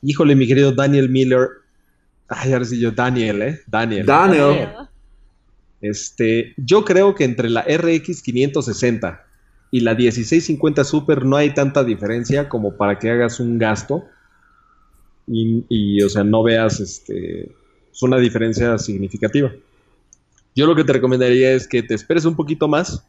[0.01, 1.47] Híjole, mi querido Daniel Miller.
[2.27, 3.59] Ay, ahora sí yo, Daniel, ¿eh?
[3.67, 4.05] Daniel.
[4.05, 4.69] Daniel.
[5.81, 9.24] Este, yo creo que entre la RX 560
[9.75, 14.05] y la 1650 Super no hay tanta diferencia como para que hagas un gasto
[15.27, 17.51] y, o sea, no veas este,
[17.91, 19.51] es una diferencia significativa.
[20.55, 23.05] Yo lo que te recomendaría es que te esperes un poquito más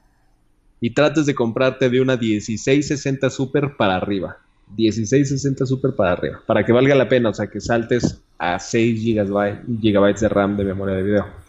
[0.81, 4.39] y trates de comprarte de una 1660 Super para arriba.
[4.77, 9.01] 1660 Super para arriba, para que valga la pena, o sea, que saltes a 6
[9.01, 11.46] gigabytes, gigabytes de RAM de memoria de video.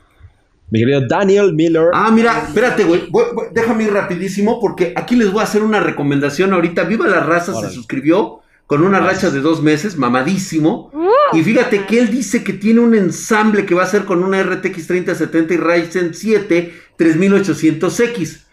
[0.70, 1.88] Mi querido Daniel Miller.
[1.94, 3.10] Ah, mira, espérate, güey.
[3.54, 6.84] Déjame ir rapidísimo porque aquí les voy a hacer una recomendación ahorita.
[6.84, 7.70] Viva la raza Órale.
[7.70, 10.92] se suscribió con una racha de dos meses, mamadísimo.
[10.94, 14.24] Uh, Y fíjate que él dice que tiene un ensamble que va a ser con
[14.24, 18.44] una RTX 3070 y Ryzen 7 3800X.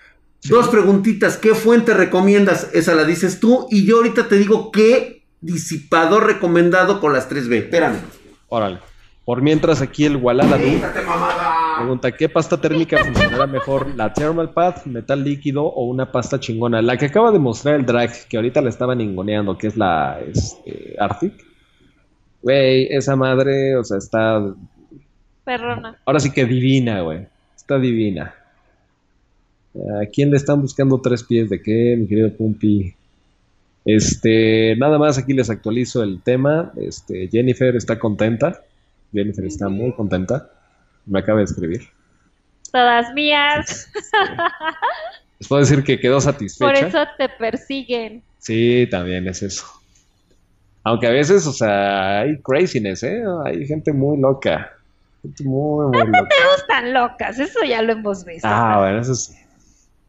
[0.44, 2.68] Dos preguntitas, ¿qué fuente recomiendas?
[2.74, 7.54] Esa la dices tú y yo ahorita te digo qué disipador recomendado con las 3B.
[7.54, 7.96] Espérame.
[8.48, 8.78] Órale.
[9.24, 11.43] Por mientras aquí el Walala mamada.
[11.76, 13.94] Pregunta, ¿qué pasta térmica funcionará mejor?
[13.96, 16.82] ¿La Thermal Path, metal líquido o una pasta chingona?
[16.82, 20.20] La que acaba de mostrar el drag, que ahorita la estaba ninguneando, que es la
[20.20, 21.32] este, Arctic.
[22.42, 24.54] Güey, esa madre, o sea, está...
[25.44, 25.96] perrona.
[26.04, 27.26] Ahora sí que divina, güey.
[27.56, 28.34] Está divina.
[29.74, 32.94] ¿A quién le están buscando tres pies de qué, mi querido Pumpi?
[33.84, 36.72] Este, nada más aquí les actualizo el tema.
[36.76, 38.62] Este, Jennifer está contenta.
[39.12, 40.50] Jennifer está muy contenta.
[41.06, 41.88] Me acaba de escribir.
[42.72, 43.90] Todas mías.
[45.38, 46.86] Les puedo decir que quedó Por satisfecha.
[46.86, 48.22] eso te persiguen.
[48.38, 49.64] Sí, también es eso.
[50.82, 53.22] Aunque a veces, o sea, hay craziness, ¿eh?
[53.44, 54.72] Hay gente muy loca.
[55.22, 56.12] Gente muy, muy loca.
[56.12, 58.46] Me gustan locas, eso ya lo hemos visto.
[58.46, 59.34] Ah, bueno, eso sí.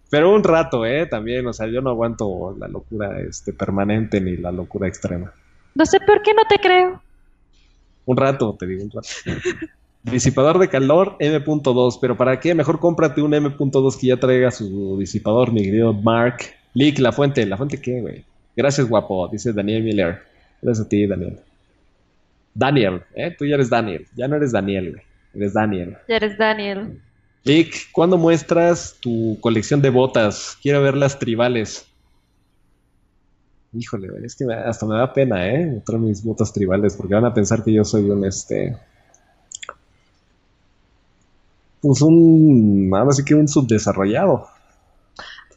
[0.09, 1.05] Pero un rato, ¿eh?
[1.05, 5.34] También, o sea, yo no aguanto la locura este, permanente ni la locura extrema.
[5.73, 7.01] No sé por qué no te creo.
[8.05, 9.07] Un rato, te digo, un rato.
[10.11, 12.53] Disipador de calor M.2, pero ¿para qué?
[12.53, 16.41] Mejor cómprate un M.2 que ya traiga su disipador, mi querido Mark.
[16.76, 17.44] Lick, la fuente.
[17.45, 18.23] ¿La fuente qué, güey?
[18.56, 20.19] Gracias, guapo, dice Daniel Miller.
[20.61, 21.40] Gracias a ti, Daniel.
[22.53, 23.36] Daniel, ¿eh?
[23.36, 24.06] Tú ya eres Daniel.
[24.15, 25.03] Ya no eres Daniel, güey.
[25.34, 25.98] Eres Daniel.
[26.07, 27.02] Ya eres Daniel.
[27.44, 30.57] Lick, ¿cuándo muestras tu colección de botas?
[30.61, 31.88] Quiero ver las tribales.
[33.73, 35.65] Híjole, es que hasta me da pena, ¿eh?
[35.65, 38.77] Mostrar mis botas tribales, porque van a pensar que yo soy un, este...
[41.86, 42.90] Pues un...
[42.95, 44.48] Ahora sí que un subdesarrollado.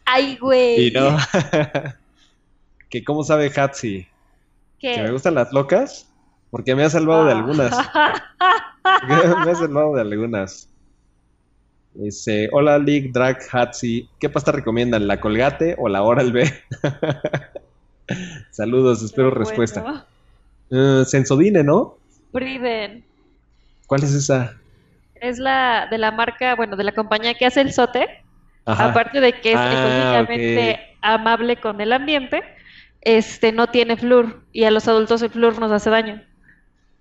[0.04, 0.88] Ay, güey.
[0.88, 1.16] Y no...
[2.90, 4.06] que cómo sabe Hatsi.
[4.78, 6.06] ¿Que me gustan las locas?
[6.50, 7.72] Porque me ha salvado de algunas.
[9.08, 10.68] me ha salvado de algunas.
[11.94, 14.10] Dice, hola League, Drag, Hatsi.
[14.20, 15.08] ¿Qué pasta recomiendan?
[15.08, 16.52] ¿La Colgate o la Oral B?
[18.50, 20.04] Saludos, espero respuesta.
[20.68, 21.96] Uh, Sensodine, ¿no?
[22.32, 23.02] Priven.
[23.86, 24.57] ¿Cuál es esa?
[25.20, 28.06] Es la de la marca, bueno, de la compañía que hace el sote.
[28.64, 32.42] Aparte de que es ah, económicamente amable con el ambiente,
[33.00, 36.22] este no tiene flúor y a los adultos el flúor nos hace daño.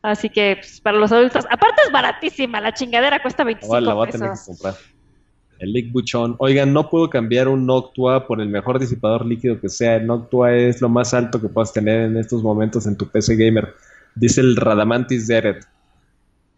[0.02, 4.08] Así que pues, para los adultos, aparte es baratísima, la chingadera cuesta 25 la voy
[4.08, 4.76] a tener que comprar.
[5.60, 6.36] El Lick Buchón.
[6.38, 9.96] Oigan, no puedo cambiar un Noctua por el mejor disipador líquido que sea.
[9.96, 13.36] El Noctua es lo más alto que puedas tener en estos momentos en tu PC
[13.36, 13.74] Gamer.
[14.14, 15.66] Dice el Radamantis Deret.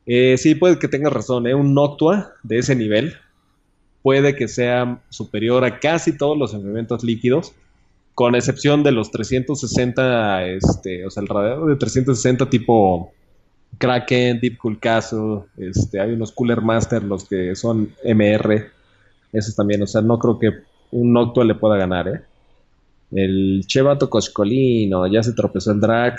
[0.05, 1.47] Eh, sí, puede que tengas razón.
[1.47, 1.53] ¿eh?
[1.53, 3.15] Un Noctua de ese nivel
[4.01, 7.53] puede que sea superior a casi todos los elementos líquidos
[8.15, 13.13] con excepción de los 360, este, o sea, el radiador de 360 tipo
[13.77, 18.71] Kraken, Deep Cool Castle, este, hay unos Cooler Master, los que son MR,
[19.31, 20.51] esos también, o sea, no creo que
[20.91, 22.21] un Noctua le pueda ganar, ¿eh?
[23.11, 26.17] El Chevato Coscolino, ya se tropezó el drag.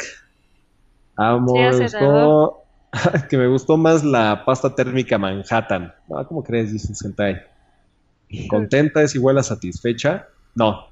[1.16, 2.59] Amo,
[3.28, 5.92] que me gustó más la pasta térmica Manhattan.
[6.28, 6.72] ¿Cómo crees?
[6.72, 7.40] Dice Sentai.
[8.48, 10.28] ¿Contenta es igual a satisfecha?
[10.54, 10.88] No,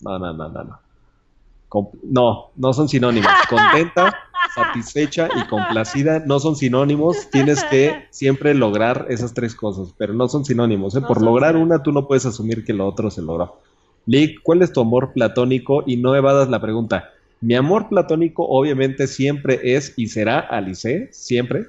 [0.00, 0.64] no, no, no, no.
[0.64, 3.30] No, no, no son sinónimos.
[3.48, 4.14] Contenta,
[4.54, 7.30] satisfecha y complacida no son sinónimos.
[7.30, 10.94] Tienes que siempre lograr esas tres cosas, pero no son sinónimos.
[10.96, 11.00] ¿eh?
[11.00, 13.58] Por lograr una, tú no puedes asumir que lo otro se logró.
[14.04, 15.84] Lick, ¿cuál es tu amor platónico?
[15.86, 17.10] Y no evadas la pregunta.
[17.42, 21.66] Mi amor platónico obviamente siempre es y será Alice, siempre.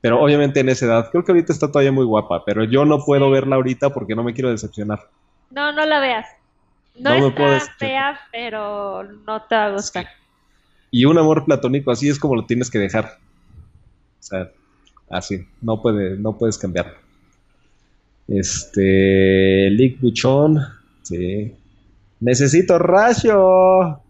[0.00, 1.10] Pero obviamente en esa edad.
[1.10, 4.24] Creo que ahorita está todavía muy guapa, pero yo no puedo verla ahorita porque no
[4.24, 5.10] me quiero decepcionar.
[5.50, 6.26] No, no la veas.
[6.98, 10.06] No, está fea, pero no te va a gustar.
[10.90, 13.18] Y un amor platónico así es como lo tienes que dejar.
[14.18, 14.50] O sea,
[15.10, 16.94] así, no, puede, no puedes cambiar.
[18.28, 20.58] Este, Lick Buchón,
[21.02, 21.54] sí.
[22.20, 24.00] Necesito rayo.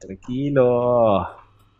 [0.00, 1.28] Tranquilo.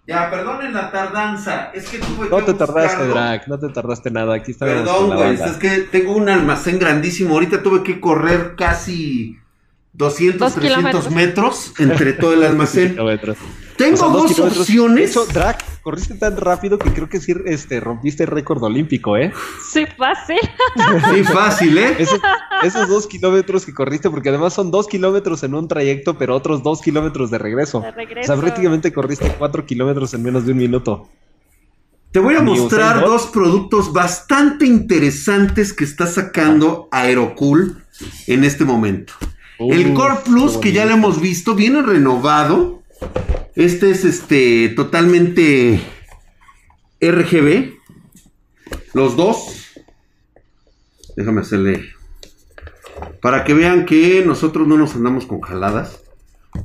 [0.07, 1.71] Ya, perdonen la tardanza.
[1.73, 3.49] Es que tuve No te tardaste, Drag.
[3.49, 4.35] No te tardaste nada.
[4.35, 4.67] Aquí está.
[4.67, 5.35] Perdón, güey.
[5.35, 7.35] Es que tengo un almacén grandísimo.
[7.35, 9.39] Ahorita tuve que correr casi
[9.93, 12.97] 200, 300 metros entre todo el almacén.
[13.77, 15.11] Tengo dos, opciones.
[15.11, 19.33] Eso, Drac, corriste tan rápido que creo que sí este, rompiste el récord olímpico, ¿eh?
[19.73, 20.39] Sí, fácil.
[21.13, 21.97] Sí, fácil, ¿eh?
[22.63, 26.63] Esos, dos kilómetros que corriste, porque además son dos kilómetros en un trayecto, pero otros
[26.63, 27.81] dos kilómetros de regreso.
[27.81, 28.33] De regreso.
[28.33, 31.09] O sea, prácticamente corriste cuatro kilómetros en menos de un minuto.
[32.13, 37.83] Te voy a mostrar dos productos bastante interesantes que está sacando Aerocool
[38.29, 39.15] en este momento
[39.69, 42.80] el Core Plus, que ya lo hemos visto, viene renovado.
[43.55, 45.81] Este es este totalmente
[47.01, 47.75] RGB.
[48.95, 49.73] Los dos.
[51.17, 51.91] Déjame hacerle.
[53.21, 56.03] Para que vean que nosotros no nos andamos con jaladas.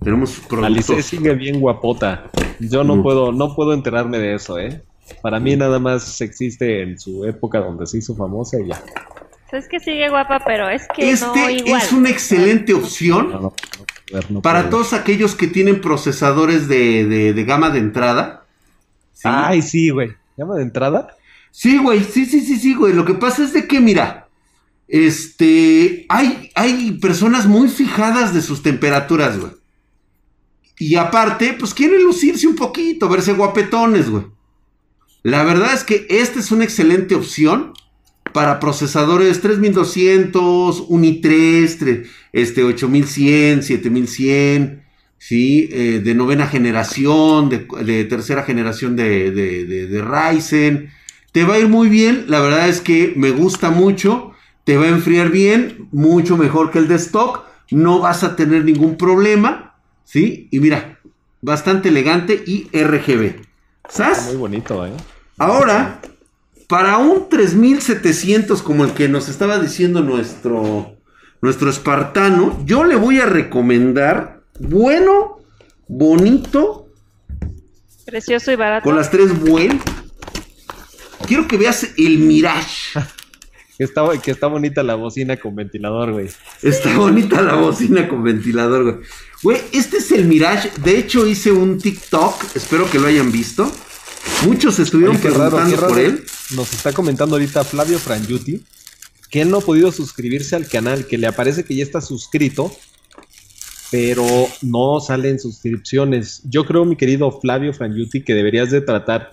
[0.03, 0.89] Tenemos productos.
[0.89, 2.29] Alice sigue bien guapota.
[2.59, 4.81] Yo no puedo, no puedo enterarme de eso, ¿eh?
[5.21, 8.81] Para mí nada más existe en su época donde se hizo famosa y ya.
[9.51, 13.51] Es que sigue guapa, pero es que este es una excelente opción
[14.41, 18.45] para todos aquellos que tienen procesadores de, gama de entrada.
[19.23, 20.13] Ay, sí, güey.
[20.37, 21.15] ¿Gama de entrada?
[21.51, 22.03] Sí, güey.
[22.03, 22.93] Sí, sí, sí, sí, güey.
[22.93, 24.27] Lo que pasa es de que, mira,
[24.87, 29.53] este, hay, hay personas muy fijadas de sus temperaturas, güey.
[30.77, 34.25] Y aparte, pues quieren lucirse un poquito, verse guapetones, güey.
[35.23, 37.73] La verdad es que esta es una excelente opción
[38.35, 41.79] para procesadores 3200, Uni 3,
[42.33, 44.83] este 8100, 7100,
[45.17, 45.69] ¿sí?
[45.71, 50.91] Eh, de novena generación, de, tercera generación de, de, Ryzen.
[51.31, 54.33] Te va a ir muy bien, la verdad es que me gusta mucho,
[54.65, 58.65] te va a enfriar bien, mucho mejor que el de stock, no vas a tener
[58.65, 60.49] ningún problema, ¿sí?
[60.51, 60.99] Y mira,
[61.41, 63.45] bastante elegante y RGB.
[63.87, 64.25] ¿Sabes?
[64.25, 64.91] Muy bonito, ¿eh?
[65.37, 66.01] Ahora,
[66.67, 70.95] para un 3700 como el que nos estaba diciendo nuestro,
[71.41, 75.39] nuestro espartano, yo le voy a recomendar bueno,
[75.87, 76.87] bonito.
[78.05, 78.83] Precioso y barato.
[78.83, 79.79] Con las tres buen.
[81.27, 82.99] Quiero que veas el Mirage.
[83.77, 86.29] Está, que está bonita la bocina con ventilador, güey.
[86.61, 88.95] Está bonita la bocina con ventilador, güey.
[89.43, 90.71] Güey, este es el Mirage.
[90.81, 92.55] De hecho, hice un TikTok.
[92.55, 93.69] Espero que lo hayan visto.
[94.45, 96.23] Muchos estuvieron preguntando por él.
[96.55, 98.63] Nos está comentando ahorita Flavio Frangiuti
[99.29, 102.71] que él no ha podido suscribirse al canal, que le aparece que ya está suscrito,
[103.91, 104.25] pero
[104.61, 106.41] no salen suscripciones.
[106.45, 109.31] Yo creo, mi querido Flavio Frangiuti, que deberías de tratar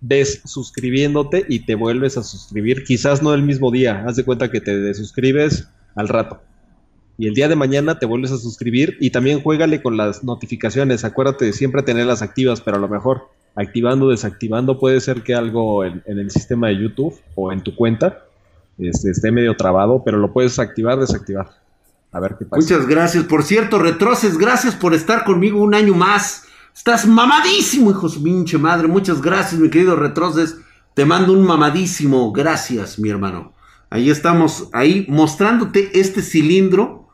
[0.00, 2.84] desuscribiéndote y te vuelves a suscribir.
[2.84, 4.04] Quizás no el mismo día.
[4.06, 6.42] Haz de cuenta que te desuscribes al rato.
[7.18, 11.04] Y el día de mañana te vuelves a suscribir y también juégale con las notificaciones.
[11.04, 15.84] Acuérdate de siempre tenerlas activas, pero a lo mejor activando, desactivando, puede ser que algo
[15.84, 18.22] en, el sistema de YouTube o en tu cuenta
[18.78, 21.48] este, esté medio trabado, pero lo puedes activar, desactivar.
[22.12, 22.60] A ver qué pasa.
[22.60, 23.24] Muchas gracias.
[23.24, 26.44] Por cierto, Retroces, gracias por estar conmigo un año más.
[26.74, 28.86] Estás mamadísimo, hijo de pinche madre.
[28.86, 30.58] Muchas gracias, mi querido Retroces.
[30.94, 32.32] Te mando un mamadísimo.
[32.32, 33.54] Gracias, mi hermano.
[33.88, 37.08] Ahí estamos, ahí mostrándote este cilindro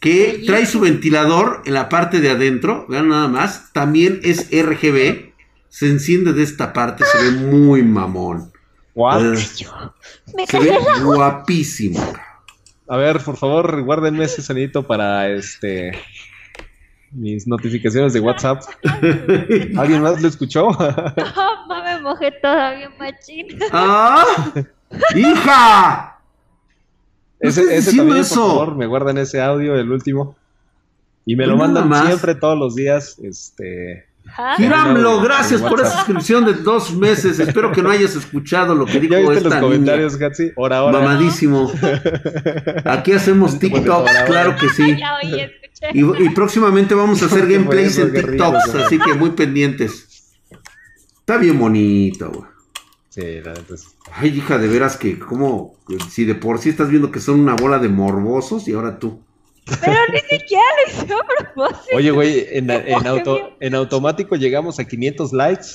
[0.00, 2.86] que trae su ventilador en la parte de adentro.
[2.88, 3.72] Vean nada más.
[3.72, 5.33] También es RGB.
[5.74, 7.04] Se enciende de esta parte.
[7.04, 8.52] Se ve muy mamón.
[8.94, 11.98] Eh, se ve guapísimo.
[12.86, 15.90] A ver, por favor, guárdenme ese sonido para este
[17.10, 18.62] mis notificaciones de WhatsApp.
[19.76, 20.68] ¿Alguien más lo escuchó?
[21.68, 23.48] no, me mojé todavía machín.
[23.72, 24.24] ¡Ah!
[25.12, 26.20] ¡Hija!
[27.40, 28.36] Ese, ese también, eso?
[28.36, 30.36] por favor, me guardan ese audio, el último.
[31.26, 33.18] Y me lo mandan siempre, todos los días.
[33.18, 34.13] Este.
[34.56, 37.38] Giramlo, gracias por esa suscripción de dos meses.
[37.38, 40.52] Espero que no hayas escuchado lo que dijo ¿Ya esta los comentarios, Gatsi?
[40.56, 41.72] Mamadísimo.
[42.84, 44.96] Aquí hacemos TikTok, claro que sí.
[45.92, 50.32] Y, próximamente vamos a hacer gameplays en TikToks, así que muy pendientes.
[51.18, 52.54] Está bien bonito, güey.
[53.10, 53.78] Sí, la verdad
[54.12, 55.74] Ay, hija, de veras que, como,
[56.10, 59.20] si de por sí estás viendo que son una bola de morbosos y ahora tú.
[59.66, 61.96] Pero ni siquiera lo hizo a propósito.
[61.96, 62.70] Oye, güey, en,
[63.06, 65.66] auto, en automático llegamos a 500 likes.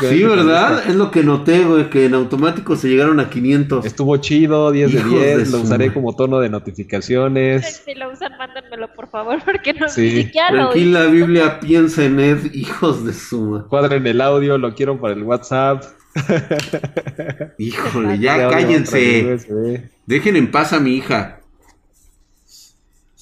[0.00, 0.82] sí, ¿verdad?
[0.88, 3.86] Es lo que noté, güey, que en automático se llegaron a 500.
[3.86, 5.50] Estuvo chido, 10 de 10.
[5.52, 7.82] lo usaré como tono de notificaciones.
[7.84, 10.02] Si lo usan, mándenmelo, por favor, porque no sí.
[10.02, 13.66] ni siquiera lo Tranquila, la Biblia piensa en Ed, hijos de suma.
[13.68, 15.84] Cuadren el audio, lo quiero para el WhatsApp.
[17.58, 19.38] Híjole, ya cállense.
[20.06, 21.40] Dejen en paz a mi hija.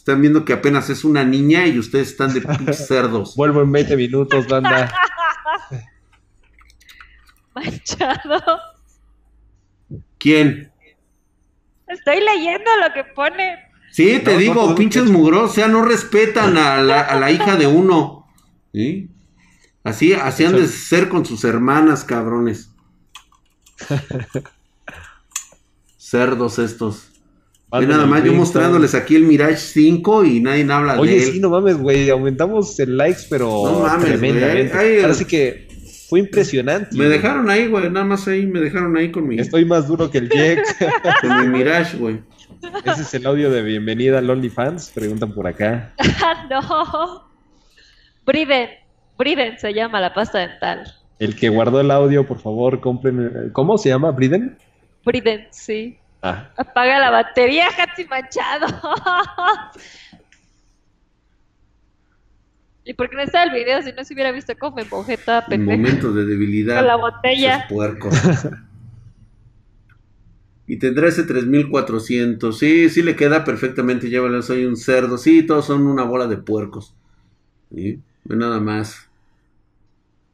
[0.04, 2.42] Están viendo que apenas es una niña y ustedes están de
[2.74, 3.34] cerdos.
[3.36, 4.92] Vuelvo en 20 minutos, banda.
[7.54, 8.42] Manchado.
[10.18, 10.70] ¿Quién?
[11.86, 13.56] Estoy leyendo lo que pone.
[13.92, 18.26] Sí, te digo, pinches mugrosos, o sea, no respetan a la, hija de uno.
[18.74, 19.08] ¿Sí?
[19.84, 22.70] Así, así han de ser con sus hermanas, cabrones.
[25.96, 27.13] Cerdos estos
[27.82, 31.08] nada más yo mostrándoles aquí el Mirage 5 y nadie habla de él.
[31.08, 32.08] Oye, sí, no mames, güey.
[32.10, 35.02] Aumentamos el likes, pero no mames, tremendamente.
[35.02, 35.68] Ahora sí que
[36.08, 36.96] fue impresionante.
[36.96, 37.90] Me dejaron ahí, güey.
[37.90, 39.38] Nada más ahí, me dejaron ahí con mi.
[39.38, 40.60] Estoy más duro que el Jack.
[41.20, 42.20] con mi Mirage, güey.
[42.84, 44.90] Ese es el audio de bienvenida al OnlyFans.
[44.94, 45.94] Preguntan por acá.
[46.50, 47.28] no.
[48.24, 48.68] Briden.
[49.18, 50.84] Briden se llama la pasta dental.
[51.18, 53.50] El que guardó el audio, por favor, compren.
[53.52, 54.10] ¿Cómo se llama?
[54.10, 54.58] ¿Briden?
[55.04, 55.98] Briden, sí.
[56.26, 56.48] Ah.
[56.56, 58.66] Apaga la batería, Hatsi Manchado.
[62.86, 63.82] ¿Y por qué no está el video?
[63.82, 65.76] Si no se hubiera visto cómo me mojé toda pendeja.
[65.76, 66.76] Momentos de debilidad.
[66.76, 67.66] Con la botella.
[67.68, 68.14] Puercos.
[70.66, 72.58] y tendrá ese 3400.
[72.58, 74.08] Sí, sí le queda perfectamente.
[74.08, 75.18] Llévalo, soy un cerdo.
[75.18, 76.94] Sí, todos son una bola de puercos.
[77.74, 78.00] ¿Sí?
[78.24, 79.10] Nada más.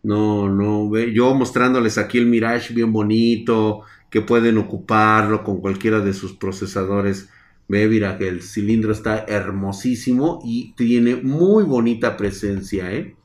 [0.05, 1.13] No, no, ve.
[1.13, 7.31] Yo mostrándoles aquí el Mirage bien bonito que pueden ocuparlo con cualquiera de sus procesadores.
[7.69, 13.17] Ve, mira que el cilindro está hermosísimo y tiene muy bonita presencia, ¿eh?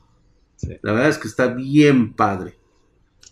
[0.82, 2.54] La verdad es que está bien padre.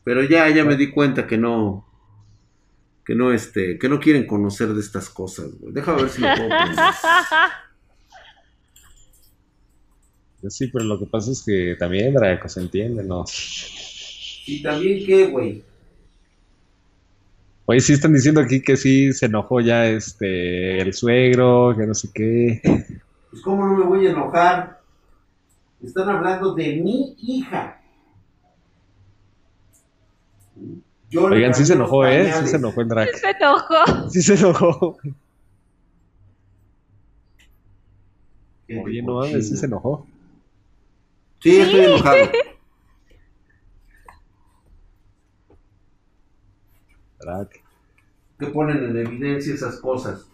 [0.02, 1.86] Pero ya, ya me di cuenta que no,
[3.04, 5.72] que no, este, que no quieren conocer de estas cosas, güey.
[5.72, 6.50] Déjame ver si lo puedo
[10.50, 13.24] Sí, pero lo que pasa es que también Draco se entiende, ¿no?
[14.46, 15.62] ¿Y también qué, güey?
[17.66, 21.94] Oye, sí están diciendo aquí que sí se enojó ya este el suegro, que no
[21.94, 22.60] sé qué.
[23.30, 24.80] Pues cómo no me voy a enojar.
[25.82, 27.80] Están hablando de mi hija.
[31.16, 32.32] Oigan, sí se enojó, ¿eh?
[32.40, 33.08] Sí se enojó en drag.
[33.08, 34.10] Sí se enojó.
[34.10, 34.96] Sí se enojó.
[38.84, 40.06] Oye, no mames, sí se enojó.
[41.40, 42.16] Sí, estoy enojado.
[48.38, 50.26] que ponen en evidencia esas cosas.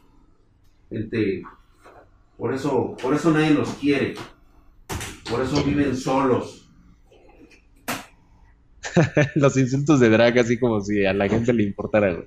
[0.88, 1.42] Gente,
[2.36, 4.14] por eso, por eso nadie los quiere.
[5.30, 6.68] Por eso viven solos.
[9.36, 12.26] los insultos de drag, así como si a la gente le importara, güey.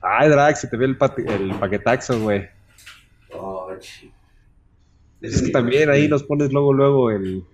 [0.00, 0.96] Ay, drag, se te ve el,
[1.28, 2.48] el paquetaxo, güey.
[3.34, 3.72] Oh,
[5.22, 7.44] es que también ahí nos pones luego, luego el.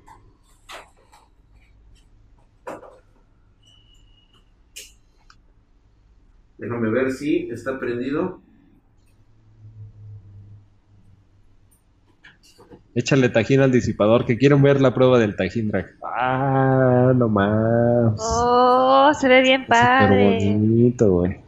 [6.69, 8.43] Déjame ver si está prendido.
[12.95, 15.95] Échale tajín al disipador, que quieren ver la prueba del tajín drag.
[16.03, 18.17] Ah, no más.
[18.19, 20.41] Oh, se ve bien padre.
[20.41, 21.41] Súper bonito, güey.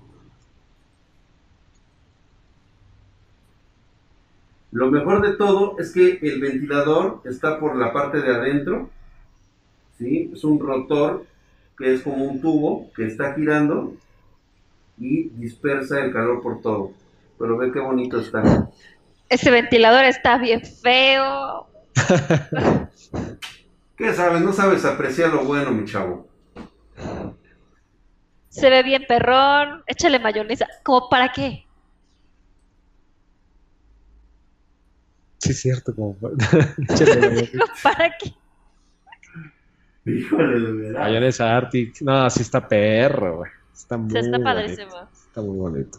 [4.73, 8.89] Lo mejor de todo es que el ventilador está por la parte de adentro.
[9.99, 10.31] ¿sí?
[10.33, 11.27] Es un rotor
[11.77, 13.93] que es como un tubo que está girando
[15.01, 16.93] y dispersa el calor por todo.
[17.39, 18.69] Pero ve qué bonito está.
[19.29, 21.67] Ese ventilador está bien feo.
[23.97, 24.43] ¿Qué sabes?
[24.43, 26.29] No sabes apreciar lo bueno, mi chavo.
[28.51, 29.83] Se ve bien perrón.
[29.87, 30.67] Échale mayonesa.
[30.85, 31.65] ¿Cómo para qué?
[35.39, 35.95] Sí, es cierto.
[35.95, 36.19] Como
[37.83, 38.35] para qué?
[40.05, 41.01] Híjole, de verdad.
[41.01, 42.03] Mayonesa Arctic.
[42.03, 43.51] No, sí está perro, güey.
[43.81, 44.93] Está muy está padrísimo.
[45.27, 45.99] Está muy bonito.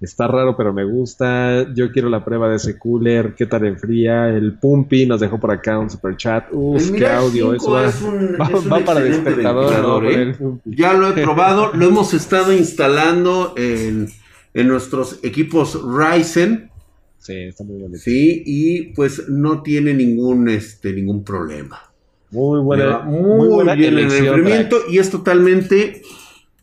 [0.00, 1.72] Está raro, pero me gusta.
[1.74, 3.34] Yo quiero la prueba de ese cooler.
[3.34, 4.30] ¿Qué tal enfría?
[4.30, 6.46] El Pumpi nos dejó por acá un super chat.
[6.52, 7.52] Uf, qué audio.
[7.52, 7.82] Eso va,
[8.72, 10.06] va, para despertador.
[10.06, 10.34] ¿eh?
[10.64, 11.72] Ya lo he probado.
[11.74, 14.08] lo hemos estado instalando en,
[14.54, 16.70] en nuestros equipos Ryzen.
[17.18, 17.98] Sí, está muy bonito.
[17.98, 21.87] Sí, y pues no tiene ningún, este, ningún problema.
[22.30, 22.98] Muy buena.
[23.00, 26.02] Muy, bien el enfriamiento y es totalmente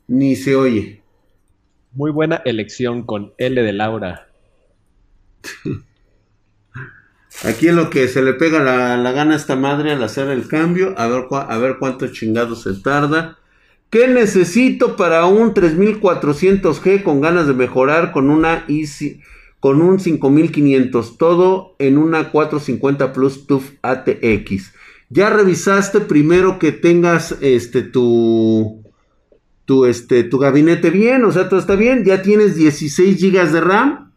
[0.07, 1.01] ni se oye.
[1.93, 4.27] Muy buena elección con L de Laura.
[7.43, 10.47] Aquí es lo que se le pega la, gana a esta madre al hacer el
[10.47, 10.93] cambio.
[10.97, 13.37] A ver, a ver cuánto chingado se tarda.
[13.89, 19.21] ¿Qué necesito para un 3400G con ganas de mejorar con una Easy,
[19.59, 21.17] con un 5500?
[21.17, 24.73] Todo en una 450 Plus TUF ATX.
[25.09, 28.85] Ya revisaste primero que tengas este tu
[29.65, 33.61] tu, este, tu gabinete bien, o sea, todo está bien, ya tienes 16 GB de
[33.61, 34.11] RAM.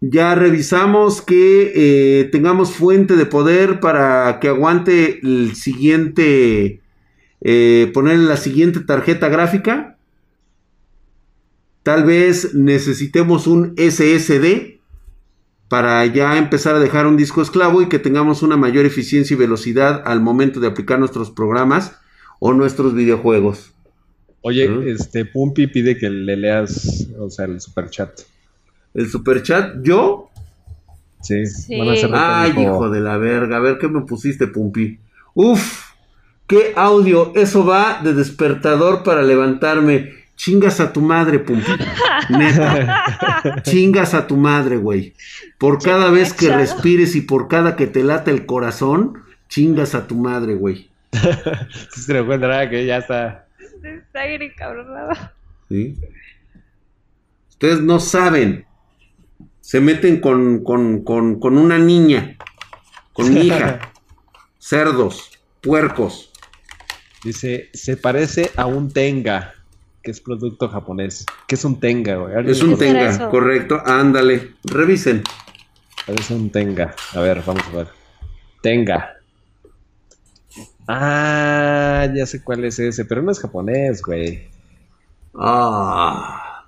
[0.00, 6.80] Ya revisamos que eh, tengamos fuente de poder para que aguante el siguiente,
[7.40, 9.98] eh, poner la siguiente tarjeta gráfica.
[11.82, 14.75] Tal vez necesitemos un SSD
[15.68, 19.38] para ya empezar a dejar un disco esclavo y que tengamos una mayor eficiencia y
[19.38, 21.98] velocidad al momento de aplicar nuestros programas
[22.38, 23.72] o nuestros videojuegos.
[24.42, 28.20] Oye, este Pumpi pide que le leas, o sea, el super chat.
[28.94, 29.74] ¿El super chat?
[29.82, 30.30] ¿Yo?
[31.20, 31.42] Sí.
[32.12, 33.56] Ay, hijo de la verga.
[33.56, 35.00] A ver qué me pusiste, Pumpi.
[35.34, 35.90] Uf,
[36.46, 37.32] qué audio.
[37.34, 40.12] Eso va de despertador para levantarme.
[40.36, 41.72] Chingas a tu madre, Pumpi.
[42.28, 43.62] Neta.
[43.62, 45.14] Chingas a tu madre, güey.
[45.58, 50.06] Por cada vez que respires y por cada que te lata el corazón, chingas a
[50.06, 50.90] tu madre, güey.
[51.90, 53.46] se lo encuentra que ya está.
[53.82, 55.12] Está encabronado.
[55.68, 55.96] ¿Sí?
[57.50, 58.66] Ustedes no saben.
[59.62, 62.36] Se meten con, con, con, con una niña,
[63.12, 63.80] con mi hija.
[64.58, 65.30] Cerdos,
[65.60, 66.30] puercos.
[67.24, 69.54] Dice, se parece a un tenga,
[70.06, 71.26] que es producto japonés.
[71.48, 72.48] ¿Qué es un tenga, güey?
[72.48, 73.82] Es un tenga, correcto.
[73.84, 75.24] Ándale, revisen.
[76.06, 76.94] Parece un tenga.
[77.12, 77.88] A ver, vamos a ver.
[78.62, 79.16] Tenga.
[80.86, 84.46] Ah, ya sé cuál es ese, pero no es japonés, güey.
[85.34, 86.64] Ah.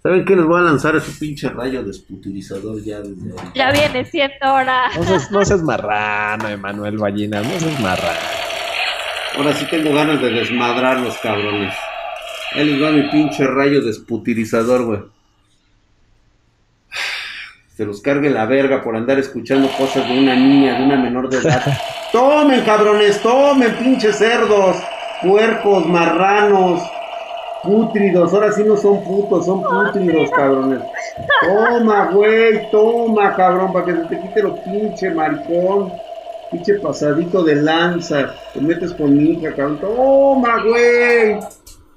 [0.00, 0.36] ¿Saben qué?
[0.36, 4.88] Les voy a lanzar ese pinche rayo desputilizador ya desde Ya viene siendo hora.
[4.96, 8.20] No seas, no seas marrano, Emanuel Ballina, no seas marrano.
[9.36, 11.74] Ahora sí tengo ganas de desmadrar los cabrones.
[12.52, 15.00] Ahí les va mi pinche rayo desputilizador, güey.
[17.76, 21.30] Se los cargue la verga por andar escuchando cosas de una niña, de una menor
[21.30, 21.62] de edad.
[22.12, 24.76] Tomen, cabrones, tomen, pinches cerdos,
[25.22, 26.82] puercos, marranos,
[27.62, 28.34] putridos.
[28.34, 30.80] Ahora sí no son putos, son putridos, cabrones.
[31.40, 35.92] Toma, güey, toma, cabrón, para que se te quite lo pinche maricón.
[36.50, 38.34] Pinche pasadito de lanza.
[38.52, 39.78] Te metes con mi hija, cabrón.
[39.78, 41.38] Toma, güey.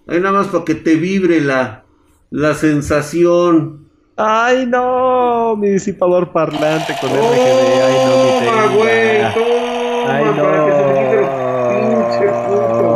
[0.07, 1.85] Ahí nada más para que te vibre la,
[2.29, 3.87] la sensación.
[4.15, 7.83] Ay, no, mi disipador parlante con el oh, RGB.
[7.83, 10.43] Ay, no, mi oh, toma, güey, toma, Ay, no.
[10.43, 12.27] para que se te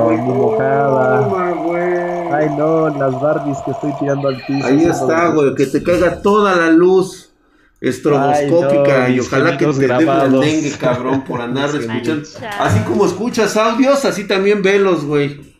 [0.04, 0.18] güey.
[0.18, 2.34] Toma, güey.
[2.34, 4.68] Ay, no, las Barbies que estoy tirando al piso.
[4.68, 7.34] Ahí está, güey, que te caiga toda la luz
[7.80, 10.32] estroboscópica Ay, no, y ojalá que te grabados.
[10.32, 12.28] den el dengue, cabrón, por andar escuchando.
[12.60, 15.57] Así como escuchas audios, así también velos, güey.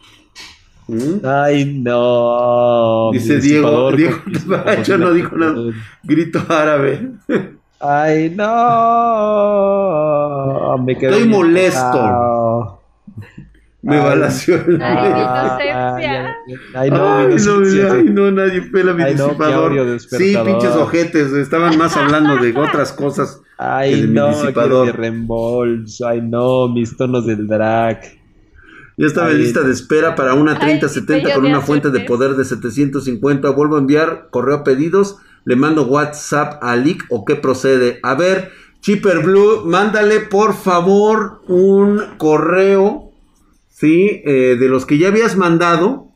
[0.88, 1.26] ¿Mm?
[1.26, 3.10] Ay, no.
[3.12, 4.18] Dice Diego, Diego,
[4.86, 5.56] yo no dijo nada.
[6.04, 7.12] Grito árabe.
[7.80, 8.48] Ay, no.
[10.86, 12.74] Me quedé Estoy molesto.
[13.84, 15.22] Me balació el Ay,
[16.74, 20.00] ay, no, ay, no, ay, no, nadie pela mi disipador.
[20.00, 23.40] sí, pinches ojetes, estaban más hablando de otras cosas.
[23.58, 24.96] Ay, que de no, mi disipador.
[24.98, 26.08] reembolso.
[26.08, 28.02] Ay, no, mis tonos del drag.
[28.98, 32.44] Ya estaba en lista de espera para una 3070 con una fuente de poder de
[32.44, 33.50] 750.
[33.52, 35.18] Vuelvo a enviar correo a pedidos.
[35.46, 38.00] Le mando WhatsApp a Lick o qué procede.
[38.02, 38.52] A ver,
[38.82, 43.08] Chipper Blue, mándale por favor un correo
[43.78, 44.22] ¿sí?
[44.26, 46.08] Eh, de los que ya habías mandado,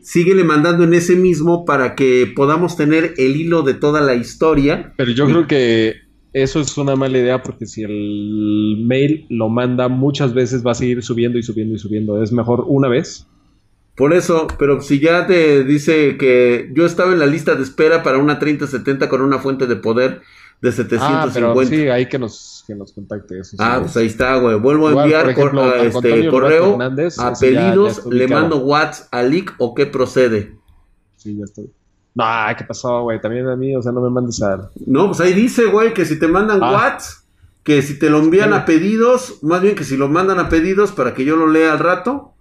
[0.00, 4.94] síguele mandando en ese mismo para que podamos tener el hilo de toda la historia.
[4.96, 5.96] Pero yo creo que
[6.32, 10.74] eso es una mala idea porque si el mail lo manda muchas veces va a
[10.74, 12.22] seguir subiendo y subiendo y subiendo.
[12.22, 13.26] Es mejor una vez.
[13.96, 18.02] Por eso, pero si ya te dice que yo estaba en la lista de espera
[18.02, 20.22] para una 3070 con una fuente de poder
[20.62, 21.22] de 750.
[21.22, 23.40] Ah, pero sí, hay que nos, que nos contacte.
[23.40, 24.58] Eso, ah, pues ahí está, güey.
[24.58, 26.78] Vuelvo a enviar este, correo
[27.18, 30.56] a pedidos, le mando WhatsApp a Lick o qué procede.
[31.16, 31.70] Sí, ya estoy.
[32.14, 32.24] No,
[32.56, 33.20] ¿qué pasó, güey?
[33.20, 34.70] También a mí, o sea, no me mandes a...
[34.86, 36.72] No, pues ahí dice, güey, que si te mandan ah.
[36.72, 37.22] WhatsApp,
[37.62, 40.92] que si te lo envían a pedidos, más bien que si lo mandan a pedidos
[40.92, 42.32] para que yo lo lea al rato,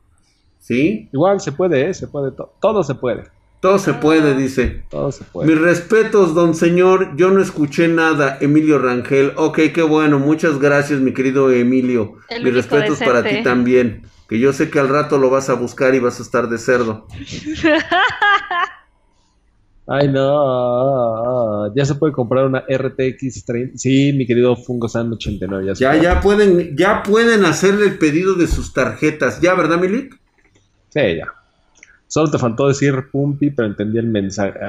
[0.60, 1.10] ¿sí?
[1.14, 1.94] Igual se puede, ¿eh?
[1.94, 3.24] Se puede, todo se puede.
[3.62, 4.84] Todo se puede, dice.
[4.90, 5.48] Todo se puede.
[5.48, 7.16] Mis respetos, don señor.
[7.16, 9.34] Yo no escuché nada, Emilio Rangel.
[9.36, 10.18] Ok, qué bueno.
[10.18, 12.16] Muchas gracias, mi querido Emilio.
[12.44, 14.02] Mis respetos para ti también.
[14.28, 16.58] Que yo sé que al rato lo vas a buscar y vas a estar de
[16.58, 17.06] cerdo.
[19.88, 21.74] Ay, no.
[21.76, 23.78] Ya se puede comprar una RTX 30.
[23.78, 25.74] Sí, mi querido Fungosan 89.
[25.76, 29.42] Ya, ya, ya, pueden, ya pueden hacerle el pedido de sus tarjetas.
[29.42, 30.18] ¿Ya, verdad, Milik?
[30.90, 31.34] Sí, ya.
[32.08, 34.60] Solo te faltó decir Pumpi, pero entendí el mensaje.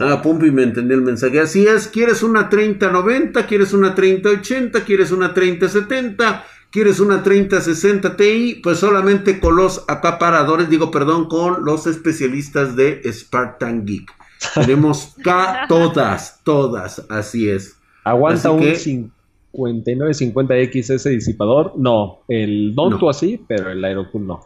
[0.00, 1.40] ah, Pumpi me entendí el mensaje.
[1.40, 8.60] Así es, quieres una 3090, quieres una 3080, quieres una 3070, quieres una 3060 Ti,
[8.62, 14.15] pues solamente con los acaparadores, digo, perdón, con los especialistas de Spartan Geek.
[14.54, 17.76] Tenemos K todas, todas, así es.
[18.04, 21.74] ¿Aguanta un 5950X ese disipador?
[21.76, 24.40] No, el Donto así, pero el Aerocool no.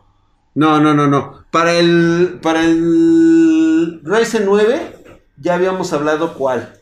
[0.55, 1.45] No, no, no, no.
[1.51, 5.01] Para el, para el Ryzen 9
[5.41, 6.75] ya habíamos hablado cuál.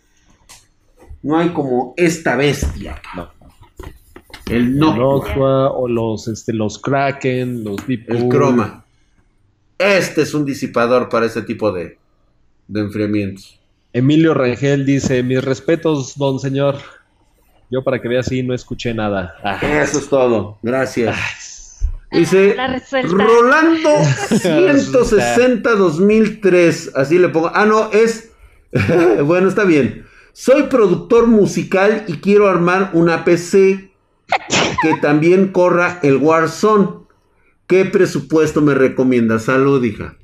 [1.23, 3.01] No hay como esta bestia.
[3.17, 3.31] No.
[4.47, 8.85] El Noctua o los, este, los Kraken, los Deep El Chroma.
[9.79, 11.99] Este es un disipador para ese tipo de,
[12.69, 13.59] de enfriamientos.
[13.93, 16.77] Emilio Rangel dice, mis respetos, don señor.
[17.71, 19.35] Yo para que vea así no escuché nada.
[19.43, 19.59] Ah.
[19.83, 20.59] Eso es todo.
[20.63, 21.17] Gracias.
[22.11, 22.57] Dice
[23.03, 23.91] Rolando
[24.41, 26.93] 160 2003.
[26.95, 27.51] Así le pongo.
[27.55, 28.33] Ah, no, es.
[29.25, 30.07] bueno, está bien.
[30.33, 33.91] Soy productor musical y quiero armar una PC
[34.83, 37.07] que también corra el Warzone.
[37.67, 39.39] ¿Qué presupuesto me recomienda?
[39.39, 40.17] Salud, hija.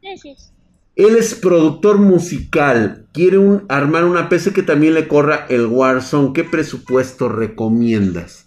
[0.00, 0.51] Gracias.
[0.96, 3.06] Él es productor musical.
[3.12, 6.32] Quiere un, armar una PC que también le corra el Warzone.
[6.34, 8.46] ¿Qué presupuesto recomiendas?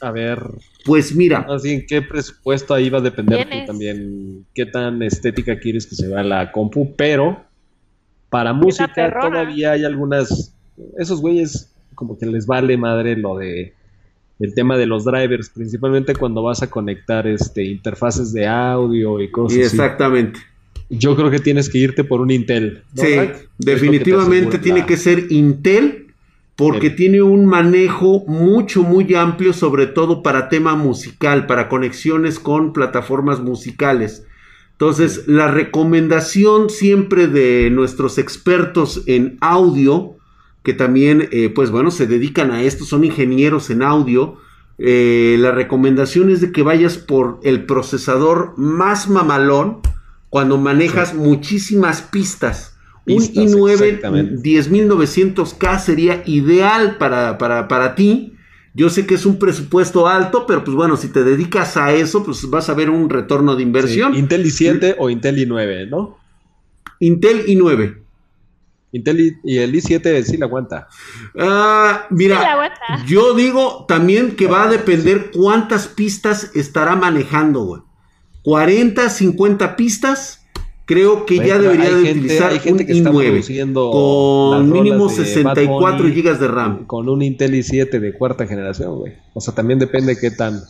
[0.00, 0.40] A ver,
[0.84, 1.46] pues mira.
[1.48, 6.06] Así, ¿en qué presupuesto ahí va a depender también qué tan estética quieres que se
[6.06, 6.94] vea la compu?
[6.96, 7.44] Pero
[8.30, 10.54] para música todavía hay algunas.
[10.98, 13.74] Esos güeyes como que les vale madre lo de
[14.38, 19.30] el tema de los drivers, principalmente cuando vas a conectar este interfaces de audio y
[19.30, 20.38] cosas exactamente.
[20.88, 22.82] Yo creo que tienes que irte por un Intel.
[22.94, 23.16] Sí,
[23.58, 26.06] definitivamente tiene que ser Intel
[26.56, 32.72] porque tiene un manejo mucho, muy amplio, sobre todo para tema musical, para conexiones con
[32.72, 34.24] plataformas musicales.
[34.72, 40.16] Entonces, la recomendación siempre de nuestros expertos en audio,
[40.62, 44.36] que también, eh, pues bueno, se dedican a esto, son ingenieros en audio,
[44.78, 49.80] eh, la recomendación es de que vayas por el procesador más mamalón
[50.36, 52.76] cuando manejas muchísimas pistas
[53.06, 58.34] un i9 10900K sería ideal para, para, ti.
[58.74, 62.22] Yo sé que es un presupuesto alto, pero pues bueno, si te dedicas a eso,
[62.22, 64.14] pues vas a ver un retorno de inversión.
[64.14, 66.18] Intel i7 o Intel i9, ¿no?
[67.00, 67.96] Intel i9.
[68.92, 70.88] Intel y el i7 sí la aguanta.
[71.38, 72.76] Ah, mira,
[73.06, 77.86] yo digo también que va a depender cuántas pistas estará manejando, güey.
[78.46, 80.46] 40, 50 pistas
[80.84, 86.86] creo que ya debería de utilizar un i9 con mínimo 64 GB de RAM.
[86.86, 89.14] Con un Intel i7 de cuarta generación, güey.
[89.34, 90.62] O sea, también depende qué tan...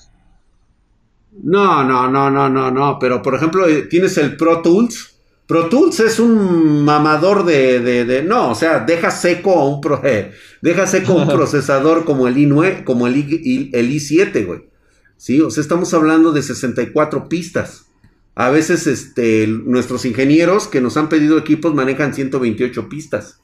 [1.42, 2.98] No, no, no, no, no, no.
[2.98, 5.18] Pero, por ejemplo, eh, tienes el Pro Tools.
[5.46, 7.80] Pro Tools es un mamador de...
[8.06, 9.82] de, no, o sea, deja seco a un...
[9.82, 10.32] Pro, eh,
[10.62, 14.75] deja seco un procesador como el i9, como el, I, el i7, güey.
[15.16, 17.86] Sí, o sea, estamos hablando de 64 pistas.
[18.34, 23.40] A veces este, nuestros ingenieros que nos han pedido equipos manejan 128 pistas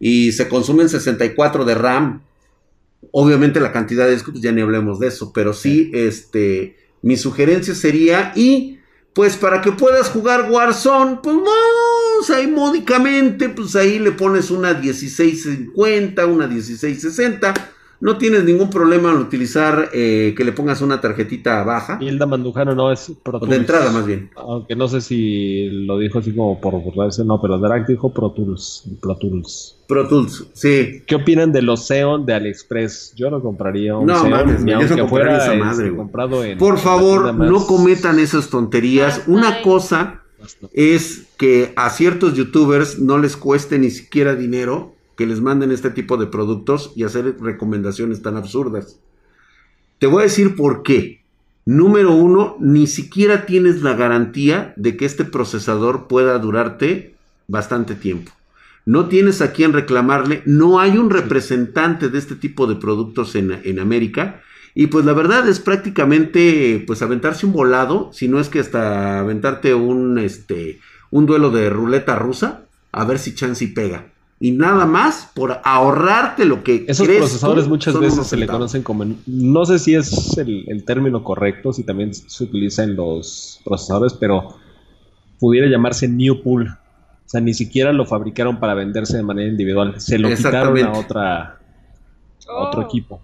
[0.00, 2.22] y se consumen 64 de RAM.
[3.12, 7.74] Obviamente la cantidad de discos, ya ni hablemos de eso, pero sí, este, mi sugerencia
[7.74, 8.78] sería y
[9.12, 14.74] pues para que puedas jugar Warzone, pues vamos ahí módicamente, pues ahí le pones una
[14.74, 17.54] 1650, una 1660
[18.02, 21.98] no tienes ningún problema en utilizar eh, que le pongas una tarjetita baja.
[22.00, 23.48] Hilda Mandujano no es Pro Tools.
[23.48, 24.28] De entrada, más bien.
[24.34, 28.32] Aunque no sé si lo dijo así como por burlarse, no, pero Drag dijo Pro
[28.32, 28.82] Tools.
[29.00, 29.78] Pro Tools.
[29.86, 31.04] Pro Tools, sí.
[31.06, 33.14] ¿Qué opinan de los Xeon de AliExpress?
[33.14, 36.58] Yo no compraría un no, Xeon, ni aunque fuera esa madre, este, comprado en.
[36.58, 39.22] Por favor, no cometan esas tonterías.
[39.28, 40.22] Una cosa
[40.72, 44.92] es que a ciertos youtubers no les cueste ni siquiera dinero
[45.22, 48.98] que les manden este tipo de productos y hacer recomendaciones tan absurdas.
[50.00, 51.22] Te voy a decir por qué.
[51.64, 57.14] Número uno, ni siquiera tienes la garantía de que este procesador pueda durarte
[57.46, 58.32] bastante tiempo.
[58.84, 63.60] No tienes a quién reclamarle, no hay un representante de este tipo de productos en,
[63.62, 64.42] en América.
[64.74, 69.20] Y pues la verdad es prácticamente pues aventarse un volado, si no es que hasta
[69.20, 70.80] aventarte un, este,
[71.12, 74.11] un duelo de ruleta rusa, a ver si chance y pega
[74.42, 79.06] y nada más por ahorrarte lo que esos procesadores muchas veces se le conocen como
[79.24, 84.56] no sé si es el, término correcto si también se utiliza en los procesadores pero
[85.38, 90.00] pudiera llamarse new pool o sea ni siquiera lo fabricaron para venderse de manera individual
[90.00, 91.60] se lo quitaron a otra
[92.48, 92.84] otro oh.
[92.84, 93.20] equipo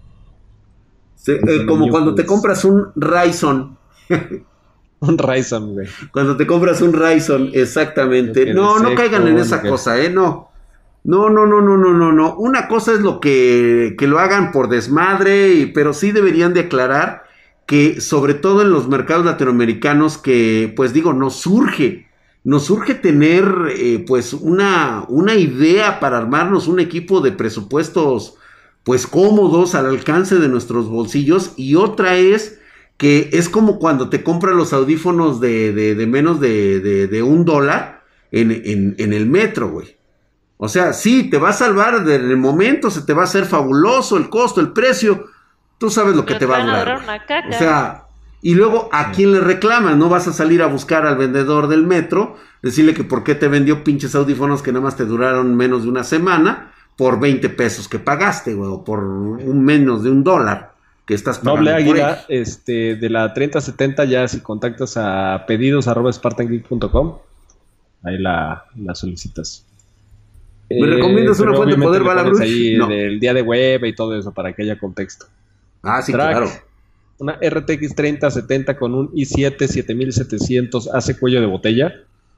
[1.27, 3.77] eh, como cuando te compras un Ryzen
[5.01, 5.87] un Ryzen, güey.
[6.11, 8.53] Cuando te compras un Ryzen, exactamente.
[8.53, 10.09] No, no caigan en esa cosa, ¿eh?
[10.09, 10.48] No.
[11.03, 12.35] No, no, no, no, no, no, no.
[12.35, 17.23] Una cosa es lo que, que lo hagan por desmadre, pero sí deberían de aclarar
[17.65, 22.07] que sobre todo en los mercados latinoamericanos que, pues digo, nos surge,
[22.43, 28.35] nos surge tener eh, pues una, una idea para armarnos un equipo de presupuestos
[28.83, 32.59] pues cómodos al alcance de nuestros bolsillos y otra es
[32.97, 38.03] que es como cuando te compran los audífonos de, de, menos de, de, un dólar
[38.31, 39.98] en, en, en el metro, güey.
[40.61, 43.45] O sea, sí, te va a salvar en el momento, se te va a hacer
[43.45, 45.27] fabuloso el costo, el precio.
[45.77, 47.01] Tú sabes lo que te va a durar.
[47.49, 48.03] O sea,
[48.41, 51.87] y luego a quién le reclamas, no vas a salir a buscar al vendedor del
[51.87, 55.83] metro, decirle que por qué te vendió pinches audífonos que nada más te duraron menos
[55.83, 60.25] de una semana por 20 pesos que pagaste, güey, o por un menos de un
[60.25, 60.73] dólar
[61.05, 61.71] que estás pagando.
[61.71, 66.11] Noble Águila, este, de la 3070 ya si contactas a pedidos arroba
[68.03, 69.68] ahí la, la solicitas.
[70.69, 72.39] ¿Me recomiendas una fuente de poder Balarus?
[72.39, 75.25] Ahí del día de web y todo eso para que haya contexto.
[75.83, 76.47] Ah, sí, claro.
[77.19, 81.93] Una RTX 3070 con un i7 7700 hace cuello de botella.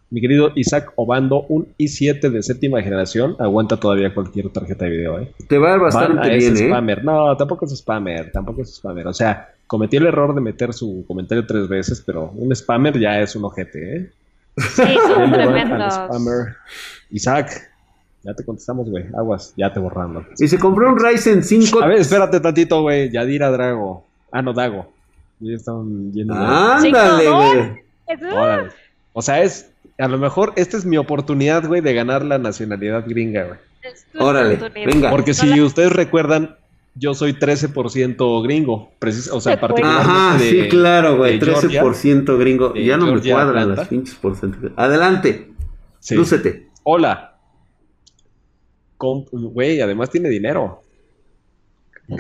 [0.10, 5.20] Mi querido Isaac Obando, un i7 de séptima generación, aguanta todavía cualquier tarjeta de video,
[5.20, 5.32] ¿eh?
[5.48, 6.68] Te va a bastante bien, ¿eh?
[6.68, 7.04] spammer.
[7.04, 9.08] No, tampoco es spammer, tampoco es spammer.
[9.08, 13.22] O sea, cometí el error de meter su comentario tres veces, pero un spammer ya
[13.22, 14.12] es un ojete, ¿eh?
[14.58, 16.00] Sí, son tremendos.
[17.12, 17.71] Isaac,
[18.24, 19.06] ya te contestamos, güey.
[19.18, 20.26] Aguas, ya te borrando.
[20.38, 21.84] Y se compró un Ryzen 5.
[21.84, 23.10] A ver, espérate tantito, güey.
[23.12, 24.06] Yadira Drago.
[24.32, 24.92] Ah, no, Dago.
[25.40, 26.36] Ya están yendo.
[26.36, 28.62] Ándale, güey.
[29.14, 29.72] O sea, es.
[29.98, 33.60] A lo mejor esta es mi oportunidad, güey, de ganar la nacionalidad gringa, güey.
[34.18, 35.10] Órale, venga.
[35.10, 36.56] Porque si ustedes recuerdan,
[36.96, 38.92] yo soy 13% gringo.
[39.32, 40.12] o sea, particularmente.
[40.12, 41.40] Ajá, sí, claro, güey.
[41.40, 42.74] 13% gringo.
[42.76, 44.72] Ya no me cuadran las pinches porcentajes.
[44.76, 45.52] Adelante.
[46.00, 46.16] Sí.
[46.16, 46.68] Lúcete.
[46.84, 47.31] Hola,
[49.32, 50.84] Güey, además tiene dinero.
[52.10, 52.18] Ay,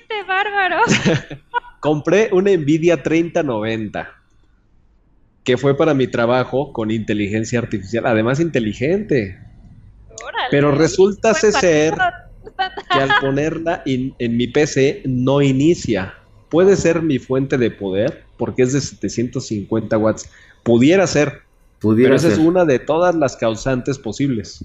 [0.00, 0.82] este bárbaro.
[1.80, 4.14] Compré una Nvidia 3090
[5.44, 9.38] que fue para mi trabajo con inteligencia artificial, además inteligente.
[10.50, 11.94] Pero resulta ser
[12.92, 16.14] que al ponerla en mi PC no inicia.
[16.50, 20.30] Puede ser mi fuente de poder porque es de 750 watts.
[20.62, 21.42] Pudiera ser,
[21.80, 24.64] pero esa es una de todas las causantes posibles.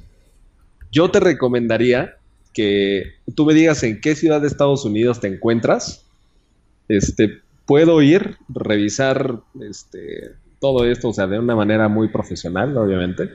[0.91, 2.17] Yo te recomendaría
[2.53, 6.05] que tú me digas en qué ciudad de Estados Unidos te encuentras.
[6.87, 13.31] Este, puedo ir, revisar este, todo esto, o sea, de una manera muy profesional, obviamente.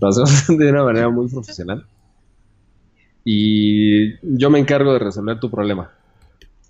[0.00, 1.86] Lo hacemos de una manera muy profesional.
[3.24, 5.92] Y yo me encargo de resolver tu problema.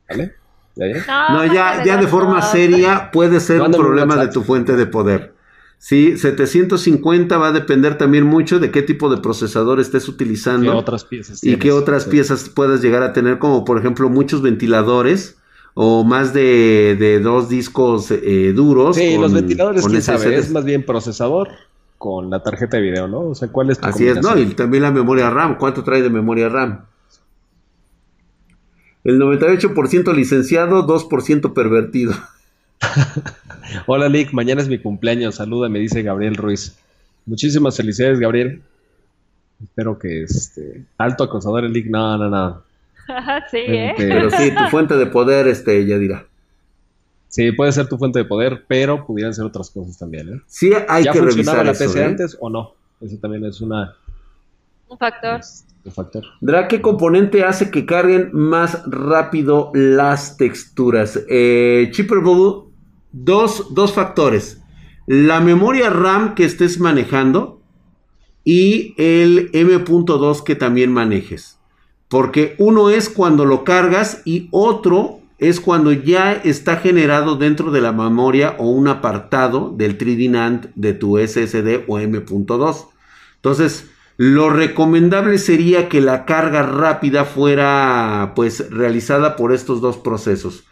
[0.08, 0.34] ¿Vale?
[0.74, 4.86] ¿Ya, No, ya, ya de forma seria puede ser un problema de tu fuente de
[4.86, 5.34] poder.
[5.82, 10.70] Sí, 750 va a depender también mucho de qué tipo de procesador estés utilizando.
[10.70, 14.42] ¿Qué otras piezas y qué otras piezas puedas llegar a tener, como por ejemplo muchos
[14.42, 15.38] ventiladores
[15.74, 18.94] o más de, dos discos eh, duros.
[18.94, 21.48] Sí, los ventiladores, quién sabe, es más bien procesador
[21.98, 23.30] con la tarjeta de video, ¿no?
[23.30, 24.38] O sea, ¿cuál es tu Así es, ¿no?
[24.38, 25.58] Y también la memoria RAM.
[25.58, 26.84] ¿Cuánto trae de memoria RAM?
[29.02, 32.14] El 98% licenciado, 2% pervertido.
[33.86, 34.32] Hola, Lick.
[34.32, 35.36] Mañana es mi cumpleaños.
[35.36, 36.76] Saluda, me dice Gabriel Ruiz.
[37.26, 38.62] Muchísimas felicidades, Gabriel.
[39.62, 40.84] Espero que este.
[40.98, 41.86] Alto acosador el Lick.
[41.86, 42.62] No, no, no.
[43.50, 43.94] sí, ¿eh?
[43.96, 46.26] Pero sí, tu fuente de poder, este, ya dirá.
[47.28, 50.40] Sí, puede ser tu fuente de poder, pero pudieran ser otras cosas también, ¿eh?
[50.46, 52.04] Sí, hay que revisar la PC ¿eh?
[52.04, 52.74] antes o no?
[53.00, 53.94] Eso también es una...
[54.86, 55.40] Un factor.
[55.82, 56.24] un factor.
[56.42, 61.18] Dra, ¿qué componente hace que carguen más rápido las texturas?
[61.26, 62.18] Eh, Chipper
[63.12, 64.62] dos, dos factores.
[65.06, 67.60] La memoria RAM que estés manejando
[68.44, 71.58] y el M.2 que también manejes.
[72.08, 77.80] Porque uno es cuando lo cargas y otro es cuando ya está generado dentro de
[77.80, 82.86] la memoria o un apartado del 3D NAND de tu SSD o M.2.
[83.36, 90.64] Entonces, lo recomendable sería que la carga rápida fuera pues realizada por estos dos procesos.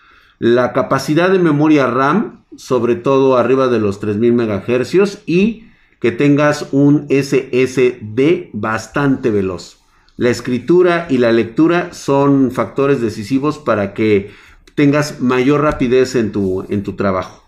[0.42, 5.66] La capacidad de memoria RAM, sobre todo arriba de los 3000 MHz y
[6.00, 9.80] que tengas un SSD bastante veloz.
[10.16, 14.30] La escritura y la lectura son factores decisivos para que
[14.74, 17.44] tengas mayor rapidez en tu, en tu trabajo,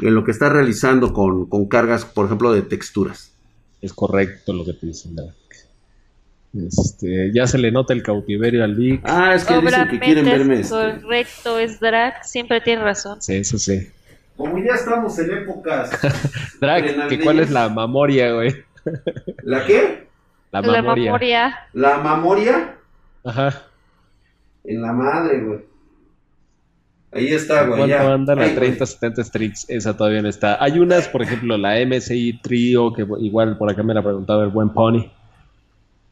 [0.00, 3.34] en lo que estás realizando con, cargas, por ejemplo, de texturas.
[3.82, 5.16] Es correcto lo que te dicen,
[6.56, 9.00] este, ya se le nota el cautiverio al Lick.
[9.04, 10.60] Ah, es que dicen que quieren verme.
[10.60, 11.02] Es este.
[11.02, 13.20] correcto, es Drag, siempre tiene razón.
[13.20, 13.88] Sí, eso sí.
[14.36, 15.90] Como ya estamos en épocas.
[16.60, 18.54] Drag, ¿cuál es la memoria, güey?
[19.42, 20.06] ¿La qué?
[20.52, 21.58] La memoria.
[21.72, 22.76] ¿La memoria?
[23.24, 23.62] Ajá.
[24.64, 25.60] En la madre, güey.
[27.12, 27.78] Ahí está, güey.
[27.78, 29.70] ¿Cuánto anda la 3070 Strix?
[29.70, 30.62] Esa todavía no está.
[30.62, 34.50] Hay unas, por ejemplo, la MSI Trio, que igual por acá me la preguntaba el
[34.50, 35.10] buen Pony.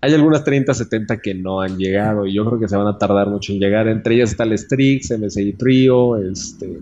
[0.04, 3.28] Hay algunas 3070 que no han llegado y yo creo que se van a tardar
[3.28, 3.88] mucho en llegar.
[3.88, 6.78] Entre ellas está el Strix, MSI Trio, este...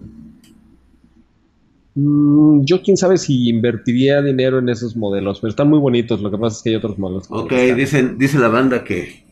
[1.94, 6.20] Mm, yo quién sabe si invertiría dinero en esos modelos, pero están muy bonitos.
[6.20, 7.26] Lo que pasa es que hay otros modelos.
[7.28, 9.24] Ok, dicen, dice la banda que,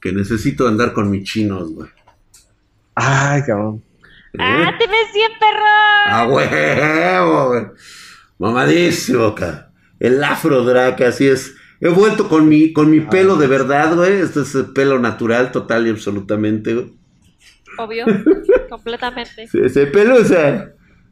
[0.00, 1.90] que necesito andar con mis chinos, güey.
[2.94, 3.82] Ay, cabrón.
[4.38, 5.66] ¡Ah, te ves bien, perro!
[6.06, 7.64] ¡A huevo, güey!
[8.38, 9.70] Mamadísimo, cara.
[10.00, 11.54] El afro drag, así es.
[11.80, 14.20] He vuelto con mi, con mi pelo de verdad, güey.
[14.20, 16.92] Este es el pelo natural, total y absolutamente, güey.
[17.78, 18.06] Obvio,
[18.70, 19.48] completamente.
[19.48, 20.70] Sí, ese pelo, o sea.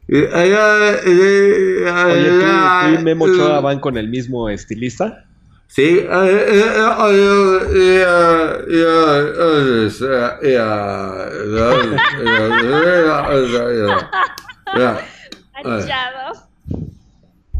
[0.08, 5.24] Eh, eh, Oye, ¿tú, y Memo Choa van con el mismo estilista?
[5.68, 6.06] Sí.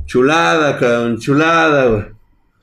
[0.04, 2.21] Chulada, cabrón, chulada, güey.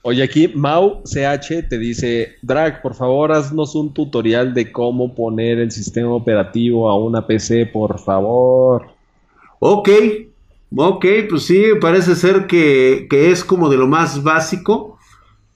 [0.10, 5.60] Oye, aquí Mau CH te dice, Drag, por favor, haznos un tutorial de cómo poner
[5.60, 8.88] el sistema operativo a una PC, por favor.
[9.60, 9.90] Ok,
[10.76, 14.98] ok, pues sí, parece ser que, que es como de lo más básico.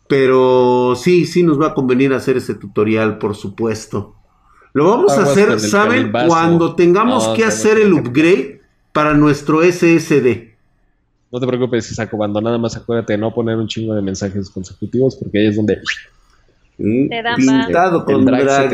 [0.08, 4.14] Pero sí, sí nos va a convenir hacer ese tutorial, por supuesto.
[4.74, 6.12] Lo vamos a hacer, ¿saben?
[6.28, 8.62] Cuando tengamos que hacer el upgrade
[8.92, 10.53] para nuestro SSD.
[11.34, 14.52] No te preocupes, saco cuando nada más acuérdate de no poner un chingo de mensajes
[14.52, 15.82] consecutivos porque ahí es donde...
[16.78, 18.72] Pintado con drag.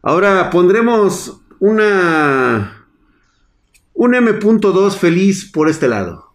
[0.00, 2.86] Ahora pondremos una...
[3.94, 6.34] Un M.2 feliz por este lado.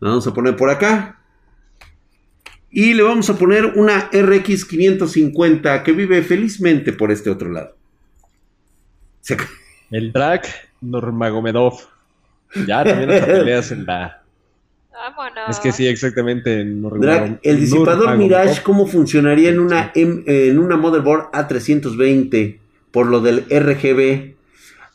[0.00, 1.20] vamos a poner por acá.
[2.72, 7.76] Y le vamos a poner una RX 550 que vive felizmente por este otro lado.
[9.92, 10.42] El drag
[10.80, 11.93] Normagomedov.
[12.66, 14.22] Ya también te peleas en la.
[14.92, 15.50] Vámonos.
[15.50, 16.60] Es que sí, exactamente.
[16.60, 22.58] el disipador Mirage, ¿cómo funcionaría en una, en una motherboard A320
[22.90, 24.34] por lo del RGB?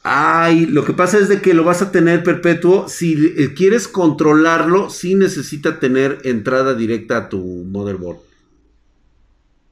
[0.02, 2.88] Ay, lo que pasa es de que lo vas a tener perpetuo.
[2.88, 8.20] Si eh, quieres controlarlo, sí necesita tener entrada directa a tu motherboard.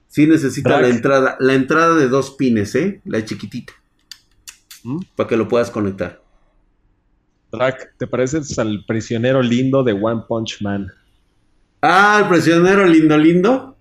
[0.10, 3.02] Sí necesita la entrada, la entrada de dos pines, ¿eh?
[3.06, 3.74] La chiquitita.
[4.84, 5.00] ¿Mm?
[5.16, 6.22] Para que lo puedas conectar.
[7.58, 10.92] Drac, ¿te pareces al prisionero lindo de One Punch Man?
[11.82, 13.76] Ah, el prisionero lindo, lindo.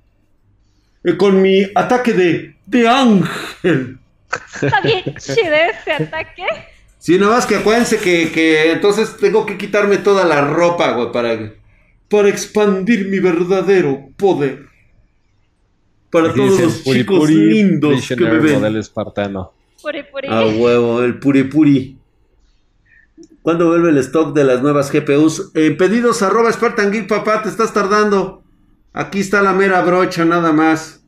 [1.04, 3.98] Eh, con mi ataque de, de ángel.
[4.60, 6.44] Está bien chido ese ataque.
[6.98, 11.12] Sí, nada más que acuérdense que, que entonces tengo que quitarme toda la ropa, güey,
[11.12, 11.52] para,
[12.08, 14.66] para expandir mi verdadero poder.
[16.10, 18.54] Para todos los chicos lindos que me ven.
[18.54, 19.52] Modelo espartano.
[19.82, 20.28] Puri puri.
[20.28, 21.95] A huevo, el puri puri.
[23.46, 25.52] ¿Cuándo vuelve el stock de las nuevas GPUs?
[25.78, 28.42] Pedidos arroba Spartan Geek, papá, te estás tardando.
[28.92, 31.00] Aquí está la mera brocha, nada más.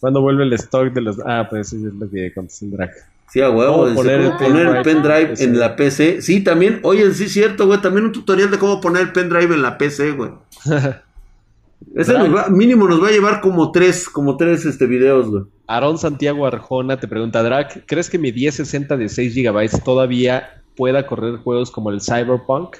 [0.00, 1.18] ¿Cuándo vuelve el stock de los.?
[1.24, 2.90] Ah, pues eso es lo que contestó el drag.
[3.28, 3.94] Sí, a huevo.
[3.94, 6.20] Poner, el, poner el pendrive en la PC.
[6.20, 6.80] Sí, también.
[6.82, 7.80] Oye, sí, es cierto, güey.
[7.80, 10.32] También un tutorial de cómo poner el pendrive en la PC, güey.
[11.94, 12.12] Ese
[12.50, 15.44] mínimo nos va a llevar como tres, como tres este, videos, güey.
[15.70, 21.06] Aaron Santiago Arjona te pregunta, Drac, ¿crees que mi 1060 de 6 GB todavía pueda
[21.06, 22.76] correr juegos como el Cyberpunk?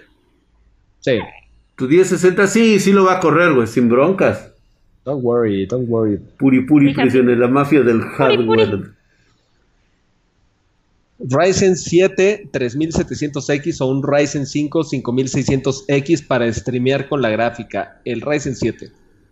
[0.98, 1.20] Sí.
[1.76, 4.50] Tu 1060 sí, sí lo va a correr, güey, sin broncas.
[5.04, 6.18] Don't worry, don't worry.
[6.36, 8.90] Puri puri prisiones, la mafia del hardware.
[11.20, 18.00] Ryzen 7 3700X o un Ryzen 5 5600X para streamear con la gráfica.
[18.04, 18.90] El Ryzen 7.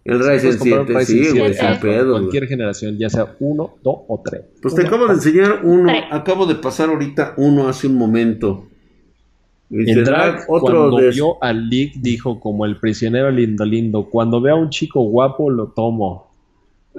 [0.09, 2.12] El Ryzen 7, sí, güey, sin pedo.
[2.12, 4.43] Cualquier generación, ya sea 1, 2 o 3.
[4.62, 8.66] Pues te acabo de enseñar uno, acabo de pasar ahorita uno hace un momento.
[9.70, 14.55] El drag, otro cuando vio al Leak, dijo como el prisionero lindo lindo, cuando vea
[14.55, 16.32] a un chico guapo lo tomo.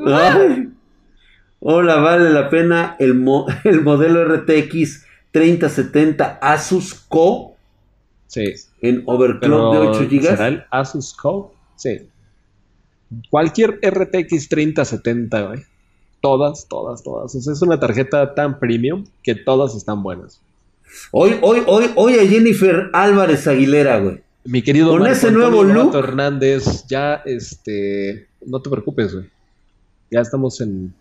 [0.05, 0.69] Ay.
[1.61, 3.25] Hola, vale la pena el,
[3.63, 7.55] el modelo RTX 3070 Asus Co.
[8.27, 8.53] Sí.
[8.81, 10.21] En overclock de 8 GB.
[10.21, 11.55] ¿Será el Asus Co?
[11.75, 12.08] Sí.
[13.29, 15.59] Cualquier RTX 3070, güey.
[16.21, 17.33] Todas, todas, todas.
[17.33, 20.41] es una tarjeta tan premium que todas están buenas.
[21.11, 24.21] Hoy, hoy, hoy, hoy a Jennifer Álvarez Aguilera, güey.
[24.45, 25.95] Mi querido Con ese nuevo look.
[25.95, 29.25] Hernández, ya, este, no te preocupes, güey.
[30.11, 30.93] Ya estamos en,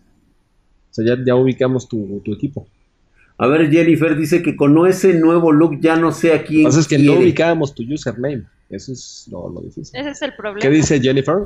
[0.91, 2.67] o sea, ya, ubicamos tu, equipo.
[3.37, 6.65] A ver, Jennifer dice que con ese nuevo look ya no sé a quién.
[6.65, 8.43] Lo que es que no ubicábamos tu username.
[8.69, 9.99] Eso es lo, difícil.
[9.99, 10.61] Ese es el problema.
[10.61, 11.37] ¿Qué dice Jennifer?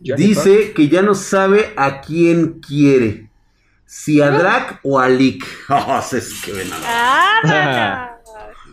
[0.00, 3.28] Dice que ya no sabe a quién quiere.
[3.86, 5.46] Si a Drac o a Lick.
[5.68, 8.18] Oh, es que ven nada.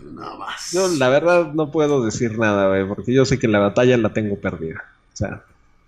[0.04, 0.72] nada más.
[0.72, 4.14] Yo, la verdad, no puedo decir nada, güey, porque yo sé que la batalla la
[4.14, 4.84] tengo perdida.
[5.14, 5.44] O sea.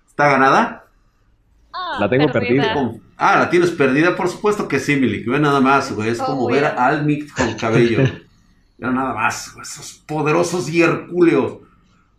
[0.08, 0.86] ¿Está ganada?
[1.74, 2.74] Ah, la tengo perdida.
[3.18, 5.28] Ah, la tienes perdida, por supuesto que sí, Milik.
[5.28, 6.10] Ve nada más, güey.
[6.10, 8.00] Es como ver a Almix con cabello.
[8.78, 9.64] Ve nada más, güey.
[9.64, 11.65] Esos poderosos y hercúleos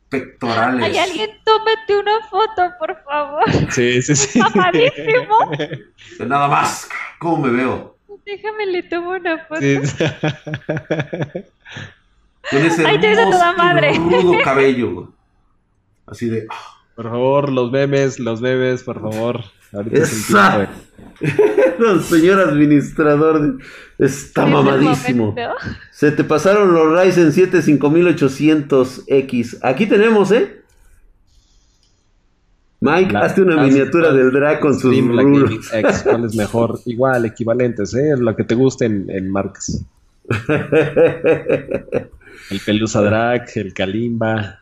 [0.08, 0.84] pectorales.
[0.84, 3.44] Hay alguien, tómate una foto, por favor.
[3.70, 4.38] Sí, sí, sí.
[4.54, 5.50] Mamadísimo.
[6.26, 6.88] Nada más.
[7.18, 7.96] ¿Cómo me veo?
[8.24, 9.60] Déjame le tomo una foto.
[9.60, 9.78] Sí.
[12.50, 13.92] Con ese Ay, hermoso, toda madre.
[13.94, 15.12] rudo cabello.
[16.06, 16.46] Así de...
[16.50, 16.72] Ah.
[16.96, 19.44] Por favor, los memes, los memes, por favor.
[19.76, 20.06] Ahorita
[22.02, 23.58] señor administrador
[23.98, 25.34] está mamadísimo.
[25.90, 29.58] Se te pasaron los Ryzen 7 5800X.
[29.62, 30.62] Aquí tenemos, ¿eh?
[32.80, 35.70] Mike, hazte una miniatura del drag con sus rulos.
[36.04, 36.78] ¿Cuál es mejor?
[36.86, 38.14] Igual, equivalentes, ¿eh?
[38.16, 39.84] Lo que te guste en, en marcas.
[40.48, 42.10] el
[42.64, 44.60] Pelusa Drag, el Kalimba.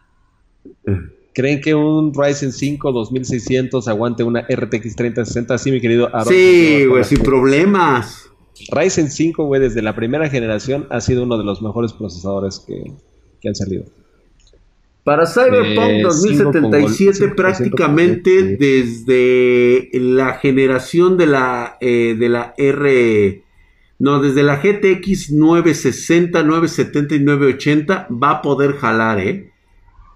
[1.35, 5.59] ¿Creen que un Ryzen 5 2600 aguante una RTX 3060?
[5.59, 6.33] Sí, mi querido Aaron.
[6.33, 8.31] Sí, güey, sin problemas.
[8.71, 13.49] Ryzen 5, güey, desde la primera generación ha sido uno de los mejores procesadores que,
[13.49, 13.85] han salido.
[15.03, 23.43] Para Cyberpunk 2077, prácticamente desde la generación de la, eh, de la R.
[23.99, 29.51] No, desde la GTX 960, 970 y 980 va a poder jalar, ¿eh?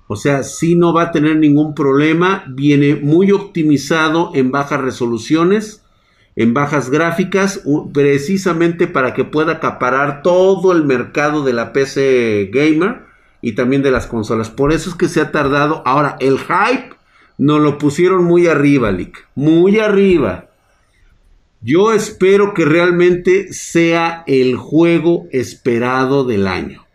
[0.09, 2.45] O sea, si no va a tener ningún problema.
[2.49, 5.85] Viene muy optimizado en bajas resoluciones,
[6.35, 7.63] en bajas gráficas,
[7.93, 13.03] precisamente para que pueda acaparar todo el mercado de la PC gamer
[13.43, 14.49] y también de las consolas.
[14.49, 15.83] Por eso es que se ha tardado.
[15.85, 16.97] Ahora, el hype
[17.37, 19.29] nos lo pusieron muy arriba, Lick.
[19.35, 20.47] Muy arriba.
[21.61, 26.88] Yo espero que realmente sea el juego esperado del año.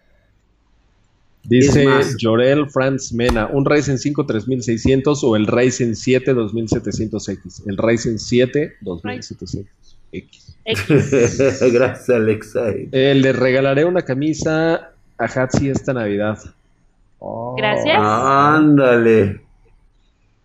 [1.44, 1.86] Dice
[2.20, 7.64] Jorel Franz Mena, un Ryzen 5 3600 o el Ryzen 7 2700X.
[7.68, 9.74] El Ryzen 7 2700X.
[11.74, 12.70] Gracias, Alexa.
[12.70, 16.40] Eh, le regalaré una camisa a Hatsi esta Navidad.
[17.20, 17.56] Oh.
[17.58, 17.98] Gracias.
[18.00, 19.42] Ándale.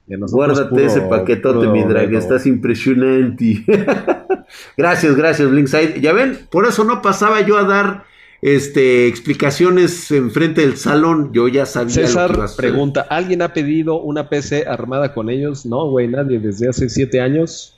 [0.08, 2.14] Guárdate ese paquetote, mi drag.
[2.14, 3.64] Estás impresionante.
[4.76, 6.00] gracias, gracias, Blinkside.
[6.00, 8.04] Ya ven, por eso no pasaba yo a dar
[8.40, 11.30] este, explicaciones enfrente del salón.
[11.32, 11.94] Yo ya sabía.
[11.94, 15.66] César lo que pregunta: ¿alguien ha pedido una PC armada con ellos?
[15.66, 16.38] No, güey, nadie.
[16.38, 17.74] Desde hace siete años.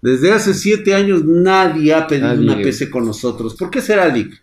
[0.00, 3.54] Desde hace siete años nadie ha pedido una PC con nosotros.
[3.54, 4.42] ¿Por qué será, Lick?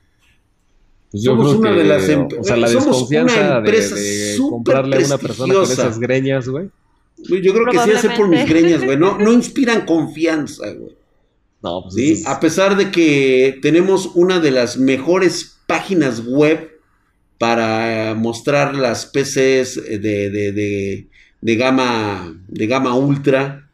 [1.12, 2.46] Pues somos una de las empresas.
[2.46, 6.70] O sea, la desconfianza de, comprarle a una persona con esas greñas, güey.
[7.18, 8.98] Yo creo que sí hace por mis greñas, güey.
[8.98, 10.99] No, no inspiran confianza, güey.
[11.62, 12.24] No, pues ¿Sí?
[12.26, 16.80] A pesar de que tenemos una de las mejores páginas web
[17.38, 21.08] para mostrar las PCs de, de,
[21.42, 23.70] de, gama, de gama ultra,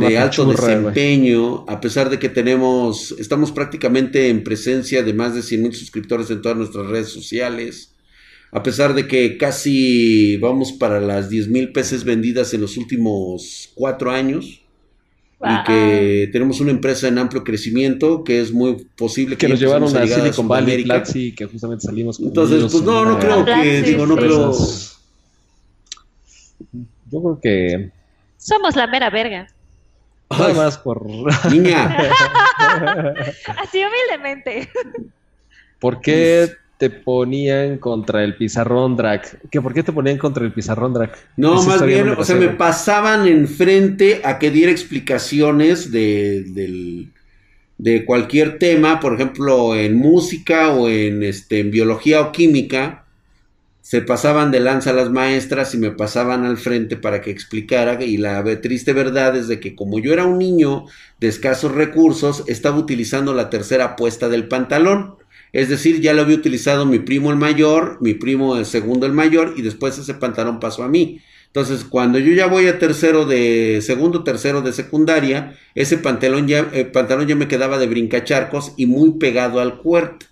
[0.00, 5.42] de, alto desempeño, a pesar de que tenemos, estamos prácticamente en presencia de más de
[5.42, 7.92] 100 mil suscriptores en todas nuestras redes sociales,
[8.50, 13.70] a pesar de que casi vamos para las 10 mil PCs vendidas en los últimos
[13.74, 14.62] cuatro años
[15.44, 19.94] y que tenemos una empresa en amplio crecimiento que es muy posible que, nos llevaron
[19.94, 24.06] a, Silicon Valley, Platzi, que justamente salimos con Entonces, pues no, no creo que, digo,
[24.06, 24.52] no creo.
[27.10, 27.90] Yo creo que
[28.38, 29.48] somos la mera verga.
[30.30, 31.06] Nada más por
[31.50, 31.96] niña.
[33.62, 34.70] Así humildemente.
[35.78, 39.40] ¿Por qué te ponían contra el pizarrón drag.
[39.50, 41.12] ¿Qué, ¿Por qué te ponían contra el pizarrón drag?
[41.36, 46.44] No, más bien, o sea, me pasaban enfrente a que diera explicaciones de,
[47.78, 53.04] de cualquier tema, por ejemplo, en música o en, este, en biología o química.
[53.82, 58.02] Se pasaban de lanza las maestras y me pasaban al frente para que explicara.
[58.02, 60.86] Y la triste verdad es de que como yo era un niño
[61.20, 65.14] de escasos recursos, estaba utilizando la tercera apuesta del pantalón.
[65.56, 69.12] Es decir, ya lo había utilizado mi primo el mayor, mi primo el segundo el
[69.12, 71.22] mayor y después ese pantalón pasó a mí.
[71.46, 76.68] Entonces, cuando yo ya voy a tercero de segundo, tercero de secundaria, ese pantalón ya,
[76.74, 80.26] eh, pantalón ya me quedaba de brincacharcos y muy pegado al cuerpo.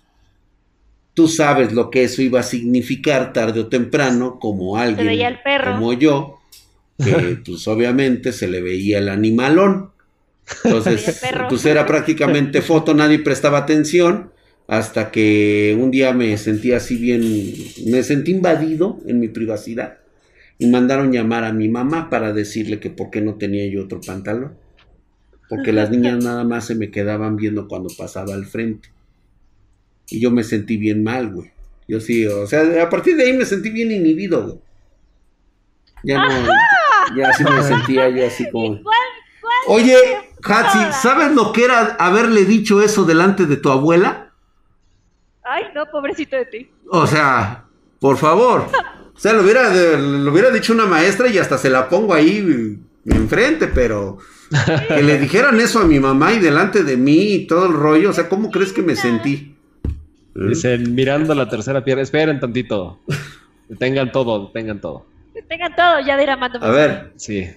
[1.15, 6.39] Tú sabes lo que eso iba a significar tarde o temprano, como alguien como yo,
[7.03, 9.89] que pues obviamente se le veía el animalón.
[10.63, 11.19] Entonces,
[11.49, 14.34] pues era prácticamente foto, nadie prestaba atención
[14.67, 17.21] hasta que un día me sentí así bien,
[17.85, 19.97] me sentí invadido en mi privacidad
[20.57, 24.01] y mandaron llamar a mi mamá para decirle que por qué no tenía yo otro
[24.01, 24.55] pantalón,
[25.49, 28.89] porque las niñas nada más se me quedaban viendo cuando pasaba al frente
[30.09, 31.51] y yo me sentí bien mal, güey.
[31.87, 34.59] Yo sí, o sea, a partir de ahí me sentí bien inhibido, güey.
[36.03, 36.29] Ya no,
[37.15, 38.79] ya así me sentía yo así como...
[39.67, 39.95] Oye,
[40.43, 44.24] Hatsi, ¿sabes lo que era haberle dicho eso delante de tu abuela?
[45.45, 46.71] Ay, no, pobrecito de ti.
[46.89, 47.65] O sea,
[47.99, 48.67] por favor.
[49.15, 52.77] O sea, lo hubiera, lo hubiera dicho una maestra y hasta se la pongo ahí
[53.05, 54.17] enfrente, pero
[54.89, 58.09] que le dijeran eso a mi mamá y delante de mí y todo el rollo,
[58.09, 59.55] o sea, ¿cómo crees que me sentí?
[60.35, 62.99] Dicen, mirando la tercera piedra, esperen tantito.
[63.69, 65.05] Detengan todo, detengan todo.
[65.33, 67.13] Detengan todo, Yadira mando A ver.
[67.15, 67.49] Sí.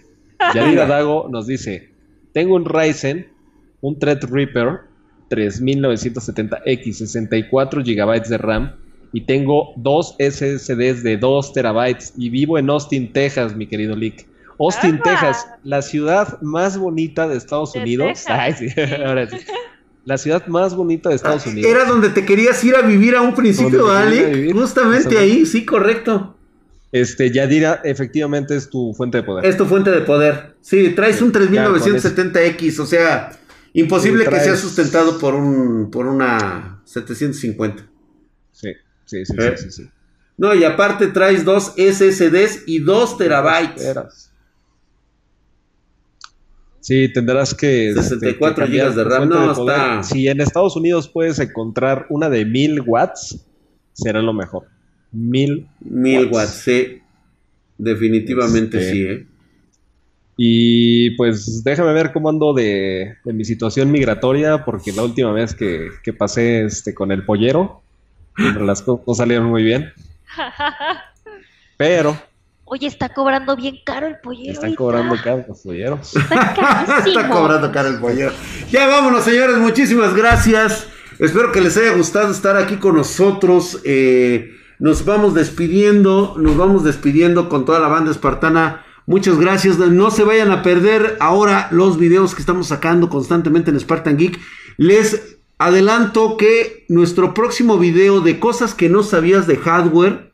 [0.54, 1.90] Yadira Dago nos dice,
[2.32, 3.32] tengo un Ryzen,
[3.80, 4.82] un Threadripper
[5.30, 8.72] 3970X, 64 GB de RAM
[9.12, 14.26] y tengo dos SSDs de 2 terabytes y vivo en Austin, Texas, mi querido Lick.
[14.58, 18.24] Austin, Texas, la ciudad más bonita de Estados Unidos.
[20.04, 21.70] La ciudad más bonita de Estados ah, Unidos.
[21.70, 24.50] Era donde te querías ir a vivir a un principio, ¿vale?
[24.54, 26.34] Justamente ahí, sí, correcto.
[26.90, 29.44] Este, Yadira, efectivamente es tu fuente de poder.
[29.44, 30.54] Es tu fuente de poder.
[30.62, 33.32] Sí, traes un 3970X, o sea,
[33.78, 37.88] Imposible que sea sustentado por un por una 750.
[38.50, 38.72] Sí,
[39.04, 39.56] sí, sí, ¿Eh?
[39.56, 39.88] sí, sí,
[40.36, 44.32] No, y aparte traes dos SSDs y dos terabytes.
[46.80, 47.92] Sí, tendrás que...
[47.94, 50.02] 64 este, GB de RAM, no, está...
[50.02, 53.44] Si en Estados Unidos puedes encontrar una de 1000 watts,
[53.92, 54.64] será lo mejor.
[55.12, 56.50] 1000 1000 watts.
[56.50, 57.02] sí.
[57.76, 59.26] Definitivamente este, sí, ¿eh?
[60.40, 65.90] Y pues déjame ver cómo ando de, mi situación migratoria, porque la última vez que,
[66.16, 67.82] pasé este, con el pollero,
[68.36, 69.92] las cosas no salieron muy bien.
[71.76, 72.16] Pero.
[72.66, 74.52] Oye, está cobrando bien caro el pollero.
[74.52, 76.14] Están cobrando caro los polleros.
[76.14, 78.30] Está, está cobrando caro el pollero.
[78.70, 79.58] Ya vámonos, señores.
[79.58, 80.86] Muchísimas gracias.
[81.18, 83.80] Espero que les haya gustado estar aquí con nosotros.
[83.84, 86.36] Eh, nos vamos despidiendo.
[86.38, 88.84] Nos vamos despidiendo con toda la banda espartana.
[89.08, 89.78] Muchas gracias.
[89.78, 94.38] No se vayan a perder ahora los videos que estamos sacando constantemente en Spartan Geek.
[94.76, 100.32] Les adelanto que nuestro próximo video de cosas que no sabías de hardware,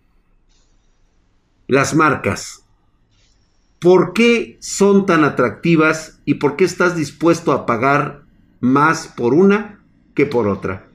[1.69, 2.65] las marcas.
[3.79, 8.25] ¿Por qué son tan atractivas y por qué estás dispuesto a pagar
[8.61, 9.81] más por una
[10.15, 10.89] que por otra?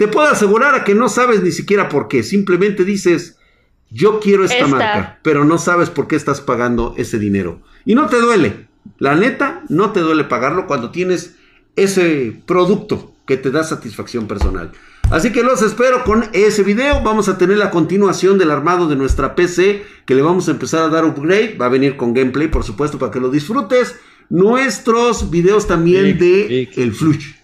[0.00, 2.22] te puedo asegurar que no sabes ni siquiera por qué.
[2.22, 3.36] Simplemente dices,
[3.90, 7.60] yo quiero esta, marca, pero no sabes por qué estás pagando ese dinero.
[7.84, 8.68] Y no te duele.
[8.98, 11.36] La neta, no te duele pagarlo cuando tienes
[11.76, 14.72] ese producto que te da satisfacción personal.
[15.10, 17.02] Así que los espero con ese video.
[17.02, 20.82] Vamos a tener la continuación del armado de nuestra PC que le vamos a empezar
[20.82, 21.56] a dar upgrade.
[21.60, 23.96] Va a venir con gameplay, por supuesto, para que lo disfrutes.
[24.28, 27.39] Nuestros videos también de el Flush.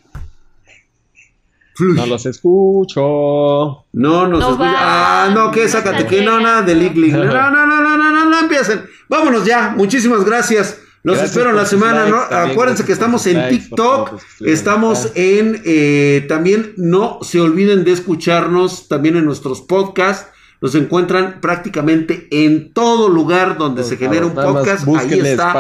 [1.79, 3.85] No los escucho.
[3.93, 4.75] No nos escucha.
[4.77, 7.13] Ah, no, que sácate, que no, nada de League.
[7.13, 8.85] No, no, no, no, no, no, no empiecen.
[9.09, 9.75] Vámonos ya.
[9.77, 10.81] Muchísimas gracias.
[11.03, 12.17] Los espero en la semana, ¿no?
[12.17, 19.17] Acuérdense que estamos en TikTok, estamos en, eh, también no se olviden de escucharnos también
[19.17, 20.33] en nuestros podcasts.
[20.67, 24.85] Los encuentran prácticamente en todo lugar donde se genera un podcast.
[24.99, 25.55] Ahí está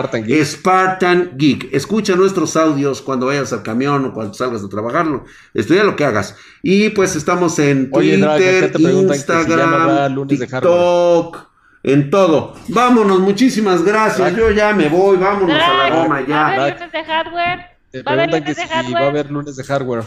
[0.45, 1.73] Spartan Geek.
[1.73, 5.25] Escucha nuestros audios cuando vayas al camión o cuando salgas a trabajarlo.
[5.55, 6.35] Estudia lo que hagas.
[6.61, 11.39] Y pues estamos en Twitter, Instagram, TikTok
[11.85, 12.55] en todo.
[12.67, 14.35] Vámonos, muchísimas gracias.
[14.35, 16.35] Yo ya me voy, vámonos a la goma ya.
[16.35, 17.61] ¿Va a haber lunes de hardware?
[17.93, 20.05] Te preguntan que si va a haber lunes de hardware.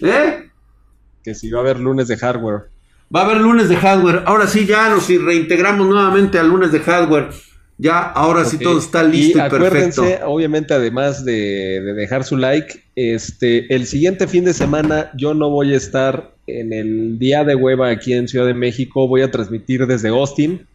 [0.00, 0.50] ¿Eh?
[1.22, 2.73] Que si va a haber lunes de hardware.
[3.14, 4.22] Va a haber lunes de hardware.
[4.26, 7.28] Ahora sí, ya nos reintegramos nuevamente al lunes de hardware.
[7.76, 10.04] Ya, ahora sí todo está listo y, y perfecto.
[10.26, 15.50] Obviamente, además de, de, dejar su like, este, el siguiente fin de semana yo no
[15.50, 19.08] voy a estar en el día de hueva aquí en Ciudad de México.
[19.08, 20.66] Voy a transmitir desde Austin,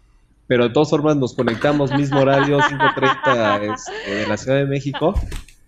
[0.48, 5.14] pero de todas formas nos conectamos mismo horario, 5.30 este, de la Ciudad de México.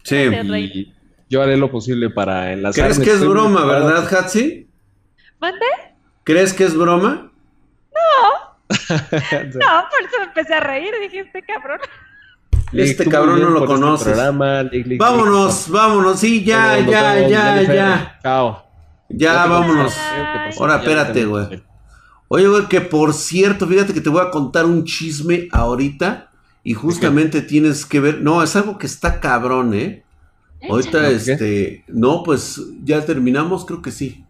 [0.04, 0.16] Sí.
[0.16, 0.94] Y
[1.30, 2.86] yo haré lo posible para enlazar.
[2.86, 4.68] ¿Crees que es broma, verdad, Hatsi?
[5.40, 5.66] ¿Mande?
[6.24, 7.32] ¿Crees que es broma?
[7.94, 8.52] No.
[8.70, 10.94] no, por eso me empecé a reír.
[11.02, 11.80] Dije, este cabrón.
[12.74, 14.18] Este cabrón no lo este conoces.
[14.98, 16.20] vámonos, vámonos.
[16.20, 18.20] Sí, ya, ya, ya, ya.
[18.22, 18.64] Chao.
[19.10, 19.94] Ya, vámonos.
[20.58, 21.64] Ahora, espérate, güey.
[22.30, 26.30] Oye, güey, que por cierto, fíjate que te voy a contar un chisme ahorita.
[26.64, 28.22] Y justamente tienes que ver.
[28.22, 30.04] No, es algo que está cabrón, ¿eh?
[30.70, 31.84] Ahorita, este.
[31.88, 34.24] No, pues ya terminamos, creo que sí.